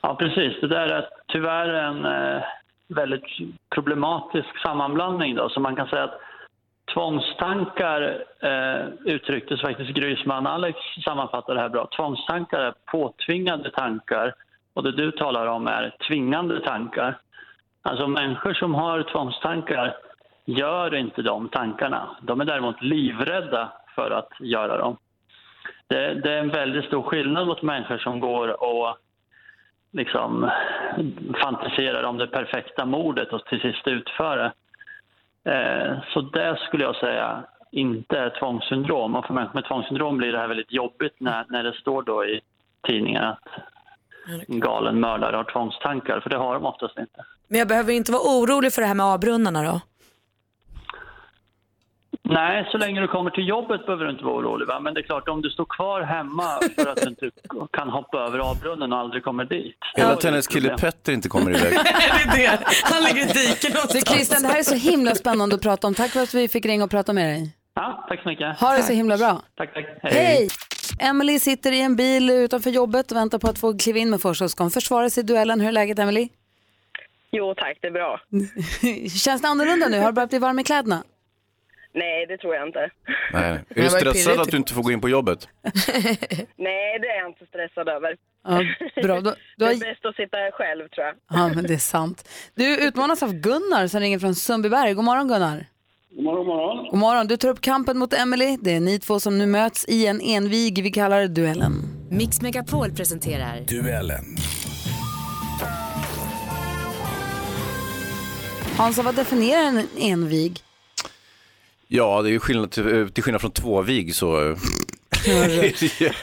Ja, 0.00 0.14
precis. 0.14 0.60
Det 0.60 0.68
där 0.68 0.88
är 0.88 1.08
tyvärr 1.32 1.68
en 1.68 2.04
eh, 2.04 2.42
väldigt 2.88 3.24
problematisk 3.74 4.58
sammanblandning. 4.62 5.34
Då. 5.34 5.48
Så 5.48 5.60
man 5.60 5.76
kan 5.76 5.88
säga 5.88 6.04
att 6.04 6.20
tvångstankar 6.94 8.24
eh, 8.40 8.88
uttrycktes 9.04 9.60
faktiskt 9.60 9.90
Grysman 9.90 10.46
Alex 10.46 10.78
sammanfattar 11.04 11.54
det 11.54 11.60
här 11.60 11.68
bra. 11.68 11.88
Tvångstankar 11.96 12.60
är 12.60 12.74
påtvingade 12.86 13.70
tankar 13.70 14.34
och 14.74 14.82
det 14.82 14.92
du 14.92 15.10
talar 15.10 15.46
om 15.46 15.66
är 15.66 15.96
tvingande 16.08 16.60
tankar. 16.60 17.18
Alltså 17.82 18.06
människor 18.06 18.54
som 18.54 18.74
har 18.74 19.02
tvångstankar 19.02 19.96
gör 20.44 20.94
inte 20.94 21.22
de 21.22 21.48
tankarna. 21.48 22.16
De 22.22 22.40
är 22.40 22.44
däremot 22.44 22.82
livrädda 22.82 23.72
för 23.94 24.10
att 24.10 24.32
göra 24.40 24.78
dem. 24.78 24.96
Det, 25.88 26.14
det 26.14 26.32
är 26.32 26.38
en 26.38 26.48
väldigt 26.48 26.84
stor 26.84 27.02
skillnad 27.02 27.46
mot 27.46 27.62
människor 27.62 27.98
som 27.98 28.20
går 28.20 28.62
och 28.62 28.96
liksom 29.92 30.50
fantiserar 31.42 32.02
om 32.02 32.18
det 32.18 32.26
perfekta 32.26 32.86
mordet 32.86 33.32
och 33.32 33.44
till 33.44 33.60
sist 33.60 33.86
utför 33.86 34.36
det. 34.36 34.52
Eh, 35.52 35.98
så 36.12 36.20
det 36.20 36.58
skulle 36.66 36.84
jag 36.84 36.96
säga 36.96 37.44
inte 37.70 38.18
är 38.18 38.30
tvångssyndrom. 38.38 39.14
Och 39.14 39.26
för 39.26 39.34
människor 39.34 39.54
med 39.54 39.64
tvångssyndrom 39.64 40.18
blir 40.18 40.32
det 40.32 40.38
här 40.38 40.48
väldigt 40.48 40.72
jobbigt 40.72 41.14
när, 41.18 41.46
när 41.48 41.62
det 41.62 41.72
står 41.72 42.02
då 42.02 42.24
i 42.24 42.40
tidningar 42.86 43.30
att 43.30 43.62
en 44.48 44.60
galen 44.60 45.00
mördare 45.00 45.36
har 45.36 45.44
tvångstankar, 45.44 46.20
för 46.20 46.30
det 46.30 46.36
har 46.36 46.54
de 46.54 46.66
oftast 46.66 46.98
inte. 46.98 47.24
Men 47.48 47.58
jag 47.58 47.68
behöver 47.68 47.92
inte 47.92 48.12
vara 48.12 48.22
orolig 48.22 48.72
för 48.72 48.82
det 48.82 48.88
här 48.88 48.94
med 48.94 49.06
avbrunnarna 49.06 49.62
då? 49.62 49.80
Nej, 52.22 52.68
så 52.72 52.78
länge 52.78 53.00
du 53.00 53.08
kommer 53.08 53.30
till 53.30 53.48
jobbet 53.48 53.86
behöver 53.86 54.04
du 54.04 54.10
inte 54.10 54.24
vara 54.24 54.34
orolig. 54.34 54.66
Va? 54.66 54.80
Men 54.80 54.94
det 54.94 55.00
är 55.00 55.02
klart, 55.02 55.28
om 55.28 55.42
du 55.42 55.50
står 55.50 55.64
kvar 55.64 56.02
hemma 56.02 56.60
för 56.74 56.86
att 56.86 57.02
du 57.02 57.08
inte 57.08 57.30
kan 57.72 57.88
hoppa 57.88 58.18
över 58.18 58.38
avbrunnen 58.38 58.92
och 58.92 58.98
aldrig 58.98 59.24
kommer 59.24 59.44
dit. 59.44 59.76
Eller 59.96 60.12
att 60.12 60.24
hennes 60.24 60.46
kille 60.46 60.76
Petter 60.78 61.12
inte 61.12 61.28
kommer 61.28 61.50
iväg. 61.50 61.72
det 62.34 62.46
är 62.46 62.58
det. 62.58 62.64
Han 62.84 63.02
ligger 63.02 63.22
i 63.22 63.26
diket 63.26 63.60
Så 63.60 63.68
någonstans. 63.68 64.08
Christian, 64.08 64.42
det 64.42 64.48
här 64.48 64.58
är 64.58 64.62
så 64.62 64.74
himla 64.74 65.14
spännande 65.14 65.54
att 65.54 65.62
prata 65.62 65.86
om. 65.86 65.94
Tack 65.94 66.10
för 66.10 66.22
att 66.22 66.34
vi 66.34 66.48
fick 66.48 66.66
ringa 66.66 66.84
och 66.84 66.90
prata 66.90 67.12
med 67.12 67.24
dig. 67.34 67.54
Ja, 67.74 68.06
tack 68.08 68.22
så 68.22 68.28
mycket. 68.28 68.60
Ha 68.60 68.72
det 68.72 68.82
så 68.82 68.92
himla 68.92 69.16
bra. 69.18 69.42
Tack, 69.56 69.74
tack. 69.74 69.86
Hej! 70.02 70.48
Emily 71.00 71.38
sitter 71.38 71.72
i 71.72 71.80
en 71.80 71.96
bil 71.96 72.30
utanför 72.30 72.70
jobbet 72.70 73.10
och 73.10 73.16
väntar 73.16 73.38
på 73.38 73.48
att 73.48 73.58
få 73.58 73.78
kliva 73.78 73.98
in 73.98 74.10
med 74.10 74.20
hon 74.58 74.70
försvara 74.70 75.10
sig 75.10 75.22
i 75.22 75.26
duellen. 75.26 75.60
Hur 75.60 75.68
är 75.68 75.72
läget 75.72 75.98
Emily? 75.98 76.28
Jo 77.30 77.54
tack, 77.54 77.78
det 77.80 77.86
är 77.86 77.90
bra. 77.90 78.20
Känns 79.24 79.42
det 79.42 79.48
annorlunda 79.48 79.88
nu? 79.88 79.98
Har 79.98 80.06
du 80.06 80.12
börjat 80.12 80.30
bli 80.30 80.38
varm 80.38 80.58
i 80.58 80.64
kläderna? 80.64 81.02
Nej, 81.94 82.26
det 82.26 82.38
tror 82.38 82.54
jag 82.54 82.68
inte. 82.68 82.90
Nej. 83.32 83.64
Är 83.68 83.82
du 83.82 83.90
stressad 83.90 84.40
att 84.40 84.50
du 84.50 84.56
inte 84.56 84.74
får 84.74 84.82
gå 84.82 84.92
in 84.92 85.00
på 85.00 85.08
jobbet? 85.08 85.48
Nej, 86.56 86.98
det 87.00 87.08
är 87.08 87.18
jag 87.20 87.28
inte 87.30 87.46
stressad 87.46 87.88
över. 87.88 88.16
Ja, 88.44 88.62
bra. 89.02 89.20
Du, 89.20 89.34
du 89.56 89.64
har... 89.64 89.70
Det 89.70 89.76
är 89.76 89.92
bäst 89.92 90.04
att 90.04 90.16
sitta 90.16 90.36
själv 90.52 90.88
tror 90.88 91.06
jag. 91.06 91.14
Ja, 91.30 91.48
men 91.54 91.66
det 91.66 91.74
är 91.74 91.78
sant. 91.78 92.28
Du 92.54 92.86
utmanas 92.86 93.22
av 93.22 93.32
Gunnar 93.32 93.86
som 93.86 94.00
ringer 94.00 94.18
från 94.18 94.34
Sundbyberg. 94.34 94.94
God 94.94 95.04
morgon 95.04 95.28
Gunnar. 95.28 95.66
God 96.10 96.24
morgon, 96.24 96.46
god 96.46 96.56
morgon. 96.56 96.90
God 96.90 96.98
morgon. 97.00 97.26
Du 97.26 97.36
tar 97.36 97.48
upp 97.48 97.60
kampen 97.60 97.98
mot 97.98 98.12
Emily. 98.14 98.56
Det 98.60 98.74
är 98.76 98.80
ni 98.80 98.98
två 98.98 99.20
som 99.20 99.38
nu 99.38 99.46
möts 99.46 99.84
i 99.88 100.06
en 100.06 100.20
envig, 100.20 100.82
vi 100.82 100.90
kallar 100.90 101.20
det 101.20 101.28
duellen. 101.28 101.72
Mix 102.10 102.42
Megapol 102.42 102.90
presenterar 102.90 103.60
Duellen. 103.60 104.24
Hansa, 108.76 109.02
vad 109.02 109.14
definierar 109.14 109.62
en 109.62 109.88
envig? 109.98 110.62
Ja, 111.90 112.22
det 112.22 112.28
är 112.28 112.30
ju 112.32 112.40
skillnad 112.40 112.70
till, 112.70 113.10
till 113.12 113.22
skillnad 113.22 113.40
från 113.40 113.50
tvåvig 113.50 114.14
så... 114.14 114.30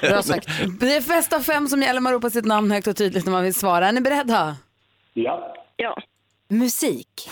Bra 0.01 0.21
sagt. 0.21 0.47
Det 0.79 0.95
är 0.95 1.01
fest 1.01 1.33
av 1.33 1.39
fem 1.39 1.67
som 1.67 1.81
gäller. 1.81 1.99
Man 1.99 2.13
ropar 2.13 2.29
sitt 2.29 2.45
namn 2.45 2.71
högt 2.71 2.87
och 2.87 2.95
tydligt 2.95 3.25
när 3.25 3.31
man 3.31 3.43
vill 3.43 3.53
svara. 3.53 3.87
Är 3.87 3.91
ni 3.91 4.01
beredda? 4.01 4.55
Ja. 5.13 5.55
Ja. 5.77 5.97
Musik. 6.49 7.29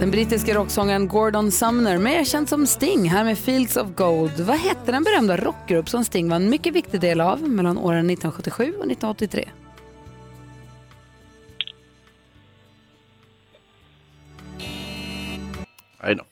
Den 0.00 0.10
brittiske 0.10 0.54
rocksångaren 0.54 1.08
Gordon 1.08 1.52
Sumner, 1.52 1.98
mer 1.98 2.24
känd 2.24 2.48
som 2.48 2.66
Sting, 2.66 3.08
här 3.08 3.24
med 3.24 3.38
Fields 3.38 3.76
of 3.76 3.88
Gold. 3.94 4.40
Vad 4.40 4.56
hette 4.56 4.92
den 4.92 5.04
berömda 5.04 5.36
rockgrupp 5.36 5.88
som 5.88 6.04
Sting 6.04 6.28
var 6.28 6.36
en 6.36 6.50
mycket 6.50 6.74
viktig 6.74 7.00
del 7.00 7.20
av 7.20 7.48
mellan 7.48 7.78
åren 7.78 8.10
1977 8.10 8.64
och 8.64 8.68
1983? 8.68 9.48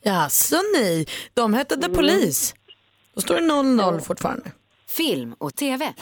Jaså 0.02 0.56
ni, 0.76 1.06
de 1.34 1.54
hette 1.54 1.76
The 1.76 1.88
Police. 1.88 2.54
Då 3.14 3.20
står 3.20 3.34
det 3.34 3.40
0-0 3.40 4.00
fortfarande. 4.00 4.52
Film 4.88 5.34
och 5.38 5.54
TV. 5.54 5.92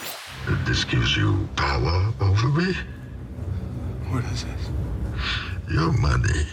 This 0.67 0.85
gives 0.93 1.17
you 1.17 1.33
power 1.55 2.07
over 2.21 2.47
me. 2.61 2.73
What 4.13 4.23
is 4.33 4.41
this? 4.41 4.69
Your 5.75 5.91
money 6.01 6.47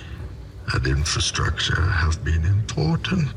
and 0.75 0.87
infrastructure 0.87 1.81
have 1.83 2.25
been 2.25 2.45
important. 2.47 3.31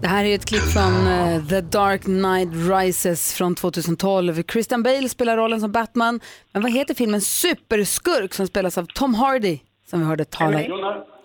Det 0.00 0.08
här 0.08 0.24
är 0.24 0.34
ett 0.34 0.44
klipp 0.44 0.62
från 0.62 1.06
eh, 1.06 1.46
The 1.46 1.60
Dark 1.60 2.02
Knight 2.02 2.48
Rises 2.70 3.34
från 3.34 3.54
2012. 3.54 4.42
Christian 4.52 4.82
Bale 4.82 5.08
spelar 5.08 5.36
rollen 5.36 5.60
som 5.60 5.72
Batman. 5.72 6.20
Men 6.52 6.62
vad 6.62 6.72
heter 6.72 6.94
filmen 6.94 7.20
Superskurk 7.20 8.34
som 8.34 8.46
spelas 8.46 8.78
av 8.78 8.86
Tom 8.94 9.14
Hardy? 9.14 9.58
Som 9.90 10.00
vi 10.00 10.06
hörde 10.06 10.24
tala 10.24 10.62
i. 10.62 10.70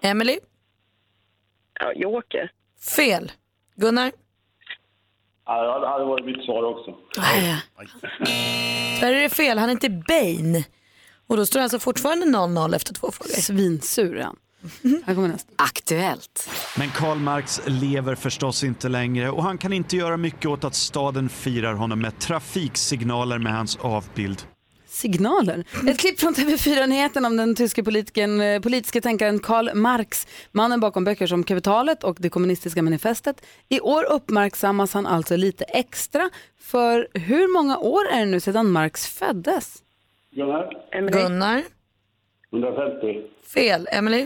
Emily? 0.02 0.38
Ja, 1.80 1.94
Joker. 1.96 2.52
Fel. 2.96 3.32
Gunnar? 3.76 4.12
Ja, 5.46 5.80
det 5.80 5.88
hade 5.88 6.06
varit 6.06 6.26
mitt 6.26 6.46
svar 6.46 6.63
också. 6.63 6.96
Där 9.02 9.13
är 9.13 9.22
det 9.22 9.30
fel, 9.30 9.58
han 9.58 9.70
heter 9.70 9.90
Bane. 9.90 10.63
Och 11.28 11.38
då 11.38 11.46
står 11.46 11.60
det 11.60 11.63
alltså 11.63 11.80
fortfarande 11.80 12.26
0-0 12.26 12.76
efter 12.76 12.94
två 12.94 13.12
frågor. 13.12 13.32
Svinsur 13.34 14.20
han. 14.20 14.36
Här 15.06 15.16
kommer 15.16 15.28
nästa. 15.28 15.52
Aktuellt. 15.56 16.50
Men 16.78 16.90
Karl 16.90 17.18
Marx 17.18 17.62
lever 17.66 18.16
förstås 18.16 18.63
inte 18.63 18.90
längre 18.90 19.30
och 19.30 19.44
han 19.44 19.58
kan 19.58 19.74
inte 19.74 19.98
göra 19.98 20.18
mycket 20.18 20.46
åt 20.46 20.63
att 20.63 20.76
staden 20.76 21.30
firar 21.30 21.74
honom 21.74 22.02
med 22.02 22.20
trafiksignaler 22.20 23.38
med 23.38 23.54
hans 23.54 23.78
avbild. 23.78 24.42
Signaler. 24.98 25.64
Ett 25.88 26.00
klipp 26.00 26.20
från 26.20 26.34
TV4-nyheten 26.34 27.26
om 27.26 27.38
den 27.38 27.56
tyske 27.56 27.84
politiken, 27.84 28.42
eh, 28.42 28.62
politiska 28.62 29.02
tänkaren 29.02 29.40
Karl 29.40 29.74
Marx, 29.74 30.28
mannen 30.52 30.80
bakom 30.80 31.04
böcker 31.04 31.28
som 31.28 31.44
Kapitalet 31.44 32.04
och 32.04 32.18
det 32.20 32.30
kommunistiska 32.30 32.82
manifestet. 32.82 33.46
I 33.70 33.80
år 33.80 34.04
uppmärksammas 34.04 34.94
han 34.94 35.06
alltså 35.06 35.36
lite 35.36 35.64
extra 35.64 36.30
för 36.60 37.08
hur 37.14 37.54
många 37.54 37.78
år 37.78 38.06
är 38.12 38.20
det 38.20 38.26
nu 38.26 38.40
sedan 38.40 38.72
Marx 38.72 39.08
föddes? 39.08 39.76
Gunnar? 40.32 40.74
Gunnar? 41.12 41.64
150. 42.52 43.22
Fel. 43.54 43.88
Emily? 43.92 44.22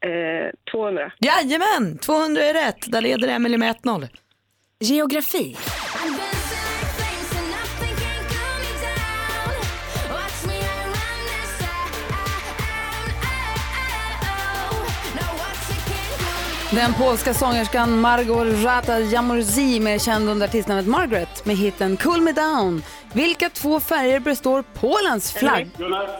Eh, 0.00 0.72
200. 0.72 1.12
Jajamän, 1.18 1.98
200 1.98 2.42
är 2.42 2.54
rätt. 2.54 2.92
Där 2.92 3.00
leder 3.00 3.28
Emily 3.28 3.58
med 3.58 3.76
1-0. 3.76 4.08
Geografi. 4.80 5.56
Den 16.70 16.94
polska 16.94 17.34
sångerskan 17.34 18.00
Margot 18.00 18.64
Rata 18.64 18.98
Jamorzi, 19.00 19.80
mer 19.80 19.98
känd 19.98 20.28
under 20.28 20.46
artistnamnet 20.46 20.86
Margaret, 20.86 21.44
med 21.44 21.56
hiten 21.56 21.96
Cool 21.96 22.20
Me 22.20 22.32
Down. 22.32 22.82
Vilka 23.12 23.50
två 23.50 23.80
färger 23.80 24.20
består 24.20 24.64
Polens 24.74 25.32
flagg? 25.32 25.70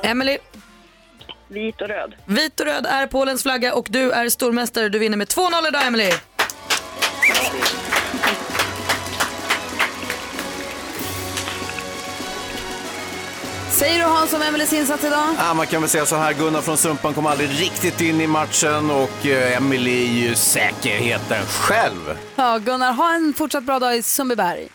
Emily? 0.02 0.38
Vit 1.48 1.80
och 1.80 1.88
röd. 1.88 2.14
Vit 2.24 2.60
och 2.60 2.66
röd 2.66 2.86
är 2.86 3.06
Polens 3.06 3.42
flagga 3.42 3.74
och 3.74 3.86
du 3.90 4.10
är 4.12 4.28
stormästare. 4.28 4.88
Du 4.88 4.98
vinner 4.98 5.16
med 5.16 5.28
2-0 5.28 5.68
idag 5.68 5.86
Emily. 5.86 6.10
Säger 13.80 13.98
du 13.98 14.04
Hans 14.04 14.32
om 14.34 14.42
Emelies 14.42 14.72
insats 14.72 15.04
idag? 15.04 15.26
Ja, 15.38 15.54
man 15.54 15.66
kan 15.66 15.80
väl 15.80 15.90
säga 15.90 16.06
så 16.06 16.16
här, 16.16 16.32
Gunnar 16.32 16.60
från 16.60 16.76
Sumpan 16.76 17.14
kom 17.14 17.26
aldrig 17.26 17.48
riktigt 17.60 18.00
in 18.00 18.20
i 18.20 18.26
matchen 18.26 18.90
och 18.90 19.26
eh, 19.26 19.56
Emily 19.56 20.02
är 20.04 20.28
ju 20.28 20.34
säkerheten 20.34 21.42
själv. 21.46 22.18
Ja, 22.36 22.58
Gunnar, 22.58 22.92
ha 22.92 23.14
en 23.14 23.34
fortsatt 23.36 23.64
bra 23.64 23.78
dag 23.78 23.96
i 23.96 24.02
Sundbyberg. 24.02 24.68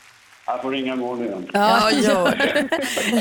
Jag 0.45 0.62
får 0.62 0.72
ringa 0.72 0.93
imorgon 0.93 1.26
igen. 1.26 1.49
Ja, 1.53 1.91
gör 1.91 2.26
det. 2.32 2.68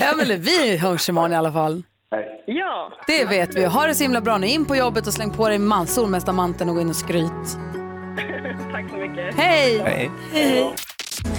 ja, 0.01 0.13
men 0.17 0.41
vi 0.43 0.77
hörs 0.77 1.09
imorgon 1.09 1.33
i 1.33 1.37
alla 1.37 1.53
fall. 1.53 1.83
Ja. 2.47 2.93
Det 3.07 3.25
vet 3.25 3.55
vi. 3.55 3.65
Ha 3.65 3.87
det 3.87 3.95
så 3.95 4.03
himla 4.03 4.21
bra 4.21 4.39
nu. 4.39 4.47
In 4.47 4.65
på 4.65 4.77
jobbet 4.77 5.07
och 5.07 5.15
släng 5.15 5.31
på 5.31 5.49
dig 5.49 5.59
man- 5.59 5.87
solmästarmanteln 5.87 6.71
och 6.71 6.77
gå 6.77 6.81
in 6.83 6.91
och 6.91 6.97
skryt. 6.97 7.31
Tack 8.73 8.91
så 8.91 8.97
mycket. 8.97 9.35
Hej! 9.37 9.79
Hej. 9.85 10.11
Hej. 10.33 10.75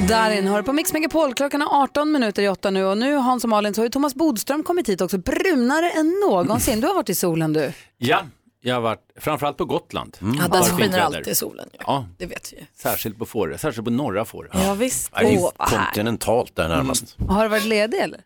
Darin 0.07 0.47
hör 0.47 0.61
på 0.61 0.73
Mix 0.73 0.93
Megapol. 0.93 1.33
Klockan 1.33 1.61
är 1.61 1.65
18 1.83 2.11
minuter 2.11 2.41
i 2.43 2.47
8 2.49 2.69
nu 2.69 2.85
och 2.85 2.97
nu 2.97 3.15
Hans 3.15 3.43
och 3.43 3.49
Malin 3.49 3.73
så 3.73 3.81
har 3.81 3.85
ju 3.85 3.89
Thomas 3.89 4.15
Bodström 4.15 4.63
kommit 4.63 4.89
hit 4.89 5.01
också. 5.01 5.17
Brunare 5.17 5.89
än 5.91 6.13
någonsin. 6.29 6.81
Du 6.81 6.87
har 6.87 6.93
varit 6.93 7.09
i 7.09 7.15
solen 7.15 7.53
du. 7.53 7.71
Ja, 7.97 8.21
jag 8.61 8.73
har 8.75 8.81
varit 8.81 9.11
framförallt 9.19 9.57
på 9.57 9.65
Gotland. 9.65 10.17
Ja, 10.41 10.47
där 10.47 10.61
skiner 10.63 10.99
alltid 10.99 11.37
solen. 11.37 11.69
Ja. 11.73 11.79
Ja, 11.87 12.05
Det 12.17 12.25
vet 12.25 12.53
vi 12.53 12.57
ju. 12.57 12.65
särskilt 12.75 13.17
på 13.17 13.25
Fårö, 13.25 13.57
särskilt 13.57 13.85
på 13.85 13.91
norra 13.91 14.25
Fårö. 14.25 14.47
Ja, 14.53 14.73
visst. 14.73 15.09
Ja, 15.13 15.19
det 15.19 15.25
är 15.25 15.29
härligt. 15.29 15.85
kontinentalt 15.85 16.55
där 16.55 16.69
närmast. 16.69 17.15
Har 17.29 17.43
du 17.43 17.49
varit 17.49 17.65
ledig 17.65 17.97
eller? 17.99 18.19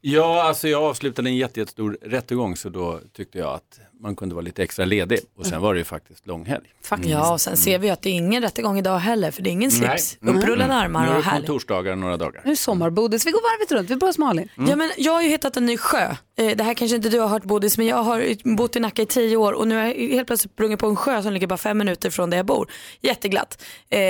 Ja, 0.00 0.42
alltså 0.42 0.68
jag 0.68 0.82
avslutade 0.82 1.28
en 1.30 1.36
jätte- 1.36 1.60
jättestor 1.60 1.98
rättegång 2.02 2.56
så 2.56 2.68
då 2.68 3.00
tyckte 3.12 3.38
jag 3.38 3.48
att 3.54 3.80
man 4.04 4.16
kunde 4.16 4.34
vara 4.34 4.42
lite 4.44 4.62
extra 4.62 4.84
ledig 4.84 5.20
och 5.38 5.46
sen 5.46 5.60
var 5.60 5.74
det 5.74 5.78
ju 5.78 5.84
faktiskt 5.84 6.26
långhelg. 6.26 6.64
Ja, 7.04 7.32
och 7.32 7.40
sen 7.40 7.56
ser 7.56 7.78
vi 7.78 7.90
att 7.90 8.02
det 8.02 8.08
är 8.10 8.14
ingen 8.14 8.42
rättegång 8.42 8.78
idag 8.78 8.98
heller, 8.98 9.30
för 9.30 9.42
det 9.42 9.50
är 9.50 9.52
ingen 9.52 9.70
slips. 9.70 10.16
Nej. 10.20 10.34
Upprullade 10.34 10.64
Mm. 10.64 10.76
armar 10.76 11.00
Nu 11.02 11.06
är 11.06 11.10
och 11.16 11.22
det 11.22 11.28
härligt. 11.28 11.46
kontorsdagar 11.46 11.96
några 11.96 12.16
dagar. 12.16 12.42
Nu 12.44 12.52
är 12.52 12.56
sommarbodis. 12.56 13.26
Vi 13.26 13.30
går 13.30 13.40
varvet 13.42 13.72
runt. 13.72 13.90
Vi 13.90 13.96
börjar 13.96 14.08
hos 14.08 14.18
Malin. 14.18 14.48
Ja, 14.68 14.76
men 14.76 14.92
jag 14.96 15.12
har 15.12 15.22
ju 15.22 15.28
hittat 15.28 15.56
en 15.56 15.66
ny 15.66 15.76
sjö. 15.76 16.16
Eh, 16.38 16.56
Det 16.56 16.64
här 16.64 16.74
kanske 16.74 16.96
inte 16.96 17.08
du 17.08 17.20
har 17.20 17.28
hört 17.28 17.44
Bodis, 17.44 17.78
men 17.78 17.86
jag 17.86 17.96
har 18.02 18.54
bott 18.56 18.76
i 18.76 18.80
Nacka 18.80 19.02
i 19.02 19.06
tio 19.06 19.36
år 19.36 19.52
och 19.52 19.68
nu 19.68 19.76
har 19.76 19.82
jag 19.82 19.94
helt 19.94 20.26
plötsligt 20.26 20.52
sprungit 20.52 20.78
på 20.80 20.86
en 20.86 20.96
sjö 20.96 21.22
som 21.22 21.32
ligger 21.32 21.46
bara 21.46 21.56
fem 21.56 21.78
minuter 21.78 22.10
från 22.10 22.30
där 22.30 22.36
jag 22.36 22.46
bor. 22.46 22.70
Jätteglatt. 23.00 23.62
Eh, 23.90 24.00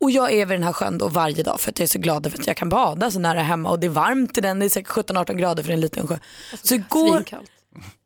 och 0.00 0.10
jag 0.10 0.32
är 0.32 0.46
vid 0.46 0.58
den 0.58 0.62
här 0.62 0.72
sjön 0.72 0.98
då 0.98 1.08
varje 1.08 1.42
dag 1.42 1.60
för 1.60 1.70
att 1.70 1.78
jag 1.78 1.84
är 1.84 1.88
så 1.88 1.98
glad 1.98 2.26
över 2.26 2.38
att 2.38 2.46
jag 2.46 2.56
kan 2.56 2.68
bada 2.68 3.10
så 3.10 3.18
nära 3.18 3.42
hemma 3.42 3.70
och 3.70 3.78
det 3.80 3.86
är 3.86 3.90
varmt 3.90 4.38
i 4.38 4.40
den, 4.40 4.58
det 4.58 4.64
är 4.64 4.68
säkert 4.68 4.90
17-18 4.92 5.34
grader 5.36 5.62
för 5.62 5.72
en 5.72 5.80
liten 5.80 6.06
sjö. 6.06 6.18
Så 6.62 6.74
igår... 6.74 7.12
Svinkallt. 7.14 7.50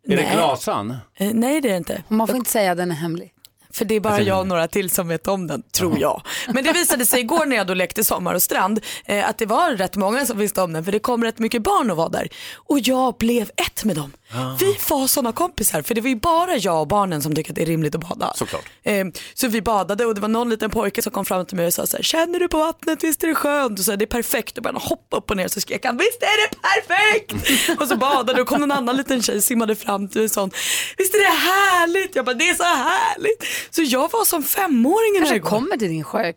Är 0.08 0.16
det 0.16 0.22
Nej. 0.22 0.34
glasan? 0.34 0.96
Eh, 1.14 1.30
nej 1.34 1.60
det 1.60 1.68
är 1.68 1.72
det 1.72 1.78
inte. 1.78 2.02
Man 2.08 2.26
får 2.26 2.36
inte 2.36 2.50
säga 2.50 2.70
att 2.72 2.78
den 2.78 2.90
är 2.90 2.94
hemlig. 2.94 3.32
För 3.72 3.84
det 3.84 3.94
är 3.94 4.00
bara 4.00 4.20
jag 4.20 4.40
och 4.40 4.46
några 4.46 4.68
till 4.68 4.90
som 4.90 5.08
vet 5.08 5.28
om 5.28 5.46
den, 5.46 5.62
tror 5.62 5.98
jag. 5.98 6.22
Men 6.48 6.64
det 6.64 6.72
visade 6.72 7.06
sig 7.06 7.20
igår 7.20 7.46
när 7.46 7.56
jag 7.56 7.66
då 7.66 7.74
lekte 7.74 8.04
sommar 8.04 8.34
och 8.34 8.42
strand 8.42 8.80
eh, 9.04 9.28
att 9.28 9.38
det 9.38 9.46
var 9.46 9.70
rätt 9.70 9.96
många 9.96 10.26
som 10.26 10.38
visste 10.38 10.62
om 10.62 10.72
den 10.72 10.84
för 10.84 10.92
det 10.92 10.98
kom 10.98 11.24
rätt 11.24 11.38
mycket 11.38 11.62
barn 11.62 11.90
och 11.90 11.96
var 11.96 12.10
där. 12.10 12.28
Och 12.54 12.78
jag 12.78 13.14
blev 13.18 13.50
ett 13.56 13.84
med 13.84 13.96
dem. 13.96 14.12
Vi 14.60 14.76
var 14.88 15.06
sådana 15.06 15.32
kompisar 15.32 15.82
för 15.82 15.94
det 15.94 16.00
var 16.00 16.08
ju 16.08 16.16
bara 16.16 16.56
jag 16.56 16.80
och 16.80 16.88
barnen 16.88 17.22
som 17.22 17.34
tycker 17.34 17.50
att 17.50 17.56
det 17.56 17.62
är 17.62 17.66
rimligt 17.66 17.94
att 17.94 18.08
bada. 18.08 18.32
Såklart. 18.36 18.64
Eh, 18.82 19.04
så 19.34 19.48
vi 19.48 19.62
badade 19.62 20.06
och 20.06 20.14
det 20.14 20.20
var 20.20 20.28
någon 20.28 20.50
liten 20.50 20.70
pojke 20.70 21.02
som 21.02 21.12
kom 21.12 21.24
fram 21.24 21.46
till 21.46 21.56
mig 21.56 21.66
och 21.66 21.74
sa 21.74 21.86
så 21.86 21.96
här, 21.96 22.04
känner 22.04 22.40
du 22.40 22.48
på 22.48 22.58
vattnet, 22.58 23.04
visst 23.04 23.22
är 23.24 23.28
det 23.28 23.34
skönt? 23.34 23.78
Och 23.78 23.84
så 23.84 23.90
här, 23.92 23.96
det 23.96 24.04
är 24.04 24.06
perfekt 24.06 24.56
och 24.56 24.62
började 24.62 24.80
hoppa 24.80 25.16
upp 25.16 25.30
och 25.30 25.36
ner 25.36 25.48
så 25.48 25.60
skrek 25.60 25.84
han, 25.84 25.96
visst 25.96 26.22
är 26.22 26.50
det 26.50 26.56
perfekt? 26.60 27.80
och 27.80 27.88
så 27.88 27.96
badade 27.96 28.42
och 28.42 28.48
kom 28.48 28.62
en 28.62 28.72
annan 28.72 28.96
liten 28.96 29.22
tjej 29.22 29.42
simmade 29.42 29.76
fram 29.76 30.08
till 30.08 30.24
och 30.24 30.30
sa, 30.30 30.50
visst 30.98 31.14
är 31.14 31.18
det 31.18 31.36
härligt? 31.36 32.16
Jag 32.16 32.24
bara, 32.24 32.34
det 32.34 32.48
är 32.48 32.54
så 32.54 32.62
härligt. 32.62 33.44
Så 33.70 33.82
jag 33.82 34.12
var 34.12 34.24
som 34.24 34.42
femåring 34.42 35.14
Kanske 35.18 35.36
igår. 35.36 35.48
kommer 35.48 35.76
till 35.76 35.88
din 35.88 36.04
sjö 36.04 36.22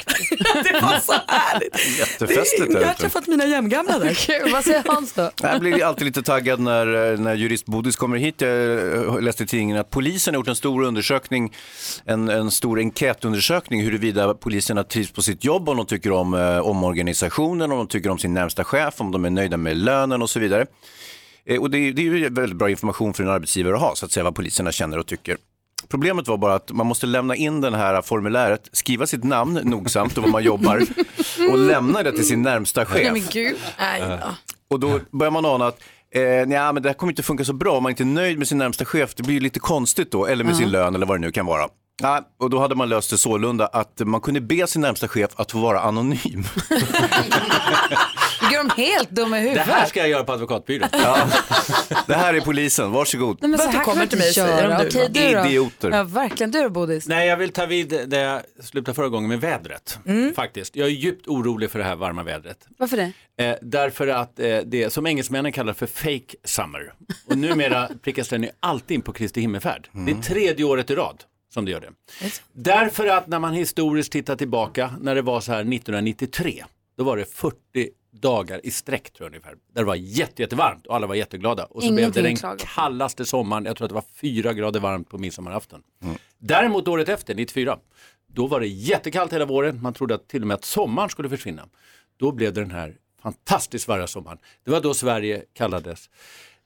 det 0.63 0.79
var 0.81 0.99
så 0.99 1.13
härligt. 1.27 1.99
Jättefestligt 1.99 2.73
jag 2.73 2.81
där 2.81 2.87
har 2.87 2.93
träffat 2.93 3.27
mina 3.27 3.45
jämngamla 3.45 3.99
där. 3.99 4.13
Kul. 4.25 4.51
Vad 4.51 4.63
säger 4.63 4.83
Hans 4.87 5.13
då? 5.13 5.31
Jag 5.41 5.59
blir 5.59 5.83
alltid 5.83 6.05
lite 6.05 6.23
taggad 6.23 6.59
när, 6.59 7.17
när 7.17 7.35
jurist 7.35 7.65
Bodis 7.85 7.95
kommer 7.95 8.17
hit. 8.17 8.41
Jag 8.41 9.05
eh, 9.15 9.21
läste 9.21 9.43
i 9.43 9.47
tidningen 9.47 9.77
att 9.77 9.89
polisen 9.89 10.33
har 10.33 10.39
gjort 10.39 10.47
en 10.47 10.55
stor 10.55 10.83
undersökning, 10.83 11.53
en, 12.05 12.29
en 12.29 12.51
stor 12.51 12.79
enkätundersökning 12.79 13.81
huruvida 13.83 14.33
poliserna 14.33 14.83
trivs 14.83 15.11
på 15.11 15.21
sitt 15.21 15.43
jobb, 15.43 15.69
om 15.69 15.77
de 15.77 15.85
tycker 15.85 16.11
om 16.11 16.33
eh, 16.33 16.57
omorganisationen, 16.59 17.71
om 17.71 17.77
de 17.77 17.87
tycker 17.87 18.09
om 18.09 18.17
sin 18.17 18.33
närmsta 18.33 18.63
chef, 18.63 18.93
om 19.01 19.11
de 19.11 19.25
är 19.25 19.29
nöjda 19.29 19.57
med 19.57 19.77
lönen 19.77 20.21
och 20.21 20.29
så 20.29 20.39
vidare. 20.39 20.65
Eh, 21.45 21.61
och 21.61 21.69
det, 21.69 21.77
är- 21.77 21.93
det 21.93 22.01
är 22.01 22.03
ju 22.03 22.29
väldigt 22.29 22.57
bra 22.57 22.69
information 22.69 23.13
för 23.13 23.23
en 23.23 23.29
arbetsgivare 23.29 23.75
att 23.75 23.81
ha, 23.81 23.95
så 23.95 24.05
att 24.05 24.11
säga 24.11 24.23
vad 24.23 24.35
poliserna 24.35 24.71
känner 24.71 24.97
och 24.99 25.07
tycker. 25.07 25.37
Problemet 25.89 26.27
var 26.27 26.37
bara 26.37 26.53
att 26.55 26.71
man 26.71 26.87
måste 26.87 27.05
lämna 27.05 27.35
in 27.35 27.61
det 27.61 27.77
här 27.77 28.01
formuläret, 28.01 28.69
skriva 28.71 29.07
sitt 29.07 29.23
namn 29.23 29.59
nogsamt 29.63 30.17
och 30.17 30.23
var 30.23 30.29
man 30.31 30.43
jobbar 30.43 30.81
och 31.51 31.57
lämna 31.57 32.03
det 32.03 32.11
till 32.11 32.27
sin 32.27 32.41
närmsta 32.41 32.85
chef. 32.85 33.01
Nej 33.03 33.11
men 33.11 33.21
gud. 33.31 33.55
Nej, 33.79 34.01
då. 34.01 34.35
Och 34.67 34.79
då 34.79 34.99
börjar 35.11 35.31
man 35.31 35.45
ana 35.45 35.67
att 35.67 35.79
eh, 36.11 36.47
nja, 36.47 36.71
men 36.71 36.83
det 36.83 36.89
här 36.89 36.93
kommer 36.93 37.11
inte 37.11 37.23
funka 37.23 37.45
så 37.45 37.53
bra 37.53 37.77
om 37.77 37.83
man 37.83 37.89
inte 37.89 38.03
är 38.03 38.05
nöjd 38.05 38.37
med 38.37 38.47
sin 38.47 38.57
närmsta 38.57 38.85
chef. 38.85 39.15
Det 39.15 39.23
blir 39.23 39.39
lite 39.39 39.59
konstigt 39.59 40.11
då, 40.11 40.25
eller 40.25 40.43
med 40.43 40.55
sin 40.55 40.71
lön 40.71 40.95
eller 40.95 41.05
vad 41.05 41.17
det 41.17 41.21
nu 41.21 41.31
kan 41.31 41.45
vara. 41.45 41.67
Ja, 42.01 42.21
och 42.39 42.49
då 42.49 42.59
hade 42.59 42.75
man 42.75 42.89
löst 42.89 43.09
det 43.09 43.17
sålunda 43.17 43.67
att 43.67 44.01
man 44.05 44.21
kunde 44.21 44.41
be 44.41 44.67
sin 44.67 44.81
närmsta 44.81 45.07
chef 45.07 45.31
att 45.35 45.51
få 45.51 45.59
vara 45.59 45.79
anonym. 45.79 46.19
Gör 48.53 48.63
de 48.75 48.83
helt 48.83 49.09
dumma 49.09 49.39
i 49.39 49.41
Det 49.43 49.49
huvudet? 49.49 49.67
här 49.67 49.85
ska 49.85 49.99
jag 49.99 50.09
göra 50.09 50.23
på 50.23 50.31
advokatbyrån. 50.33 50.89
Ja. 50.91 51.27
Det 52.07 52.13
här 52.13 52.33
är 52.33 52.41
polisen, 52.41 52.91
varsågod. 52.91 53.37
Nej, 53.41 53.49
men 53.49 53.59
så 53.59 53.65
här 53.65 53.71
kan 53.73 53.83
kommer 53.83 53.97
man 53.97 54.07
till 54.07 54.17
mig 54.17 54.31
göra. 54.37 54.79
om 54.79 54.85
Okej, 54.87 55.07
du 55.11 55.33
då? 55.33 55.45
Idioter. 55.45 55.91
Ja, 55.91 56.03
verkligen. 56.03 56.51
Du 56.51 56.61
då 56.61 56.69
Bodis? 56.69 57.07
Nej, 57.07 57.27
jag 57.27 57.37
vill 57.37 57.49
ta 57.51 57.65
vid 57.65 58.09
där 58.09 58.23
jag 58.23 58.41
slutade 58.65 58.95
förra 58.95 59.09
gången 59.09 59.29
med 59.29 59.41
vädret. 59.41 59.99
Faktiskt. 60.35 60.75
Jag 60.75 60.87
är 60.87 60.91
djupt 60.91 61.27
orolig 61.27 61.71
för 61.71 61.79
det 61.79 61.85
här 61.85 61.95
varma 61.95 62.23
vädret. 62.23 62.67
Varför 62.77 62.97
det? 62.97 63.11
Eh, 63.45 63.55
därför 63.61 64.07
att 64.07 64.39
eh, 64.39 64.57
det 64.65 64.93
som 64.93 65.07
engelsmännen 65.07 65.51
kallar 65.51 65.73
för 65.73 65.87
fake 65.87 66.35
summer. 66.43 66.93
Och 67.27 67.37
numera 67.37 67.89
prickas 68.03 68.27
den 68.27 68.43
ju 68.43 68.49
alltid 68.59 68.95
in 68.95 69.01
på 69.01 69.13
Kristi 69.13 69.41
himmelfärd. 69.41 69.89
Det 69.91 70.11
är 70.11 70.15
tredje 70.21 70.65
året 70.65 70.89
i 70.89 70.95
rad 70.95 71.23
som 71.53 71.65
det 71.65 71.71
gör 71.71 71.81
det. 71.81 71.89
Därför 72.53 73.07
att 73.07 73.27
när 73.27 73.39
man 73.39 73.53
historiskt 73.53 74.11
tittar 74.11 74.35
tillbaka, 74.35 74.93
när 75.01 75.15
det 75.15 75.21
var 75.21 75.41
så 75.41 75.51
här 75.51 75.59
1993, 75.59 76.63
då 76.97 77.03
var 77.03 77.17
det 77.17 77.25
40 77.33 77.89
dagar 78.21 78.61
i 78.65 78.71
sträck 78.71 79.13
tror 79.13 79.25
jag 79.25 79.29
ungefär. 79.31 79.55
Där 79.73 79.81
det 79.81 79.87
var 79.87 79.95
jätte, 79.95 80.41
jättevarmt 80.41 80.87
och 80.87 80.95
alla 80.95 81.07
var 81.07 81.15
jätteglada. 81.15 81.65
Och 81.65 81.83
så 81.83 81.87
blev 81.89 81.99
Ingenting 81.99 82.23
det 82.23 82.29
den 82.29 82.35
klaga 82.37 82.55
på. 82.57 82.65
kallaste 82.75 83.25
sommaren, 83.25 83.65
jag 83.65 83.77
tror 83.77 83.85
att 83.85 83.89
det 83.89 83.95
var 83.95 84.03
fyra 84.21 84.53
grader 84.53 84.79
varmt 84.79 85.09
på 85.09 85.17
midsommarafton. 85.17 85.81
Däremot 86.39 86.87
året 86.87 87.09
efter, 87.09 87.35
94, 87.35 87.77
då 88.27 88.47
var 88.47 88.59
det 88.59 88.67
jättekallt 88.67 89.33
hela 89.33 89.45
våren. 89.45 89.81
Man 89.81 89.93
trodde 89.93 90.15
att 90.15 90.27
till 90.27 90.41
och 90.41 90.47
med 90.47 90.55
att 90.55 90.65
sommaren 90.65 91.09
skulle 91.09 91.29
försvinna. 91.29 91.67
Då 92.17 92.31
blev 92.31 92.53
det 92.53 92.61
den 92.61 92.71
här 92.71 92.95
fantastiskt 93.21 93.87
varma 93.87 94.07
sommaren. 94.07 94.37
Det 94.65 94.71
var 94.71 94.81
då 94.81 94.93
Sverige 94.93 95.43
kallades 95.53 96.09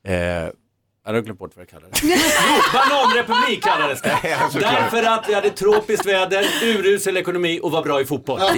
eh, 0.04 0.50
jag 1.06 1.14
har 1.14 1.22
glömt 1.22 1.40
bort 1.40 1.56
vad 1.56 1.66
det 1.66 1.72
kallades. 1.72 2.00
Jo, 2.04 2.16
bananrepublik 2.74 3.64
kallades 3.64 4.02
det. 4.02 4.20
Därför 4.60 5.04
att 5.04 5.30
vi 5.30 5.34
hade 5.34 5.50
tropiskt 5.50 6.06
väder, 6.06 6.46
urusel 6.64 7.18
ekonomi 7.18 7.60
och 7.64 7.72
var 7.72 7.84
bra 7.84 8.02
i 8.02 8.06
fotboll. 8.06 8.40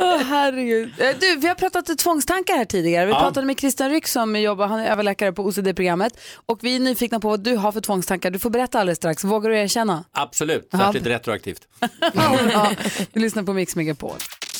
Åh 0.00 0.16
herregud. 0.22 0.92
Eh, 1.00 1.06
Du, 1.20 1.36
vi 1.36 1.48
har 1.48 1.54
pratat 1.54 1.98
tvångstankar 1.98 2.56
här 2.56 2.64
tidigare. 2.64 3.06
Vi 3.06 3.12
Ja. 3.12 3.18
pratade 3.20 3.46
med 3.46 3.60
Christian 3.60 3.90
Ryck 3.90 4.06
som 4.08 4.36
jobbar, 4.40 4.66
han 4.66 4.80
är 4.80 4.90
överläkare 4.90 5.32
på 5.32 5.42
OCD-programmet. 5.42 6.18
Och 6.46 6.58
vi 6.62 6.76
är 6.76 6.80
nyfikna 6.80 7.20
på 7.20 7.28
vad 7.28 7.40
du 7.40 7.56
har 7.56 7.72
för 7.72 7.80
tvångstankar. 7.80 8.30
Du 8.30 8.38
får 8.38 8.50
berätta 8.50 8.80
alldeles 8.80 8.98
strax. 8.98 9.24
Vågar 9.24 9.50
du 9.50 9.58
erkänna? 9.58 10.04
Absolut, 10.12 10.68
Ja. 10.72 10.78
särskilt 10.78 11.06
retroaktivt. 11.06 11.60
ja, 12.52 12.70
vi 13.12 13.20
lyssnar 13.20 13.42
på 13.42 13.52
Mix 13.52 13.76
Megapol. 13.76 14.16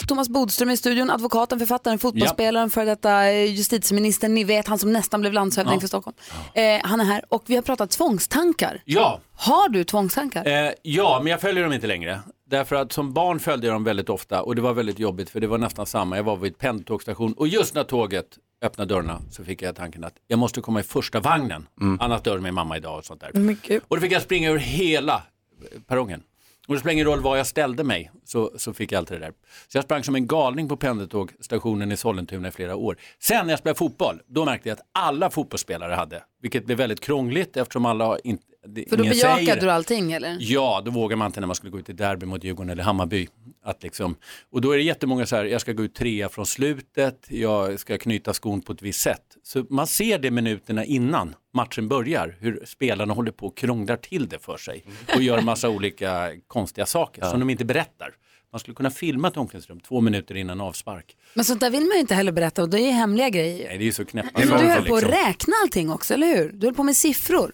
Thomas 0.08 0.28
Bodström 0.28 0.70
i 0.70 0.76
studion, 0.76 1.10
advokaten, 1.10 1.58
författaren, 1.58 1.98
fotbollsspelaren, 1.98 2.70
för 2.70 2.86
detta 2.86 3.26
eh, 3.26 3.44
justitieministern, 3.44 4.34
ni 4.34 4.44
vet 4.44 4.68
han 4.68 4.78
som 4.78 4.92
nästan 4.92 5.20
blev 5.20 5.32
landshövding 5.32 5.74
Ja. 5.74 5.80
för 5.80 5.88
Stockholm. 5.88 6.16
Eh, 6.54 6.80
han 6.82 7.00
är 7.00 7.04
här 7.04 7.22
och 7.28 7.42
vi 7.46 7.54
har 7.54 7.62
pratat 7.62 7.90
tvångstankar. 7.90 8.82
Ja, 8.84 9.20
Har 9.38 9.68
du 9.68 9.84
tvångstankar? 9.84 10.46
Eh, 10.66 10.70
ja, 10.82 11.20
men 11.22 11.30
jag 11.30 11.40
följer 11.40 11.64
dem 11.64 11.72
inte 11.72 11.86
längre. 11.86 12.20
Därför 12.48 12.76
att 12.76 12.92
som 12.92 13.12
barn 13.12 13.40
följde 13.40 13.66
jag 13.66 13.74
dem 13.74 13.84
väldigt 13.84 14.08
ofta 14.08 14.42
och 14.42 14.54
det 14.54 14.62
var 14.62 14.74
väldigt 14.74 14.98
jobbigt 14.98 15.30
för 15.30 15.40
det 15.40 15.46
var 15.46 15.58
nästan 15.58 15.86
samma. 15.86 16.16
Jag 16.16 16.24
var 16.24 16.36
vid 16.36 16.58
pendeltågstation 16.58 17.32
och 17.32 17.48
just 17.48 17.74
när 17.74 17.84
tåget 17.84 18.38
öppnade 18.62 18.94
dörrarna 18.94 19.22
så 19.30 19.44
fick 19.44 19.62
jag 19.62 19.76
tanken 19.76 20.04
att 20.04 20.14
jag 20.26 20.38
måste 20.38 20.60
komma 20.60 20.80
i 20.80 20.82
första 20.82 21.20
vagnen. 21.20 21.66
Annars 22.00 22.22
dör 22.22 22.38
min 22.38 22.54
mamma 22.54 22.76
idag 22.76 22.98
och 22.98 23.04
sånt 23.04 23.20
där. 23.20 23.32
Mycket. 23.32 23.82
Och 23.88 23.96
då 23.96 24.00
fick 24.00 24.12
jag 24.12 24.22
springa 24.22 24.50
över 24.50 24.58
hela 24.58 25.14
eh, 25.14 25.80
perrongen. 25.86 26.22
Och 26.68 26.74
det 26.74 26.80
spelar 26.80 26.92
ingen 26.92 27.06
roll 27.06 27.20
var 27.20 27.36
jag 27.36 27.46
ställde 27.46 27.84
mig 27.84 28.10
så, 28.24 28.52
så 28.56 28.72
fick 28.74 28.92
jag 28.92 28.98
allt 28.98 29.08
det 29.08 29.18
där. 29.18 29.32
Så 29.68 29.78
jag 29.78 29.84
sprang 29.84 30.04
som 30.04 30.14
en 30.14 30.26
galning 30.26 30.68
på 30.68 30.76
pendeltågstationen 30.76 31.92
i 31.92 31.96
Sollentuna 31.96 32.48
i 32.48 32.50
flera 32.50 32.76
år. 32.76 32.96
Sen 33.18 33.46
när 33.46 33.52
jag 33.52 33.58
spelade 33.58 33.78
fotboll, 33.78 34.20
då 34.26 34.44
märkte 34.44 34.68
jag 34.68 34.76
att 34.76 34.86
alla 34.92 35.30
fotbollsspelare 35.30 35.94
hade, 35.94 36.22
vilket 36.42 36.66
blev 36.66 36.78
väldigt 36.78 37.00
krångligt 37.00 37.56
eftersom 37.56 37.86
alla 37.86 38.18
inte... 38.18 38.44
det- 38.68 38.88
För 38.90 38.96
då 38.96 39.04
säger 39.04 39.36
bejakade 39.36 39.60
du 39.66 39.70
allting 39.70 40.12
eller? 40.12 40.36
Ja, 40.40 40.82
då 40.84 40.90
vågar 40.90 41.16
man 41.16 41.26
inte 41.26 41.40
när 41.40 41.46
man 41.46 41.56
skulle 41.56 41.70
gå 41.70 41.78
ut 41.78 41.88
i 41.88 41.92
derby 41.92 42.26
mot 42.26 42.44
Djurgården 42.44 42.70
eller 42.70 42.82
Hammarby. 42.82 43.28
Att 43.64 43.82
liksom, 43.82 44.16
och 44.52 44.60
då 44.60 44.72
är 44.72 44.76
det 44.76 44.82
jättemånga 44.84 45.26
så 45.26 45.36
här, 45.36 45.44
jag 45.44 45.60
ska 45.60 45.72
gå 45.72 45.84
ut 45.84 45.94
trea 45.94 46.28
från 46.28 46.46
slutet, 46.46 47.26
jag 47.28 47.80
ska 47.80 47.98
knyta 47.98 48.34
skon 48.34 48.60
på 48.62 48.72
ett 48.72 48.82
visst 48.82 49.00
sätt. 49.00 49.22
Så 49.42 49.64
man 49.70 49.86
ser 49.86 50.18
det 50.18 50.30
minuterna 50.30 50.84
innan 50.84 51.34
matchen 51.54 51.88
börjar, 51.88 52.36
hur 52.40 52.62
spelarna 52.66 53.14
håller 53.14 53.32
på 53.32 53.46
och 53.46 53.56
krånglar 53.56 53.96
till 53.96 54.28
det 54.28 54.38
för 54.38 54.56
sig 54.56 54.84
och 55.14 55.22
gör 55.22 55.40
massa 55.40 55.68
olika 55.68 56.30
konstiga 56.46 56.86
saker 56.86 57.22
som 57.22 57.40
de 57.40 57.50
inte 57.50 57.64
berättar. 57.64 58.10
Man 58.52 58.60
skulle 58.60 58.74
kunna 58.74 58.90
filma 58.90 59.28
ett 59.28 59.36
omklädningsrum 59.36 59.80
två 59.80 60.00
minuter 60.00 60.34
innan 60.36 60.60
avspark. 60.60 61.16
Men 61.34 61.44
sånt 61.44 61.60
där 61.60 61.70
vill 61.70 61.80
man 61.84 61.94
ju 61.94 62.00
inte 62.00 62.14
heller 62.14 62.32
berätta 62.32 62.62
och 62.62 62.68
det 62.70 62.80
är 62.80 62.92
hemliga 62.92 63.28
grejer. 63.28 63.68
Nej, 63.68 63.78
det 63.78 63.84
är 63.84 63.86
ju 63.86 63.92
så 63.92 64.04
knäppa 64.04 64.28
Men 64.38 64.48
du 64.48 64.54
höll 64.54 64.84
på 64.86 64.96
att 64.96 65.02
liksom. 65.02 65.18
räkna 65.26 65.54
allting 65.62 65.90
också, 65.90 66.14
eller 66.14 66.36
hur? 66.36 66.52
Du 66.52 66.66
höll 66.66 66.74
på 66.74 66.82
med 66.82 66.96
siffror. 66.96 67.52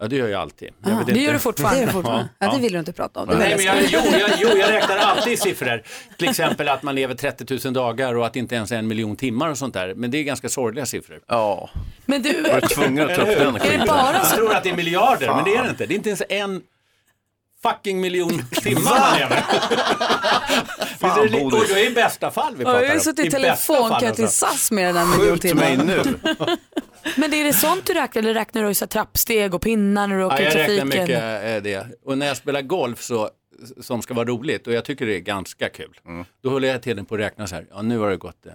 Ja, 0.00 0.08
det 0.08 0.16
gör 0.16 0.28
jag 0.28 0.40
alltid. 0.40 0.68
Jag 0.84 0.92
Ah, 0.92 0.96
vet 0.98 1.06
det 1.06 1.12
inte. 1.12 1.22
gör 1.24 1.32
du 1.32 1.38
fortfarande. 1.38 1.76
Det 1.76 1.80
gör 1.80 1.86
du 1.86 1.92
fortfarande. 1.92 2.28
Ja, 2.38 2.52
det 2.54 2.60
vill 2.62 2.72
du 2.72 2.78
inte 2.78 2.92
prata 2.92 3.20
om. 3.20 3.28
Det 3.28 3.36
Nej, 3.38 3.54
men 3.56 3.64
jag 3.66 3.76
jag, 3.82 3.84
jo, 3.90 4.18
jag, 4.18 4.30
jo, 4.38 4.48
jag 4.48 4.70
räknar 4.72 4.96
alltid 4.96 5.32
i 5.32 5.36
siffror. 5.36 5.82
Till 6.18 6.28
exempel 6.28 6.68
att 6.68 6.82
man 6.82 6.94
lever 6.94 7.14
30 7.14 7.58
000 7.64 7.74
dagar 7.74 8.14
och 8.14 8.26
att 8.26 8.32
det 8.32 8.38
inte 8.38 8.54
ens 8.54 8.72
är 8.72 8.76
en 8.76 8.86
miljon 8.86 9.16
timmar 9.16 9.48
och 9.48 9.58
sånt 9.58 9.74
där. 9.74 9.94
Men 9.94 10.10
det 10.10 10.18
är 10.18 10.22
ganska 10.22 10.48
sorgliga 10.48 10.86
siffror. 10.86 11.20
Ja. 11.26 11.70
Men 12.06 12.22
du, 12.22 12.42
Var 12.42 12.60
du 12.60 12.66
tvungen 12.66 13.10
att 13.10 13.16
ta 13.16 13.22
upp 13.22 13.38
den 13.38 13.58
skiten? 13.58 13.86
Jag 13.86 14.30
tror 14.30 14.54
att 14.54 14.62
det 14.62 14.70
är 14.70 14.76
miljarder, 14.76 15.34
men 15.34 15.44
det 15.44 15.54
är 15.56 15.62
det 15.62 15.70
inte. 15.70 15.86
Det 15.86 15.94
är 15.94 15.96
inte 15.96 16.08
ens 16.08 16.22
en 16.28 16.62
fucking 17.62 18.00
miljon 18.00 18.42
timmar 18.52 18.82
man 19.00 19.18
lever. 19.18 19.36
Fan, 21.00 21.22
Visst 21.22 21.34
är 21.34 21.38
det- 21.38 21.44
och 21.44 21.50
då 21.50 21.56
är 21.74 21.90
i 21.90 21.94
bästa 21.94 22.30
fall 22.30 22.56
vi 22.56 22.64
Ja, 22.64 22.70
pratar 22.70 22.80
jag 22.80 22.88
har 22.88 22.94
ju 22.94 22.98
om. 22.98 23.04
suttit 23.04 23.24
i 23.24 23.28
I 23.28 23.30
bästa 23.30 23.74
fall, 23.74 23.76
telefonkö 23.88 24.14
till 24.14 24.24
alltså. 24.24 24.46
SAS 24.46 24.70
mer 24.70 24.86
än 24.88 24.96
en 24.96 25.10
miljon 25.10 25.26
Skjut 25.28 25.42
timmar. 25.42 25.62
mig 25.62 25.76
nu. 25.76 26.02
Men 27.16 27.34
är 27.34 27.44
det 27.44 27.52
sånt 27.52 27.86
du 27.86 27.94
räknar 27.94 28.22
eller 28.22 28.34
räknar 28.34 28.64
du 28.64 28.74
så 28.74 28.86
trappsteg 28.86 29.54
och 29.54 29.62
pinnar 29.62 30.06
när 30.06 30.18
du 30.18 30.24
åker 30.24 30.36
Ja, 30.36 30.42
i 30.42 30.44
jag 30.44 30.56
räknar 30.56 30.76
trafiken? 30.76 30.88
mycket 31.06 31.44
eh, 31.44 31.62
det. 31.62 31.86
Och 32.04 32.18
när 32.18 32.26
jag 32.26 32.36
spelar 32.36 32.62
golf 32.62 33.02
så, 33.02 33.30
som 33.80 34.02
ska 34.02 34.14
vara 34.14 34.26
roligt 34.28 34.66
och 34.66 34.72
jag 34.72 34.84
tycker 34.84 35.06
det 35.06 35.14
är 35.16 35.20
ganska 35.20 35.68
kul. 35.68 36.00
Då 36.42 36.50
håller 36.50 36.68
jag 36.68 36.82
tiden 36.82 37.04
på 37.04 37.14
att 37.14 37.20
räkna 37.20 37.46
så 37.46 37.54
här, 37.54 37.66
ja 37.70 37.82
nu 37.82 37.98
har 37.98 38.10
det 38.10 38.16
gått 38.16 38.46
eh, 38.46 38.52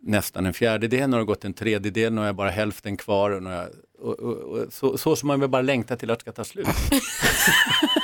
nästan 0.00 0.46
en 0.46 0.52
fjärdedel, 0.54 1.10
nu 1.10 1.16
har 1.16 1.20
det 1.20 1.26
gått 1.26 1.44
en 1.44 1.54
tredjedel, 1.54 2.12
nu 2.12 2.18
har 2.20 2.26
jag 2.26 2.34
bara 2.36 2.50
hälften 2.50 2.96
kvar. 2.96 3.30
Och, 3.30 3.52
jag, 3.52 3.68
och, 3.98 4.18
och, 4.20 4.36
och, 4.36 4.72
så, 4.72 4.98
så 4.98 5.16
som 5.16 5.26
man 5.26 5.40
vill 5.40 5.48
bara 5.48 5.62
längta 5.62 5.96
till 5.96 6.10
att 6.10 6.18
det 6.18 6.22
ska 6.22 6.32
ta 6.32 6.44
slut. 6.44 6.66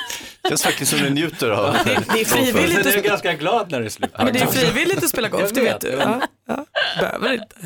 Känns 0.49 0.63
faktiskt 0.63 0.91
som 0.91 1.01
du 1.01 1.11
njuter 1.11 1.51
av 1.51 1.73
Det 1.85 1.93
är 1.93 2.25
Sen 2.25 2.45
frivilligt, 2.45 2.87
är 2.87 2.91
jag 2.91 2.99
att, 2.99 3.05
ganska 3.05 3.33
glad 3.35 3.71
när 3.71 3.81
det 3.81 3.87
är 3.87 3.91
slut. 3.91 4.11
men 4.19 4.33
det 4.33 4.41
är 4.41 4.47
frivilligt 4.47 4.99
att 5.05 5.09
spela 5.09 5.29
golf, 5.29 5.51
det 5.53 5.61
vet 5.61 5.81
du. 5.81 5.89
Ja, 5.89 6.21
ja. 6.47 6.65
Behöver 7.01 7.33
inte. 7.33 7.57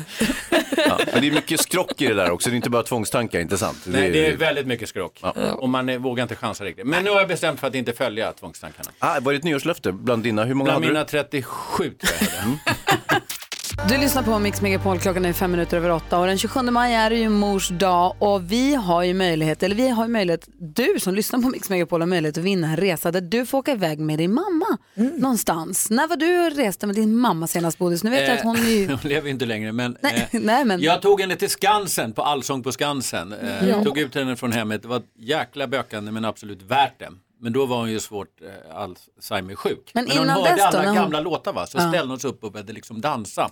Ja, 0.77 0.99
men 1.13 1.21
det 1.21 1.27
är 1.27 1.31
mycket 1.31 1.59
skrock 1.59 2.01
i 2.01 2.07
det 2.07 2.13
där 2.13 2.31
också, 2.31 2.49
det 2.49 2.53
är 2.53 2.55
inte 2.55 2.69
bara 2.69 2.83
tvångstankar, 2.83 3.39
inte 3.39 3.57
sant? 3.57 3.77
Nej, 3.85 4.11
det 4.11 4.25
är 4.27 4.37
väldigt 4.37 4.67
mycket 4.67 4.89
skrock. 4.89 5.21
Och 5.57 5.69
man 5.69 6.01
vågar 6.01 6.23
inte 6.23 6.35
chansa 6.35 6.63
riktigt. 6.63 6.85
Men 6.87 7.03
nu 7.03 7.09
har 7.09 7.19
jag 7.19 7.27
bestämt 7.27 7.59
för 7.59 7.67
att 7.67 7.75
inte 7.75 7.93
följa 7.93 8.31
tvångstankarna. 8.33 8.89
Ah, 8.99 9.19
var 9.19 9.31
det 9.31 9.37
ett 9.37 9.43
nyårslöfte 9.43 9.91
bland 9.91 10.23
dina? 10.23 10.43
Hur 10.43 10.53
många 10.53 10.65
Bland 10.65 10.83
hade 10.83 10.93
mina 10.93 11.03
du? 11.03 11.09
37 11.09 11.47
tror 11.77 11.93
jag 12.01 12.29
det 12.31 12.35
är. 12.37 13.21
Du 13.89 13.97
lyssnar 13.97 14.23
på 14.23 14.39
Mix 14.39 14.61
Megapol, 14.61 14.99
klockan 14.99 15.25
är 15.25 15.33
fem 15.33 15.51
minuter 15.51 15.77
över 15.77 15.89
åtta 15.89 16.19
och 16.19 16.27
den 16.27 16.37
27 16.37 16.61
maj 16.61 16.93
är 16.93 17.09
det 17.09 17.15
ju 17.15 17.29
mors 17.29 17.69
dag 17.69 18.15
och 18.19 18.51
vi 18.51 18.75
har 18.75 19.03
ju 19.03 19.13
möjlighet, 19.13 19.63
eller 19.63 19.75
vi 19.75 19.89
har 19.89 20.05
ju 20.05 20.11
möjlighet, 20.11 20.47
du 20.57 20.95
som 20.99 21.15
lyssnar 21.15 21.39
på 21.41 21.49
Mix 21.49 21.69
Megapol 21.69 22.01
har 22.01 22.07
möjlighet 22.07 22.37
att 22.37 22.43
vinna 22.43 22.67
en 22.67 22.77
resa 22.77 23.11
där 23.11 23.21
du 23.21 23.45
får 23.45 23.57
åka 23.57 23.71
iväg 23.71 23.99
med 23.99 24.17
din 24.17 24.33
mamma 24.33 24.77
någonstans. 24.95 25.89
När 25.89 26.07
var 26.07 26.15
du 26.15 26.45
och 26.47 26.55
reste 26.55 26.87
med 26.87 26.95
din 26.95 27.15
mamma 27.17 27.47
senast 27.47 27.77
Bodis? 27.77 28.03
Nu 28.03 28.09
vet 28.09 28.27
jag 28.27 28.37
att 28.37 28.43
hon 28.43 28.55
ju... 28.55 28.87
hon 28.89 28.97
lever 29.03 29.29
inte 29.29 29.45
längre 29.45 29.71
men, 29.71 29.97
Nej, 30.01 30.27
eh, 30.31 30.39
nej, 30.43 30.65
men- 30.65 30.81
jag 30.81 31.01
tog 31.01 31.21
henne 31.21 31.35
till 31.35 31.49
Skansen 31.49 32.13
på 32.13 32.21
Allsång 32.21 32.63
på 32.63 32.71
Skansen. 32.71 33.33
Eh, 33.33 33.69
Ja. 33.69 33.83
Tog 33.83 33.97
ut 33.97 34.15
henne 34.15 34.35
från 34.35 34.51
hemmet, 34.51 34.81
det 34.81 34.87
var 34.87 35.01
jäkla 35.19 35.67
bökande 35.67 36.11
men 36.11 36.25
absolut 36.25 36.61
värt 36.61 36.99
det. 36.99 37.09
Men 37.43 37.53
då 37.53 37.65
var 37.65 37.77
hon 37.77 37.91
ju 37.91 37.99
svårt 37.99 38.41
eh, 38.41 38.75
Alzheimer-sjuk. 38.75 39.91
Men 39.93 40.07
hon 40.11 40.17
innan 40.23 40.29
hörde 40.29 40.49
dess 40.49 40.59
då, 40.59 40.65
alla 40.65 40.77
när 40.81 40.85
hon- 40.87 40.95
gamla 40.95 41.19
låtar 41.19 41.53
va? 41.53 41.67
så 41.67 41.77
Ja. 41.77 41.89
ställde 41.89 42.11
hon 42.13 42.19
sig 42.19 42.29
upp 42.29 42.43
och 42.43 42.51
började 42.51 42.73
liksom 42.73 43.01
dansa. 43.01 43.51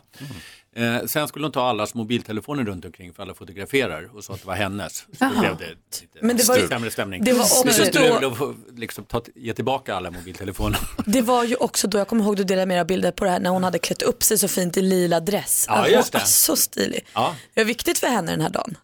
Eh, 0.76 1.06
sen 1.06 1.28
skulle 1.28 1.46
hon 1.46 1.52
ta 1.52 1.70
allas 1.70 1.94
mobiltelefoner 1.94 2.64
runt 2.64 2.86
omkring 2.86 3.14
för 3.14 3.24
alla 3.24 3.34
fotograferar 3.34 4.10
och 4.18 4.24
sa 4.24 4.34
att 4.34 4.42
det 4.42 4.48
var 4.48 4.56
hennes. 4.56 4.94
Så 4.98 5.06
Jaha. 5.20 5.32
då 5.36 5.40
blev 5.40 5.58
det 5.58 5.68
lite 6.02 6.26
Men 6.26 6.38
det 6.38 6.48
var 6.48 6.58
ju- 6.58 6.68
sämre 6.68 6.92
stämning. 6.92 7.24
det 7.24 7.34
var 7.34 7.42
också 7.44 7.64
då- 7.64 7.72
skulle 7.72 8.20
då 8.20 8.36
få 8.36 8.56
liksom, 8.76 9.06
ta, 9.06 9.22
ge 9.36 9.54
tillbaka 9.54 9.96
alla 9.96 10.12
mobiltelefoner. 10.12 10.80
Det 11.06 11.22
var 11.22 11.44
ju 11.44 11.56
också 11.56 11.88
då, 11.88 11.98
jag 11.98 12.08
kommer 12.08 12.24
ihåg 12.24 12.36
du 12.36 12.44
delade 12.44 12.80
av 12.82 12.88
bilder 12.88 13.12
på 13.12 13.24
det 13.26 13.32
här, 13.32 13.40
när 13.40 13.50
hon 13.50 13.64
hade 13.64 13.80
klätt 13.80 14.02
upp 14.02 14.24
sig 14.24 14.38
så 14.38 14.48
fint 14.48 14.78
i 14.78 14.82
lila 14.82 15.20
dress. 15.20 15.66
Ja, 15.68 15.74
Alltså, 15.74 15.92
just 15.94 16.12
det. 16.12 16.18
var 16.18 16.26
Så 16.26 16.56
stilig. 16.56 17.06
Ja. 17.14 17.36
Det 17.54 17.60
var 17.62 17.66
viktigt 17.68 18.00
för 18.00 18.08
henne 18.08 18.32
den 18.32 18.42
här 18.42 18.50
dagen. 18.50 18.78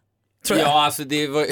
Tror 0.48 0.60
jag. 0.60 0.68
Ja, 0.68 0.86
alltså 0.86 1.04
det 1.04 1.28
var... 1.28 1.46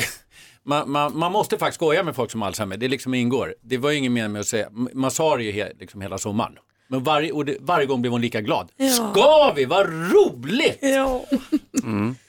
Man, 0.65 0.91
man, 0.91 1.17
man 1.17 1.31
måste 1.31 1.57
faktiskt 1.57 1.75
skoja 1.75 2.03
med 2.03 2.15
folk 2.15 2.31
som 2.31 2.41
har 2.41 2.47
Alzheimer, 2.47 2.77
det 2.77 2.87
liksom 2.87 3.13
ingår. 3.13 3.55
Det 3.61 3.77
var 3.77 3.91
ju 3.91 3.97
ingen 3.97 4.13
mening 4.13 4.31
med 4.31 4.39
att 4.39 4.47
säga, 4.47 4.69
man 4.93 5.11
sa 5.11 5.37
det 5.37 5.43
ju 5.43 5.51
he, 5.51 5.71
liksom 5.79 6.01
hela 6.01 6.17
sommaren. 6.17 6.53
Men 6.87 7.03
varje, 7.03 7.31
och 7.31 7.45
det, 7.45 7.57
varje 7.59 7.85
gång 7.85 8.01
blev 8.01 8.11
hon 8.11 8.21
lika 8.21 8.41
glad. 8.41 8.71
Ja. 8.77 8.89
Ska 8.89 9.53
vi? 9.55 9.65
Vad 9.65 9.85
roligt! 9.89 10.77
Ja. 10.81 11.25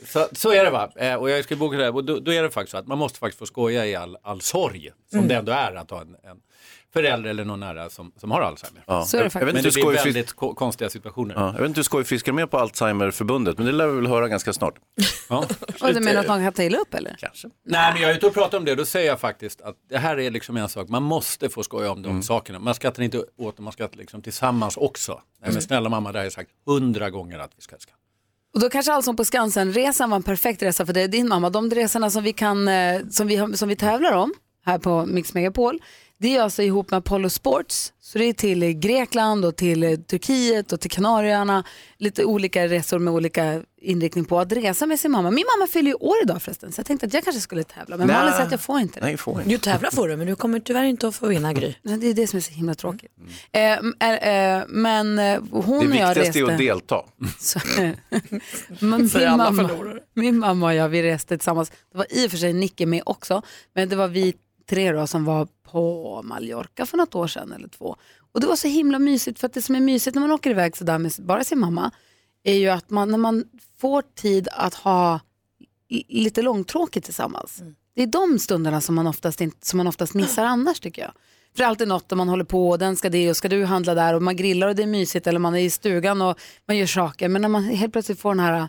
Så, 0.06 0.26
så 0.32 0.50
är 0.52 0.64
det 0.64 0.70
va. 0.70 0.90
Eh, 0.96 1.14
och 1.14 1.30
jag 1.30 1.44
ska 1.44 1.56
boka 1.56 1.76
det 1.76 1.84
här. 1.84 1.94
Och 1.94 2.04
då, 2.04 2.18
då 2.18 2.32
är 2.32 2.42
det 2.42 2.50
faktiskt 2.50 2.70
så 2.70 2.78
att 2.78 2.86
man 2.86 2.98
måste 2.98 3.18
faktiskt 3.18 3.38
få 3.38 3.46
skoja 3.46 3.86
i 3.86 3.94
all, 3.96 4.16
all 4.22 4.40
sorg. 4.40 4.90
Som 5.10 5.18
Mm. 5.18 5.28
det 5.28 5.34
ändå 5.34 5.52
är 5.52 5.74
att 5.74 5.90
ha 5.90 6.00
en, 6.00 6.08
en 6.08 6.36
förälder 6.96 7.30
eller 7.30 7.44
någon 7.44 7.60
nära 7.60 7.90
som, 7.90 8.12
som 8.16 8.30
har 8.30 8.40
Alzheimer. 8.40 8.84
Ja. 8.86 9.04
Så 9.04 9.16
är 9.18 9.24
det 9.24 9.30
faktiskt. 9.30 9.54
Men 9.54 9.62
det 9.62 9.74
blir 9.74 10.04
väldigt 10.04 10.32
ko- 10.32 10.54
konstiga 10.54 10.90
situationer. 10.90 11.34
Ja, 11.34 11.46
jag 11.46 11.60
vet 11.60 11.68
inte 11.68 11.78
hur 11.78 11.82
skojfiskar 11.84 12.32
med 12.32 12.50
på 12.50 12.58
Alzheimerförbundet, 12.58 13.58
men 13.58 13.66
det 13.66 13.72
lär 13.72 13.86
vi 13.86 13.96
väl 13.96 14.06
höra 14.06 14.28
ganska 14.28 14.52
snart. 14.52 14.74
Ja. 15.28 15.44
Och 15.80 15.94
du 15.94 16.00
menar 16.00 16.20
att 16.20 16.28
någon 16.28 16.42
kan 16.44 16.52
ta 16.52 16.62
illa 16.62 16.78
upp 16.78 16.94
eller? 16.94 17.16
Kanske. 17.18 17.48
Nej, 17.66 17.92
men 17.92 18.02
jag 18.02 18.10
är 18.10 18.14
ute 18.16 18.26
och 18.26 18.34
pratar 18.34 18.58
om 18.58 18.64
det 18.64 18.70
och 18.70 18.76
då 18.76 18.84
säger 18.84 19.08
jag 19.08 19.20
faktiskt 19.20 19.60
att 19.60 19.74
det 19.90 19.98
här 19.98 20.18
är 20.18 20.30
liksom 20.30 20.56
en 20.56 20.68
sak, 20.68 20.88
man 20.88 21.02
måste 21.02 21.48
få 21.48 21.62
skoja 21.62 21.90
om 21.90 22.02
de 22.02 22.08
Mm. 22.10 22.22
sakerna. 22.22 22.58
Man 22.58 22.74
skrattar 22.74 23.02
inte 23.02 23.18
åt 23.38 23.56
dem, 23.56 23.64
man 23.64 23.72
skrattar 23.72 23.96
liksom 23.98 24.22
tillsammans 24.22 24.76
också. 24.76 25.20
Nej, 25.42 25.52
men 25.52 25.62
snälla 25.62 25.88
mamma, 25.88 26.12
det 26.12 26.18
har 26.18 26.24
jag 26.24 26.32
sagt 26.32 26.50
hundra 26.66 27.10
gånger 27.10 27.38
att 27.38 27.50
vi 27.56 27.62
ska 27.62 27.76
skratta. 27.78 28.00
Och 28.54 28.60
då 28.60 28.68
kanske 28.70 28.92
Allsång 28.92 29.16
på 29.16 29.24
Skansen-resan 29.24 30.10
var 30.10 30.16
en 30.16 30.22
perfekt 30.22 30.62
resa 30.62 30.86
för 30.86 30.92
dig, 30.92 31.08
din 31.08 31.28
mamma. 31.28 31.50
De 31.50 31.70
resorna 31.70 32.10
som 32.10 32.22
vi, 32.24 32.32
kan, 32.32 32.68
eh, 32.68 33.00
som 33.10 33.26
vi, 33.26 33.56
som 33.56 33.68
vi 33.68 33.76
tävlar 33.76 34.12
om 34.12 34.34
här 34.64 34.78
på 34.78 35.06
Mix 35.06 35.34
Megapol, 35.34 35.80
det 36.18 36.36
är 36.36 36.42
alltså 36.42 36.62
ihop 36.62 36.90
med 36.90 36.98
Apollo 36.98 37.30
Sports. 37.30 37.92
Så 38.00 38.18
det 38.18 38.24
är 38.24 38.32
till 38.32 38.72
Grekland 38.72 39.44
och 39.44 39.56
till 39.56 39.82
eh, 39.82 39.96
Turkiet 39.96 40.72
och 40.72 40.80
till 40.80 40.90
Kanarieöarna. 40.90 41.64
Lite 41.98 42.24
olika 42.24 42.68
resor 42.68 42.98
med 42.98 43.14
olika 43.14 43.62
inriktning 43.80 44.24
på 44.24 44.40
att 44.40 44.52
resa 44.52 44.86
med 44.86 45.00
sin 45.00 45.10
mamma. 45.10 45.30
Min 45.30 45.44
mamma 45.56 45.66
fyller 45.66 45.90
ju 45.90 45.94
år 45.94 46.14
idag 46.22 46.42
förresten, 46.42 46.72
så 46.72 46.80
jag 46.80 46.86
tänkte 46.86 47.06
att 47.06 47.14
jag 47.14 47.24
kanske 47.24 47.40
skulle 47.42 47.64
tävla. 47.64 47.96
Men. 47.96 48.06
Malin 48.06 48.32
säger 48.32 48.44
att 48.46 48.50
jag 48.50 48.60
får 48.60 48.80
inte 48.80 49.00
det. 49.00 49.06
Nej, 49.06 49.16
får 49.16 49.38
inte. 49.38 49.48
Du 49.50 49.58
tävlar 49.58 49.90
får 49.90 50.08
du, 50.08 50.16
men 50.16 50.26
du 50.26 50.36
kommer 50.36 50.60
tyvärr 50.60 50.84
inte 50.84 51.08
att 51.08 51.16
få 51.16 51.26
vinna 51.26 51.52
Gry. 51.52 51.74
Nej, 51.82 51.98
Det 51.98 52.06
är 52.06 52.14
det 52.14 52.26
som 52.26 52.36
är 52.36 52.40
så 52.40 52.52
himla 52.52 52.74
tråkigt. 52.74 53.10
Eh, 53.52 53.60
m- 53.72 53.94
eh, 54.00 54.28
eh, 54.58 54.62
men 54.68 55.18
eh, 55.18 55.40
hon 55.50 55.62
Det 55.80 55.88
och 55.88 55.96
jag 55.96 56.08
viktigaste 56.14 56.20
reste... 56.20 56.38
är 56.40 56.52
att 56.52 56.58
delta. 56.58 57.02
Så, 57.38 57.60
men 58.78 59.00
min, 59.02 59.10
alla 59.26 59.50
mamma, 59.50 59.70
min 60.14 60.38
mamma 60.38 60.66
och 60.66 60.74
jag, 60.74 60.88
vi 60.88 61.02
reste 61.02 61.38
tillsammans. 61.38 61.70
Det 61.92 61.98
var 61.98 62.06
i 62.10 62.26
och 62.26 62.30
för 62.30 62.38
sig 62.38 62.52
Nicke 62.52 62.86
med 62.86 63.02
också, 63.06 63.42
men 63.74 63.88
det 63.88 63.96
var 63.96 64.08
vi 64.08 64.34
tre 64.66 64.92
då 64.92 65.06
som 65.06 65.24
var 65.24 65.48
på 65.62 66.20
Mallorca 66.24 66.86
för 66.86 66.96
något 66.96 67.14
år 67.14 67.26
sedan 67.26 67.52
eller 67.52 67.68
två. 67.68 67.96
Och 68.32 68.40
det 68.40 68.46
var 68.46 68.56
så 68.56 68.68
himla 68.68 68.98
mysigt, 68.98 69.38
för 69.38 69.46
att 69.46 69.52
det 69.52 69.62
som 69.62 69.74
är 69.74 69.80
mysigt 69.80 70.14
när 70.14 70.20
man 70.20 70.30
åker 70.30 70.50
iväg 70.50 70.76
sådär 70.76 70.98
med 70.98 71.12
bara 71.18 71.44
sin 71.44 71.58
mamma, 71.58 71.90
är 72.44 72.54
ju 72.54 72.68
att 72.68 72.90
man, 72.90 73.10
när 73.10 73.18
man 73.18 73.44
får 73.80 74.02
tid 74.02 74.48
att 74.52 74.74
ha 74.74 75.20
lite 76.08 76.42
långtråkigt 76.42 77.04
tillsammans. 77.04 77.62
Det 77.94 78.02
är 78.02 78.06
de 78.06 78.38
stunderna 78.38 78.80
som 78.80 78.94
man, 78.94 79.06
oftast 79.06 79.40
inte, 79.40 79.66
som 79.66 79.76
man 79.76 79.86
oftast 79.86 80.14
missar 80.14 80.44
annars 80.44 80.80
tycker 80.80 81.02
jag. 81.02 81.12
För 81.52 81.58
det 81.58 81.64
är 81.64 81.68
alltid 81.68 81.88
något 81.88 82.08
där 82.08 82.16
man 82.16 82.28
håller 82.28 82.44
på 82.44 82.68
och 82.68 82.78
den 82.78 82.96
ska 82.96 83.08
det 83.10 83.30
och 83.30 83.36
ska 83.36 83.48
du 83.48 83.64
handla 83.64 83.94
där 83.94 84.14
och 84.14 84.22
man 84.22 84.36
grillar 84.36 84.68
och 84.68 84.74
det 84.74 84.82
är 84.82 84.86
mysigt 84.86 85.26
eller 85.26 85.38
man 85.38 85.54
är 85.54 85.60
i 85.60 85.70
stugan 85.70 86.22
och 86.22 86.38
man 86.66 86.76
gör 86.76 86.86
saker. 86.86 87.28
Men 87.28 87.42
när 87.42 87.48
man 87.48 87.64
helt 87.64 87.92
plötsligt 87.92 88.20
får 88.20 88.30
den 88.30 88.40
här 88.40 88.68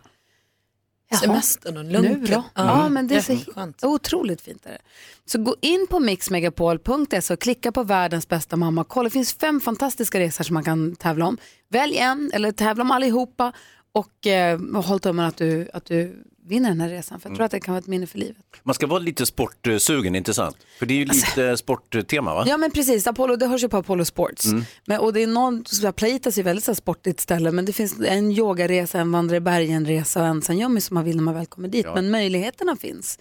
Jaha, 1.09 1.19
Semestern 1.19 1.77
och 1.77 1.85
nu 1.85 1.91
lunken. 1.91 2.25
då? 2.25 2.43
Ja, 2.53 2.89
men 2.89 3.07
det 3.07 3.15
är 3.15 3.21
så 3.21 3.33
Jätteskönt. 3.33 3.83
otroligt 3.83 4.41
fint. 4.41 4.65
Är 4.65 4.69
det. 4.71 4.77
Så 5.25 5.37
gå 5.43 5.55
in 5.61 5.87
på 5.89 5.99
mixmegapol.se 5.99 7.33
och 7.33 7.39
klicka 7.39 7.71
på 7.71 7.83
världens 7.83 8.27
bästa 8.27 8.55
mamma. 8.55 8.83
Kolla, 8.83 9.03
det 9.03 9.13
finns 9.13 9.33
fem 9.33 9.61
fantastiska 9.61 10.19
resor 10.19 10.43
som 10.43 10.53
man 10.53 10.63
kan 10.63 10.95
tävla 10.95 11.25
om. 11.25 11.37
Välj 11.69 11.97
en 11.97 12.31
eller 12.33 12.51
tävla 12.51 12.83
om 12.83 12.91
allihopa 12.91 13.51
och 13.91 14.27
eh, 14.27 14.59
håll 14.73 14.99
tummen 14.99 15.25
att 15.25 15.37
du, 15.37 15.69
att 15.73 15.85
du 15.85 16.23
vinner 16.47 16.69
den 16.69 16.81
här 16.81 16.89
resan. 16.89 17.19
För 17.19 17.29
jag 17.29 17.35
tror 17.35 17.45
att 17.45 17.51
det 17.51 17.59
kan 17.59 17.73
vara 17.73 17.79
ett 17.79 17.87
minne 17.87 18.07
för 18.07 18.17
livet. 18.17 18.37
Man 18.63 18.75
ska 18.75 18.87
vara 18.87 18.99
lite 18.99 19.25
sportsugen, 19.25 20.15
inte 20.15 20.33
sant? 20.33 20.57
För 20.79 20.85
det 20.85 20.93
är 20.93 20.97
ju 20.97 21.05
lite 21.05 21.57
sporttema 21.57 22.33
va? 22.33 22.45
Ja 22.47 22.57
men 22.57 22.71
precis, 22.71 23.07
Apollo, 23.07 23.35
det 23.35 23.47
hörs 23.47 23.63
ju 23.63 23.69
på 23.69 23.77
Apollo 23.77 24.05
Sports. 24.05 24.45
Mm. 24.45 24.65
Men, 24.85 24.99
och 24.99 25.13
det 25.13 25.23
är 25.23 25.27
någon, 25.27 25.63
Plaitas 25.95 26.35
är 26.35 26.39
ju 26.39 26.43
väldigt 26.43 26.65
så 26.65 26.71
här, 26.71 26.75
sportigt 26.75 27.19
ställe 27.19 27.51
men 27.51 27.65
det 27.65 27.73
finns 27.73 27.99
en 27.99 28.31
yogaresa, 28.31 28.99
en 28.99 29.11
vandra 29.11 29.35
i 29.35 29.39
bergen-resa 29.39 30.21
och 30.21 30.27
en 30.27 30.41
sanyomi 30.41 30.81
som 30.81 30.93
man 30.93 31.03
vill 31.03 31.15
när 31.15 31.23
man 31.23 31.33
väl 31.33 31.45
kommer 31.45 31.67
dit. 31.67 31.85
Ja. 31.85 31.95
Men 31.95 32.11
möjligheterna 32.11 32.75
finns. 32.75 33.19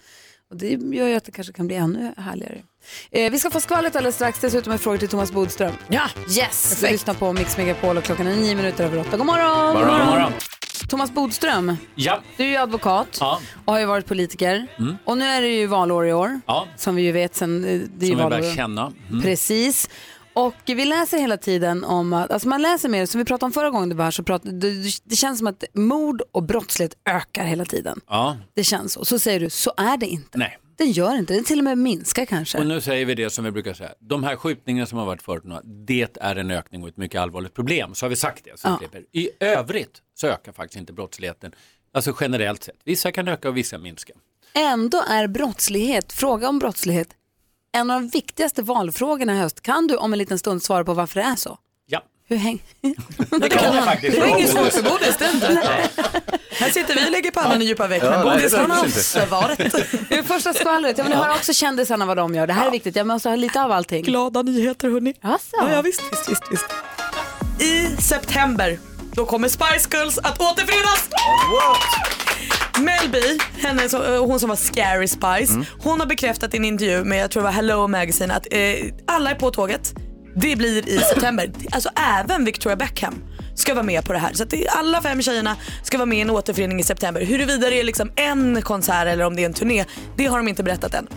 Och 0.49 0.57
det 0.57 0.67
gör 0.69 1.07
ju 1.07 1.15
att 1.15 1.23
det 1.25 1.31
kanske 1.31 1.53
kan 1.53 1.67
bli 1.67 1.75
ännu 1.75 2.13
härligare. 2.17 2.61
Eh, 3.11 3.31
vi 3.31 3.39
ska 3.39 3.49
få 3.49 3.59
skvallret 3.59 3.95
alldeles 3.95 4.15
strax, 4.15 4.39
dessutom 4.41 4.73
en 4.73 4.79
fråga 4.79 4.97
till 4.97 5.07
Thomas 5.07 5.31
Bodström. 5.31 5.73
Ja, 5.87 6.09
Yes! 6.37 6.83
Vi 6.83 6.91
lyssnar 6.91 7.13
på 7.13 7.33
Mix 7.33 7.57
Megapol 7.57 7.97
och 7.97 8.03
klockan 8.03 8.27
är 8.27 8.35
nio 8.35 8.55
minuter 8.55 8.85
över 8.85 8.99
åtta. 8.99 9.17
God 9.17 9.25
morgon! 9.25 9.75
God 9.75 9.85
morgon, 9.85 9.99
god 9.99 10.07
morgon. 10.09 10.31
Thomas 10.89 11.11
Bodström, 11.11 11.77
Ja, 11.95 12.19
du 12.37 12.43
är 12.43 12.47
ju 12.47 12.55
advokat 12.55 13.17
ja, 13.19 13.39
och 13.65 13.73
har 13.73 13.79
ju 13.79 13.85
varit 13.85 14.05
politiker. 14.05 14.67
Mm. 14.79 14.97
Och 15.05 15.17
nu 15.17 15.25
är 15.25 15.41
det 15.41 15.47
ju 15.47 15.67
valår 15.67 16.07
i 16.07 16.13
år, 16.13 16.39
ja. 16.47 16.67
som 16.75 16.95
vi 16.95 17.01
ju 17.01 17.11
vet 17.11 17.35
sen. 17.35 17.65
eh, 17.65 17.69
Det 17.69 17.73
är 17.73 17.79
ju 17.79 17.87
som 17.89 17.97
vi 17.99 18.13
valår. 18.15 18.29
börjar 18.29 18.55
känna. 18.55 18.91
Mm. 19.09 19.21
Precis. 19.21 19.89
Och 20.33 20.53
vi 20.65 20.85
läser 20.85 21.17
hela 21.19 21.37
tiden 21.37 21.83
om 21.83 22.13
att, 22.13 22.31
alltså 22.31 22.47
man 22.47 22.61
läser 22.61 22.89
mer, 22.89 23.05
som 23.05 23.19
vi 23.19 23.25
pratade 23.25 23.45
om 23.45 23.51
förra 23.51 23.69
gången 23.69 23.89
du 23.89 23.95
var 23.95 24.03
här, 24.03 24.11
så 24.11 24.23
prat, 24.23 24.41
det, 24.43 24.71
det 25.03 25.15
känns 25.15 25.37
som 25.37 25.47
att 25.47 25.63
mord 25.73 26.21
och 26.31 26.43
brottslighet 26.43 26.93
ökar 27.09 27.43
hela 27.45 27.65
tiden. 27.65 27.99
Ja, 28.09 28.37
Det 28.55 28.63
känns 28.63 28.93
så. 28.93 29.05
Så 29.05 29.19
säger 29.19 29.39
du, 29.39 29.49
så 29.49 29.71
är 29.77 29.97
det 29.97 30.05
inte. 30.07 30.37
nej. 30.37 30.57
Det 30.77 30.85
gör 30.85 31.17
inte, 31.17 31.33
det 31.33 31.43
till 31.43 31.57
och 31.57 31.63
med 31.63 31.77
minskar 31.77 32.25
kanske. 32.25 32.57
Och 32.57 32.67
nu 32.67 32.81
säger 32.81 33.05
vi 33.05 33.15
det 33.15 33.29
som 33.29 33.45
vi 33.45 33.51
brukar 33.51 33.73
säga. 33.73 33.91
De 33.99 34.23
här 34.23 34.35
skjutningarna 34.35 34.85
som 34.85 34.97
har 34.97 35.05
varit 35.05 35.21
förut, 35.21 35.43
det 35.63 36.17
är 36.21 36.35
en 36.35 36.51
ökning 36.51 36.83
och 36.83 36.89
ett 36.89 36.97
mycket 36.97 37.21
allvarligt 37.21 37.53
problem. 37.53 37.95
Så 37.95 38.05
har 38.05 38.09
vi 38.09 38.15
sagt 38.15 38.43
det. 38.43 38.59
Så 38.59 38.67
Ja. 38.67 38.99
I 39.11 39.29
övrigt 39.39 40.01
så 40.15 40.27
ökar 40.27 40.51
faktiskt 40.51 40.79
inte 40.79 40.93
brottsligheten. 40.93 41.51
Alltså 41.91 42.15
generellt 42.19 42.63
sett. 42.63 42.75
Vissa 42.83 43.11
kan 43.11 43.27
öka 43.27 43.49
och 43.49 43.57
vissa 43.57 43.77
minska. 43.77 44.13
Ändå 44.53 45.03
är 45.09 45.27
brottslighet, 45.27 46.13
fråga 46.13 46.49
om 46.49 46.59
brottslighet, 46.59 47.09
en 47.71 47.91
av 47.91 48.01
de 48.01 48.07
viktigaste 48.09 48.61
valfrågorna 48.61 49.35
i 49.35 49.37
höst. 49.37 49.61
Kan 49.61 49.87
du 49.87 49.95
om 49.97 50.13
en 50.13 50.19
liten 50.19 50.39
stund 50.39 50.63
svara 50.63 50.83
på 50.83 50.93
varför 50.93 51.19
det 51.19 51.25
är 51.25 51.35
så? 51.35 51.57
Hur 52.29 52.37
häng... 52.37 52.63
Det 53.41 53.49
kan 53.49 53.75
jag 53.75 53.85
faktiskt. 53.85 54.17
Det 54.17 54.23
är 54.23 54.27
inget 54.37 54.49
svårt 54.49 54.73
för 54.73 54.81
Bodis, 54.83 55.17
det 55.19 55.25
är 55.25 55.31
inte. 55.33 55.47
Här 56.51 56.69
sitter 56.69 56.95
vi 56.95 57.07
och 57.07 57.11
lägger 57.11 57.31
pannan 57.31 57.61
i 57.61 57.65
djupa 57.65 57.87
veck, 57.87 58.03
men 58.03 58.23
Bodis 58.23 58.51
det 58.51 58.57
han 58.57 58.71
har 58.71 58.87
svaret. 58.87 59.57
Det 60.09 60.17
är 60.17 60.23
första 60.23 60.53
skvallret. 60.53 60.97
Jag 60.97 61.05
vill 61.05 61.13
höra 61.13 61.35
också 61.35 61.53
kändisarna 61.53 62.05
vad 62.05 62.17
de 62.17 62.35
gör. 62.35 62.47
Det 62.47 62.53
här 62.53 62.67
är 62.67 62.71
viktigt. 62.71 62.95
Jag 62.95 63.07
måste 63.07 63.29
ha 63.29 63.35
lite 63.35 63.61
av 63.63 63.71
allting. 63.71 64.03
Glada 64.03 64.41
nyheter 64.41 64.89
hörni. 64.89 65.13
Alltså. 65.21 65.49
Ja, 65.59 65.71
ja 65.71 65.81
visst, 65.81 66.01
visst, 66.11 66.29
visst, 66.31 66.43
visst. 66.51 66.65
I 67.61 68.01
september, 68.01 68.79
då 69.13 69.25
kommer 69.25 69.47
Spice 69.49 69.89
Girls 69.97 70.17
att 70.17 70.41
återförenas. 70.41 71.09
Mel 72.79 73.09
B, 73.11 73.19
henne 73.67 73.89
som, 73.89 74.01
eh, 74.05 74.25
hon 74.25 74.39
som 74.39 74.49
var 74.49 74.55
Scary 74.55 75.07
Spice, 75.07 75.53
Mm. 75.53 75.65
hon 75.83 75.99
har 75.99 76.07
bekräftat 76.07 76.53
i 76.53 76.57
en 76.57 76.65
intervju 76.65 77.03
med, 77.03 77.23
jag 77.23 77.31
tror 77.31 77.41
det 77.43 77.45
var 77.47 77.53
Hello 77.53 77.87
Magazine, 77.87 78.33
att 78.33 78.47
eh, 78.51 78.59
alla 79.07 79.29
är 79.31 79.35
på 79.35 79.51
tåget. 79.51 79.93
Det 80.41 80.55
blir 80.55 80.89
i 80.89 80.99
september. 80.99 81.51
Alltså 81.71 81.89
även 82.19 82.45
Victoria 82.45 82.75
Beckham 82.75 83.23
ska 83.55 83.73
vara 83.73 83.83
med 83.83 84.05
på 84.05 84.13
det 84.13 84.19
här. 84.19 84.33
Så 84.33 84.43
att 84.43 84.53
alla 84.67 85.01
fem 85.01 85.21
tjejerna 85.21 85.55
ska 85.83 85.97
vara 85.97 86.05
med 86.05 86.17
i 86.17 86.21
en 86.21 86.29
återförening 86.29 86.79
i 86.79 86.83
september. 86.83 87.21
Huruvida 87.21 87.69
det 87.69 87.79
är 87.79 87.83
liksom 87.83 88.11
en 88.15 88.61
konsert 88.61 89.07
eller 89.07 89.25
om 89.25 89.35
det 89.35 89.41
är 89.41 89.45
en 89.45 89.53
turné, 89.53 89.85
det 90.17 90.25
har 90.25 90.37
de 90.37 90.47
inte 90.47 90.63
berättat 90.63 90.93
än. 90.93 91.07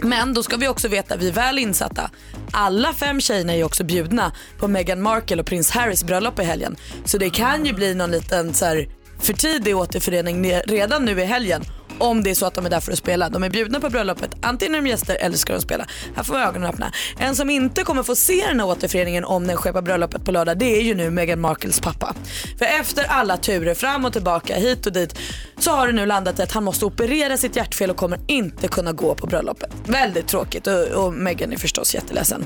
Men 0.00 0.34
då 0.34 0.42
ska 0.42 0.56
vi 0.56 0.68
också 0.68 0.88
veta, 0.88 1.16
vi 1.16 1.28
är 1.28 1.32
väl 1.32 1.58
insatta, 1.58 2.10
alla 2.50 2.92
fem 2.92 3.20
tjejerna 3.20 3.54
är 3.54 3.64
också 3.64 3.84
bjudna 3.84 4.32
på 4.58 4.68
Meghan 4.68 5.02
Markle 5.02 5.40
och 5.40 5.46
prins 5.46 5.70
Harrys 5.70 6.04
bröllop 6.04 6.38
i 6.38 6.42
helgen. 6.42 6.76
Så 7.04 7.18
det 7.18 7.30
kan 7.30 7.66
ju 7.66 7.72
bli 7.72 7.94
någon 7.94 8.10
liten 8.10 8.54
så 8.54 8.64
här, 8.64 8.88
för 9.20 9.32
tidig 9.32 9.76
återförening 9.76 10.52
redan 10.66 11.04
nu 11.04 11.20
i 11.20 11.24
helgen. 11.24 11.64
Om 12.00 12.22
det 12.22 12.30
är 12.30 12.34
så 12.34 12.46
att 12.46 12.54
de 12.54 12.66
är 12.66 12.70
där 12.70 12.80
för 12.80 12.92
att 12.92 12.98
spela. 12.98 13.28
De 13.28 13.42
är 13.42 13.50
bjudna 13.50 13.80
på 13.80 13.90
bröllopet, 13.90 14.30
antingen 14.42 14.74
är 14.74 14.82
de 14.82 14.88
gäster 14.88 15.16
eller 15.20 15.36
ska 15.36 15.52
de 15.52 15.60
spela. 15.60 15.86
Här 16.16 16.22
får 16.22 16.34
vi 16.34 16.40
ögonen 16.40 16.68
öppna. 16.68 16.92
En 17.18 17.36
som 17.36 17.50
inte 17.50 17.82
kommer 17.82 18.02
få 18.02 18.16
se 18.16 18.46
den 18.46 18.60
här 18.60 18.66
återföreningen 18.66 19.24
om 19.24 19.46
den 19.46 19.56
sker 19.56 19.72
på 19.72 19.82
bröllopet 19.82 20.24
på 20.24 20.32
lördag, 20.32 20.58
det 20.58 20.76
är 20.76 20.82
ju 20.82 20.94
nu 20.94 21.10
Meghan 21.10 21.40
Markles 21.40 21.80
pappa. 21.80 22.14
För 22.58 22.64
efter 22.64 23.04
alla 23.04 23.36
turer 23.36 23.74
fram 23.74 24.04
och 24.04 24.12
tillbaka, 24.12 24.56
hit 24.56 24.86
och 24.86 24.92
dit, 24.92 25.18
så 25.58 25.70
har 25.70 25.86
det 25.86 25.92
nu 25.92 26.06
landat 26.06 26.38
i 26.38 26.42
att 26.42 26.52
han 26.52 26.64
måste 26.64 26.84
operera 26.84 27.36
sitt 27.36 27.56
hjärtfel 27.56 27.90
och 27.90 27.96
kommer 27.96 28.18
inte 28.26 28.68
kunna 28.68 28.92
gå 28.92 29.14
på 29.14 29.26
bröllopet. 29.26 29.70
Väldigt 29.86 30.28
tråkigt 30.28 30.66
och, 30.66 31.04
och 31.04 31.12
Meghan 31.12 31.52
är 31.52 31.56
förstås 31.56 31.94
jätteledsen. 31.94 32.44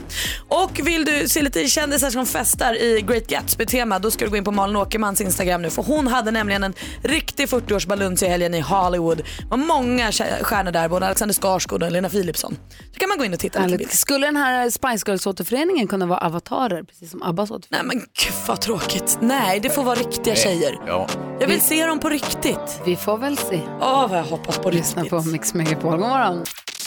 Och 0.49 0.81
vill 0.85 1.05
du 1.05 1.29
se 1.29 1.43
lite 1.43 1.69
kändisar 1.69 2.11
som 2.11 2.27
festar 2.27 2.83
i 2.83 3.05
Great 3.09 3.27
Gatsby-tema, 3.27 3.99
då 3.99 4.11
ska 4.11 4.25
du 4.25 4.31
gå 4.31 4.37
in 4.37 4.45
på 4.45 4.51
Malin 4.51 4.77
Åkermans 4.77 5.21
Instagram 5.21 5.63
nu. 5.63 5.71
För 5.71 5.83
hon 5.83 6.07
hade 6.07 6.31
nämligen 6.31 6.65
en 6.65 6.75
riktig 7.03 7.49
40-årsbaluns 7.49 8.25
i 8.25 8.29
helgen 8.29 8.55
i 8.55 8.61
Hollywood. 8.61 9.23
Var 9.51 9.57
många 9.57 10.13
stjärnor 10.43 10.71
där, 10.73 10.89
både 10.89 11.07
Alexander 11.07 11.33
Skarsgård 11.35 11.83
och 11.83 11.93
Lena 11.93 12.09
Philipsson. 12.09 12.57
Så 12.93 12.99
kan 12.99 13.09
man 13.09 13.19
gå 13.19 13.25
in 13.25 13.33
och 13.33 13.39
titta 13.41 13.59
lite 13.59 13.71
Härligt. 13.73 13.93
Skulle 13.95 14.27
den 14.27 14.37
här 14.37 14.71
Spice 14.71 15.05
Girls-återföreningen 15.11 15.87
kunna 15.89 16.07
vara 16.07 16.19
avatarer, 16.19 16.83
precis 16.83 17.11
som 17.11 17.23
Abbas 17.23 17.51
återförening? 17.51 17.89
Nej 17.89 17.97
men 17.97 18.07
gud 18.25 18.35
vad 18.49 18.61
tråkigt. 18.61 19.19
Nej, 19.21 19.61
det 19.61 19.71
får 19.71 19.83
vara 19.83 19.95
riktiga 19.95 20.35
tjejer. 20.37 20.79
Ja. 20.87 21.07
Jag 21.41 21.49
vill 21.49 21.61
se 21.61 21.87
dem 21.87 21.99
på 21.99 22.09
riktigt. 22.09 22.81
Vi 22.87 22.97
får 22.97 23.19
väl 23.19 23.37
se. 23.39 23.61
Åh, 23.81 24.09
vad 24.11 24.19
jag 24.19 24.25
hoppas 24.25 24.59
på 24.59 24.71
Lyssna 24.71 25.03
riktigt. 25.03 25.23
på 25.25 25.29
Mix 25.31 25.55
Megapol. 25.55 25.91
God 25.91 26.01
morgon. 26.01 26.45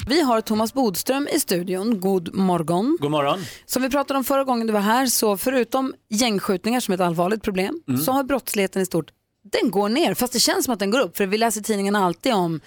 Vi 0.08 0.22
har 0.22 0.42
Thomas 0.42 0.74
Bodström 0.74 1.28
i 1.36 1.40
studion. 1.40 2.00
God 2.00 2.36
morgon. 2.36 2.98
God 3.02 3.12
morgon. 3.12 3.40
Som 3.66 3.82
vi 3.82 3.90
pratade 3.90 4.18
om 4.18 4.24
förra 4.24 4.44
gången 4.44 4.68
du 4.68 4.74
var 4.74 4.80
här, 4.80 5.06
så 5.08 5.38
förutom 5.38 5.94
gängskjutningar 6.10 6.80
som 6.80 6.92
är 6.92 6.96
ett 6.96 7.02
allvarligt 7.02 7.44
problem, 7.44 7.80
Mm. 7.88 8.02
så 8.02 8.12
har 8.12 8.24
brottsligheten 8.24 8.82
i 8.82 8.86
stort, 8.86 9.06
den 9.52 9.72
går 9.72 9.90
ner. 9.90 10.14
Fast 10.14 10.34
det 10.34 10.40
känns 10.40 10.66
som 10.66 10.74
att 10.74 10.80
den 10.80 10.92
går 10.92 11.00
upp. 11.00 11.18
För 11.18 11.26
vi 11.26 11.38
läser 11.38 11.62
tidningen 11.62 11.96
alltid 11.96 12.34
om 12.34 12.62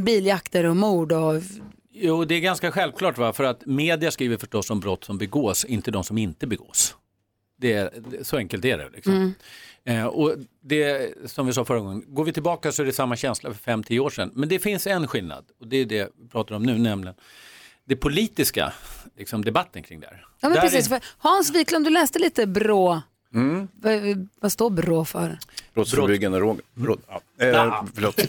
biljakter 0.00 0.64
och 0.66 0.76
mord 0.76 1.12
och 1.12 1.42
Jo, 1.94 2.24
det 2.24 2.34
är 2.34 2.40
ganska 2.40 2.72
självklart 2.72 3.18
va? 3.18 3.32
för 3.32 3.44
att 3.44 3.66
media 3.66 4.10
skriver 4.10 4.36
förstås 4.36 4.70
om 4.70 4.80
brott 4.80 5.04
som 5.04 5.18
begås, 5.18 5.64
inte 5.64 5.90
de 5.90 6.04
som 6.04 6.18
inte 6.18 6.46
begås. 6.46 6.96
Det 7.58 7.72
är, 7.72 7.90
så 8.22 8.36
enkelt 8.36 8.64
är 8.64 8.78
det. 8.78 8.90
Liksom. 8.90 9.12
Mm. 9.14 9.32
Eh, 9.84 10.06
och 10.06 10.34
det 10.62 11.10
som 11.30 11.46
vi 11.46 11.52
sa 11.52 11.64
förra 11.64 11.78
gången, 11.80 12.04
går 12.08 12.24
vi 12.24 12.32
tillbaka 12.32 12.72
så 12.72 12.82
är 12.82 12.86
det 12.86 12.92
samma 12.92 13.16
känsla 13.16 13.54
för 13.54 13.72
5-10 13.72 13.98
år 13.98 14.10
sedan. 14.10 14.30
Men 14.34 14.48
det 14.48 14.58
finns 14.58 14.86
en 14.86 15.08
skillnad 15.08 15.44
och 15.60 15.66
det 15.68 15.76
är 15.76 15.84
det 15.84 16.10
vi 16.22 16.28
pratar 16.28 16.54
om 16.54 16.62
nu, 16.62 16.78
nämligen 16.78 17.14
det 17.84 17.96
politiska, 17.96 18.72
liksom 19.18 19.44
debatten 19.44 19.82
kring 19.82 20.00
det 20.00 20.06
här. 20.06 20.24
Ja, 20.40 20.48
men 20.48 20.52
Där 20.52 20.60
precis. 20.62 20.90
är- 20.90 21.00
Hans 21.18 21.50
Wiklund, 21.54 21.84
du 21.86 21.90
läste 21.90 22.18
lite 22.18 22.46
BRÅ. 22.46 23.00
Mm. 23.34 23.68
Vad, 23.72 24.28
vad 24.40 24.52
står 24.52 24.70
BRÅ 24.70 25.04
för? 25.04 25.38
Brottsförebyggande 25.74 26.38
råd. 26.40 26.60
råd. 26.80 27.00
Ja. 27.08 27.20
Eh, 27.46 27.84
förlåt. 27.94 28.20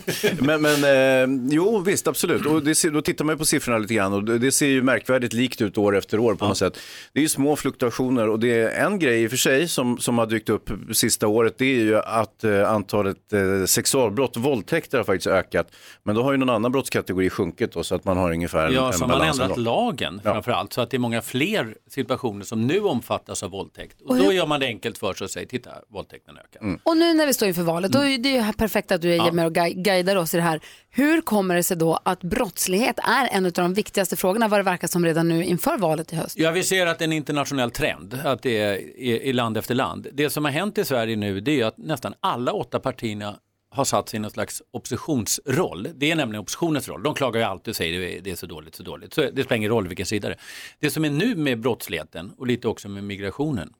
Men, 0.41 0.61
men 0.61 0.83
eh, 0.83 1.53
jo, 1.55 1.79
visst, 1.79 2.07
absolut. 2.07 2.45
Och 2.45 2.63
det 2.63 2.75
ser, 2.75 2.91
då 2.91 3.01
tittar 3.01 3.25
man 3.25 3.33
ju 3.35 3.37
på 3.39 3.45
siffrorna 3.45 3.77
lite 3.77 3.93
grann 3.93 4.13
och 4.13 4.23
det 4.23 4.51
ser 4.51 4.67
ju 4.67 4.81
märkvärdigt 4.81 5.33
likt 5.33 5.61
ut 5.61 5.77
år 5.77 5.97
efter 5.97 6.19
år 6.19 6.35
på 6.35 6.47
något 6.47 6.57
sätt. 6.57 6.79
Det 7.13 7.19
är 7.19 7.21
ju 7.21 7.29
små 7.29 7.55
fluktuationer 7.55 8.29
och 8.29 8.39
det 8.39 8.61
är 8.61 8.85
en 8.85 8.99
grej 8.99 9.23
i 9.23 9.27
och 9.27 9.29
för 9.29 9.37
sig 9.37 9.67
som, 9.67 9.97
som 9.97 10.17
har 10.17 10.25
dykt 10.25 10.49
upp 10.49 10.69
sista 10.93 11.27
året, 11.27 11.55
det 11.57 11.65
är 11.65 11.79
ju 11.79 11.97
att 11.99 12.43
eh, 12.43 12.69
antalet 12.71 13.33
eh, 13.33 13.65
sexualbrott, 13.65 14.37
våldtäkter 14.37 14.97
har 14.97 15.05
faktiskt 15.05 15.27
ökat. 15.27 15.67
Men 16.03 16.15
då 16.15 16.23
har 16.23 16.31
ju 16.31 16.37
någon 16.37 16.49
annan 16.49 16.71
brottskategori 16.71 17.29
sjunkit 17.29 17.71
då, 17.71 17.83
så 17.83 17.95
att 17.95 18.05
man 18.05 18.17
har 18.17 18.31
ungefär 18.31 18.67
en, 18.67 18.73
Ja, 18.73 18.87
en 18.87 18.93
som 18.93 19.07
man 19.09 19.19
balans. 19.19 19.39
ändrat 19.39 19.57
lagen 19.57 20.19
framförallt 20.23 20.73
så 20.73 20.81
att 20.81 20.89
det 20.89 20.97
är 20.97 20.99
många 20.99 21.21
fler 21.21 21.75
situationer 21.89 22.45
som 22.45 22.67
nu 22.67 22.79
omfattas 22.79 23.43
av 23.43 23.51
våldtäkt. 23.51 24.01
Och 24.01 24.09
Och 24.09 24.17
då 24.17 24.23
hur- 24.23 24.31
gör 24.31 24.45
man 24.47 24.59
det 24.59 24.65
enkelt 24.65 24.97
för 24.97 25.13
sig 25.13 25.25
och 25.25 25.31
säger, 25.31 25.47
titta, 25.47 25.69
våldtäkten 25.89 26.35
ökar. 26.37 26.79
Och 26.83 26.97
nu 26.97 27.13
när 27.13 27.27
vi 27.27 27.32
står 27.33 27.47
inför 27.47 27.61
valet, 27.63 27.95
är 27.95 28.17
det 28.17 28.29
ju 28.29 28.39
här 28.39 28.53
perfekt 28.53 28.91
att 28.91 29.01
du 29.01 29.13
är 29.15 29.31
med 29.31 29.45
och 29.45 29.53
gui- 29.53 29.73
guidar 29.83 30.15
oss 30.15 30.33
i 30.33 30.37
det 30.37 30.43
här. 30.43 30.59
Hur 30.89 31.21
kommer 31.21 31.55
det 31.55 31.63
sig 31.63 31.77
då 31.77 31.99
att 32.03 32.23
brottslighet 32.23 32.99
är 32.99 33.27
en 33.31 33.45
av 33.45 33.51
de 33.51 33.73
viktigaste 33.73 34.15
frågorna, 34.15 34.47
vad 34.47 34.59
det 34.59 34.63
verkar 34.63 34.87
som 34.87 35.05
redan 35.05 35.27
nu 35.29 35.43
inför 35.45 35.77
valet 35.77 36.13
i 36.13 36.15
höst? 36.15 36.39
Ja, 36.39 36.51
vi 36.51 36.63
ser 36.63 36.85
att 36.87 36.99
det 36.99 37.03
är 37.03 37.07
en 37.07 37.13
internationell 37.13 37.71
trend, 37.71 38.19
att 38.23 38.41
det 38.41 38.57
är 38.59 38.75
i, 38.99 39.33
land 39.33 39.57
efter 39.57 39.75
land. 39.75 40.07
Det 40.13 40.29
som 40.29 40.45
har 40.45 40.51
hänt 40.51 40.77
i 40.77 40.85
Sverige 40.85 41.15
nu, 41.15 41.39
det 41.41 41.61
är 41.61 41.65
att 41.65 41.77
nästan 41.77 42.13
alla 42.19 42.53
åtta 42.53 42.79
partierna 42.79 43.35
har 43.69 43.85
satt 43.85 44.09
sig 44.09 44.17
i 44.17 44.21
någon 44.21 44.31
slags 44.31 44.61
oppositionsroll. 44.71 45.87
Det 45.95 46.11
är 46.11 46.15
nämligen 46.15 46.41
oppositionens 46.41 46.87
roll. 46.87 47.03
De 47.03 47.13
klagar 47.15 47.39
ju 47.39 47.45
alltid 47.45 47.71
och 47.71 47.75
säger 47.75 47.99
är- 48.01 48.21
det 48.21 48.31
är 48.31 48.35
så 48.35 48.45
dåligt, 48.45 48.75
så 48.75 48.83
dåligt. 48.83 49.13
Så 49.13 49.21
det 49.21 49.43
spelar 49.43 49.55
ingen 49.55 49.69
roll 49.69 49.87
vilken 49.87 50.05
sida 50.05 50.27
det 50.27 50.33
är. 50.33 50.39
Det 50.79 50.89
som 50.89 51.05
är 51.05 51.09
nu 51.09 51.35
med 51.35 51.59
brottsligheten 51.59 52.31
och 52.37 52.47
lite 52.47 52.67
också 52.67 52.89
med 52.89 53.03
migrationen, 53.03 53.73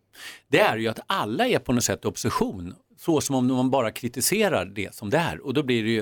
det 0.47 0.59
är 0.59 0.78
ju 0.78 0.88
att 0.88 0.99
alla 1.07 1.47
är 1.47 1.59
på 1.59 1.74
något 1.74 1.84
sätt 1.84 2.05
opposition. 2.05 2.76
Så 2.97 3.22
som 3.22 3.36
om 3.36 3.47
man 3.47 3.70
bara 3.70 3.91
kritiserar 3.91 4.66
det 4.66 4.95
som 4.95 5.09
det 5.09 5.18
är. 5.18 5.45
Och 5.45 5.53
då 5.53 5.64
blir 5.64 5.84
det 5.84 5.89
ju 5.89 5.99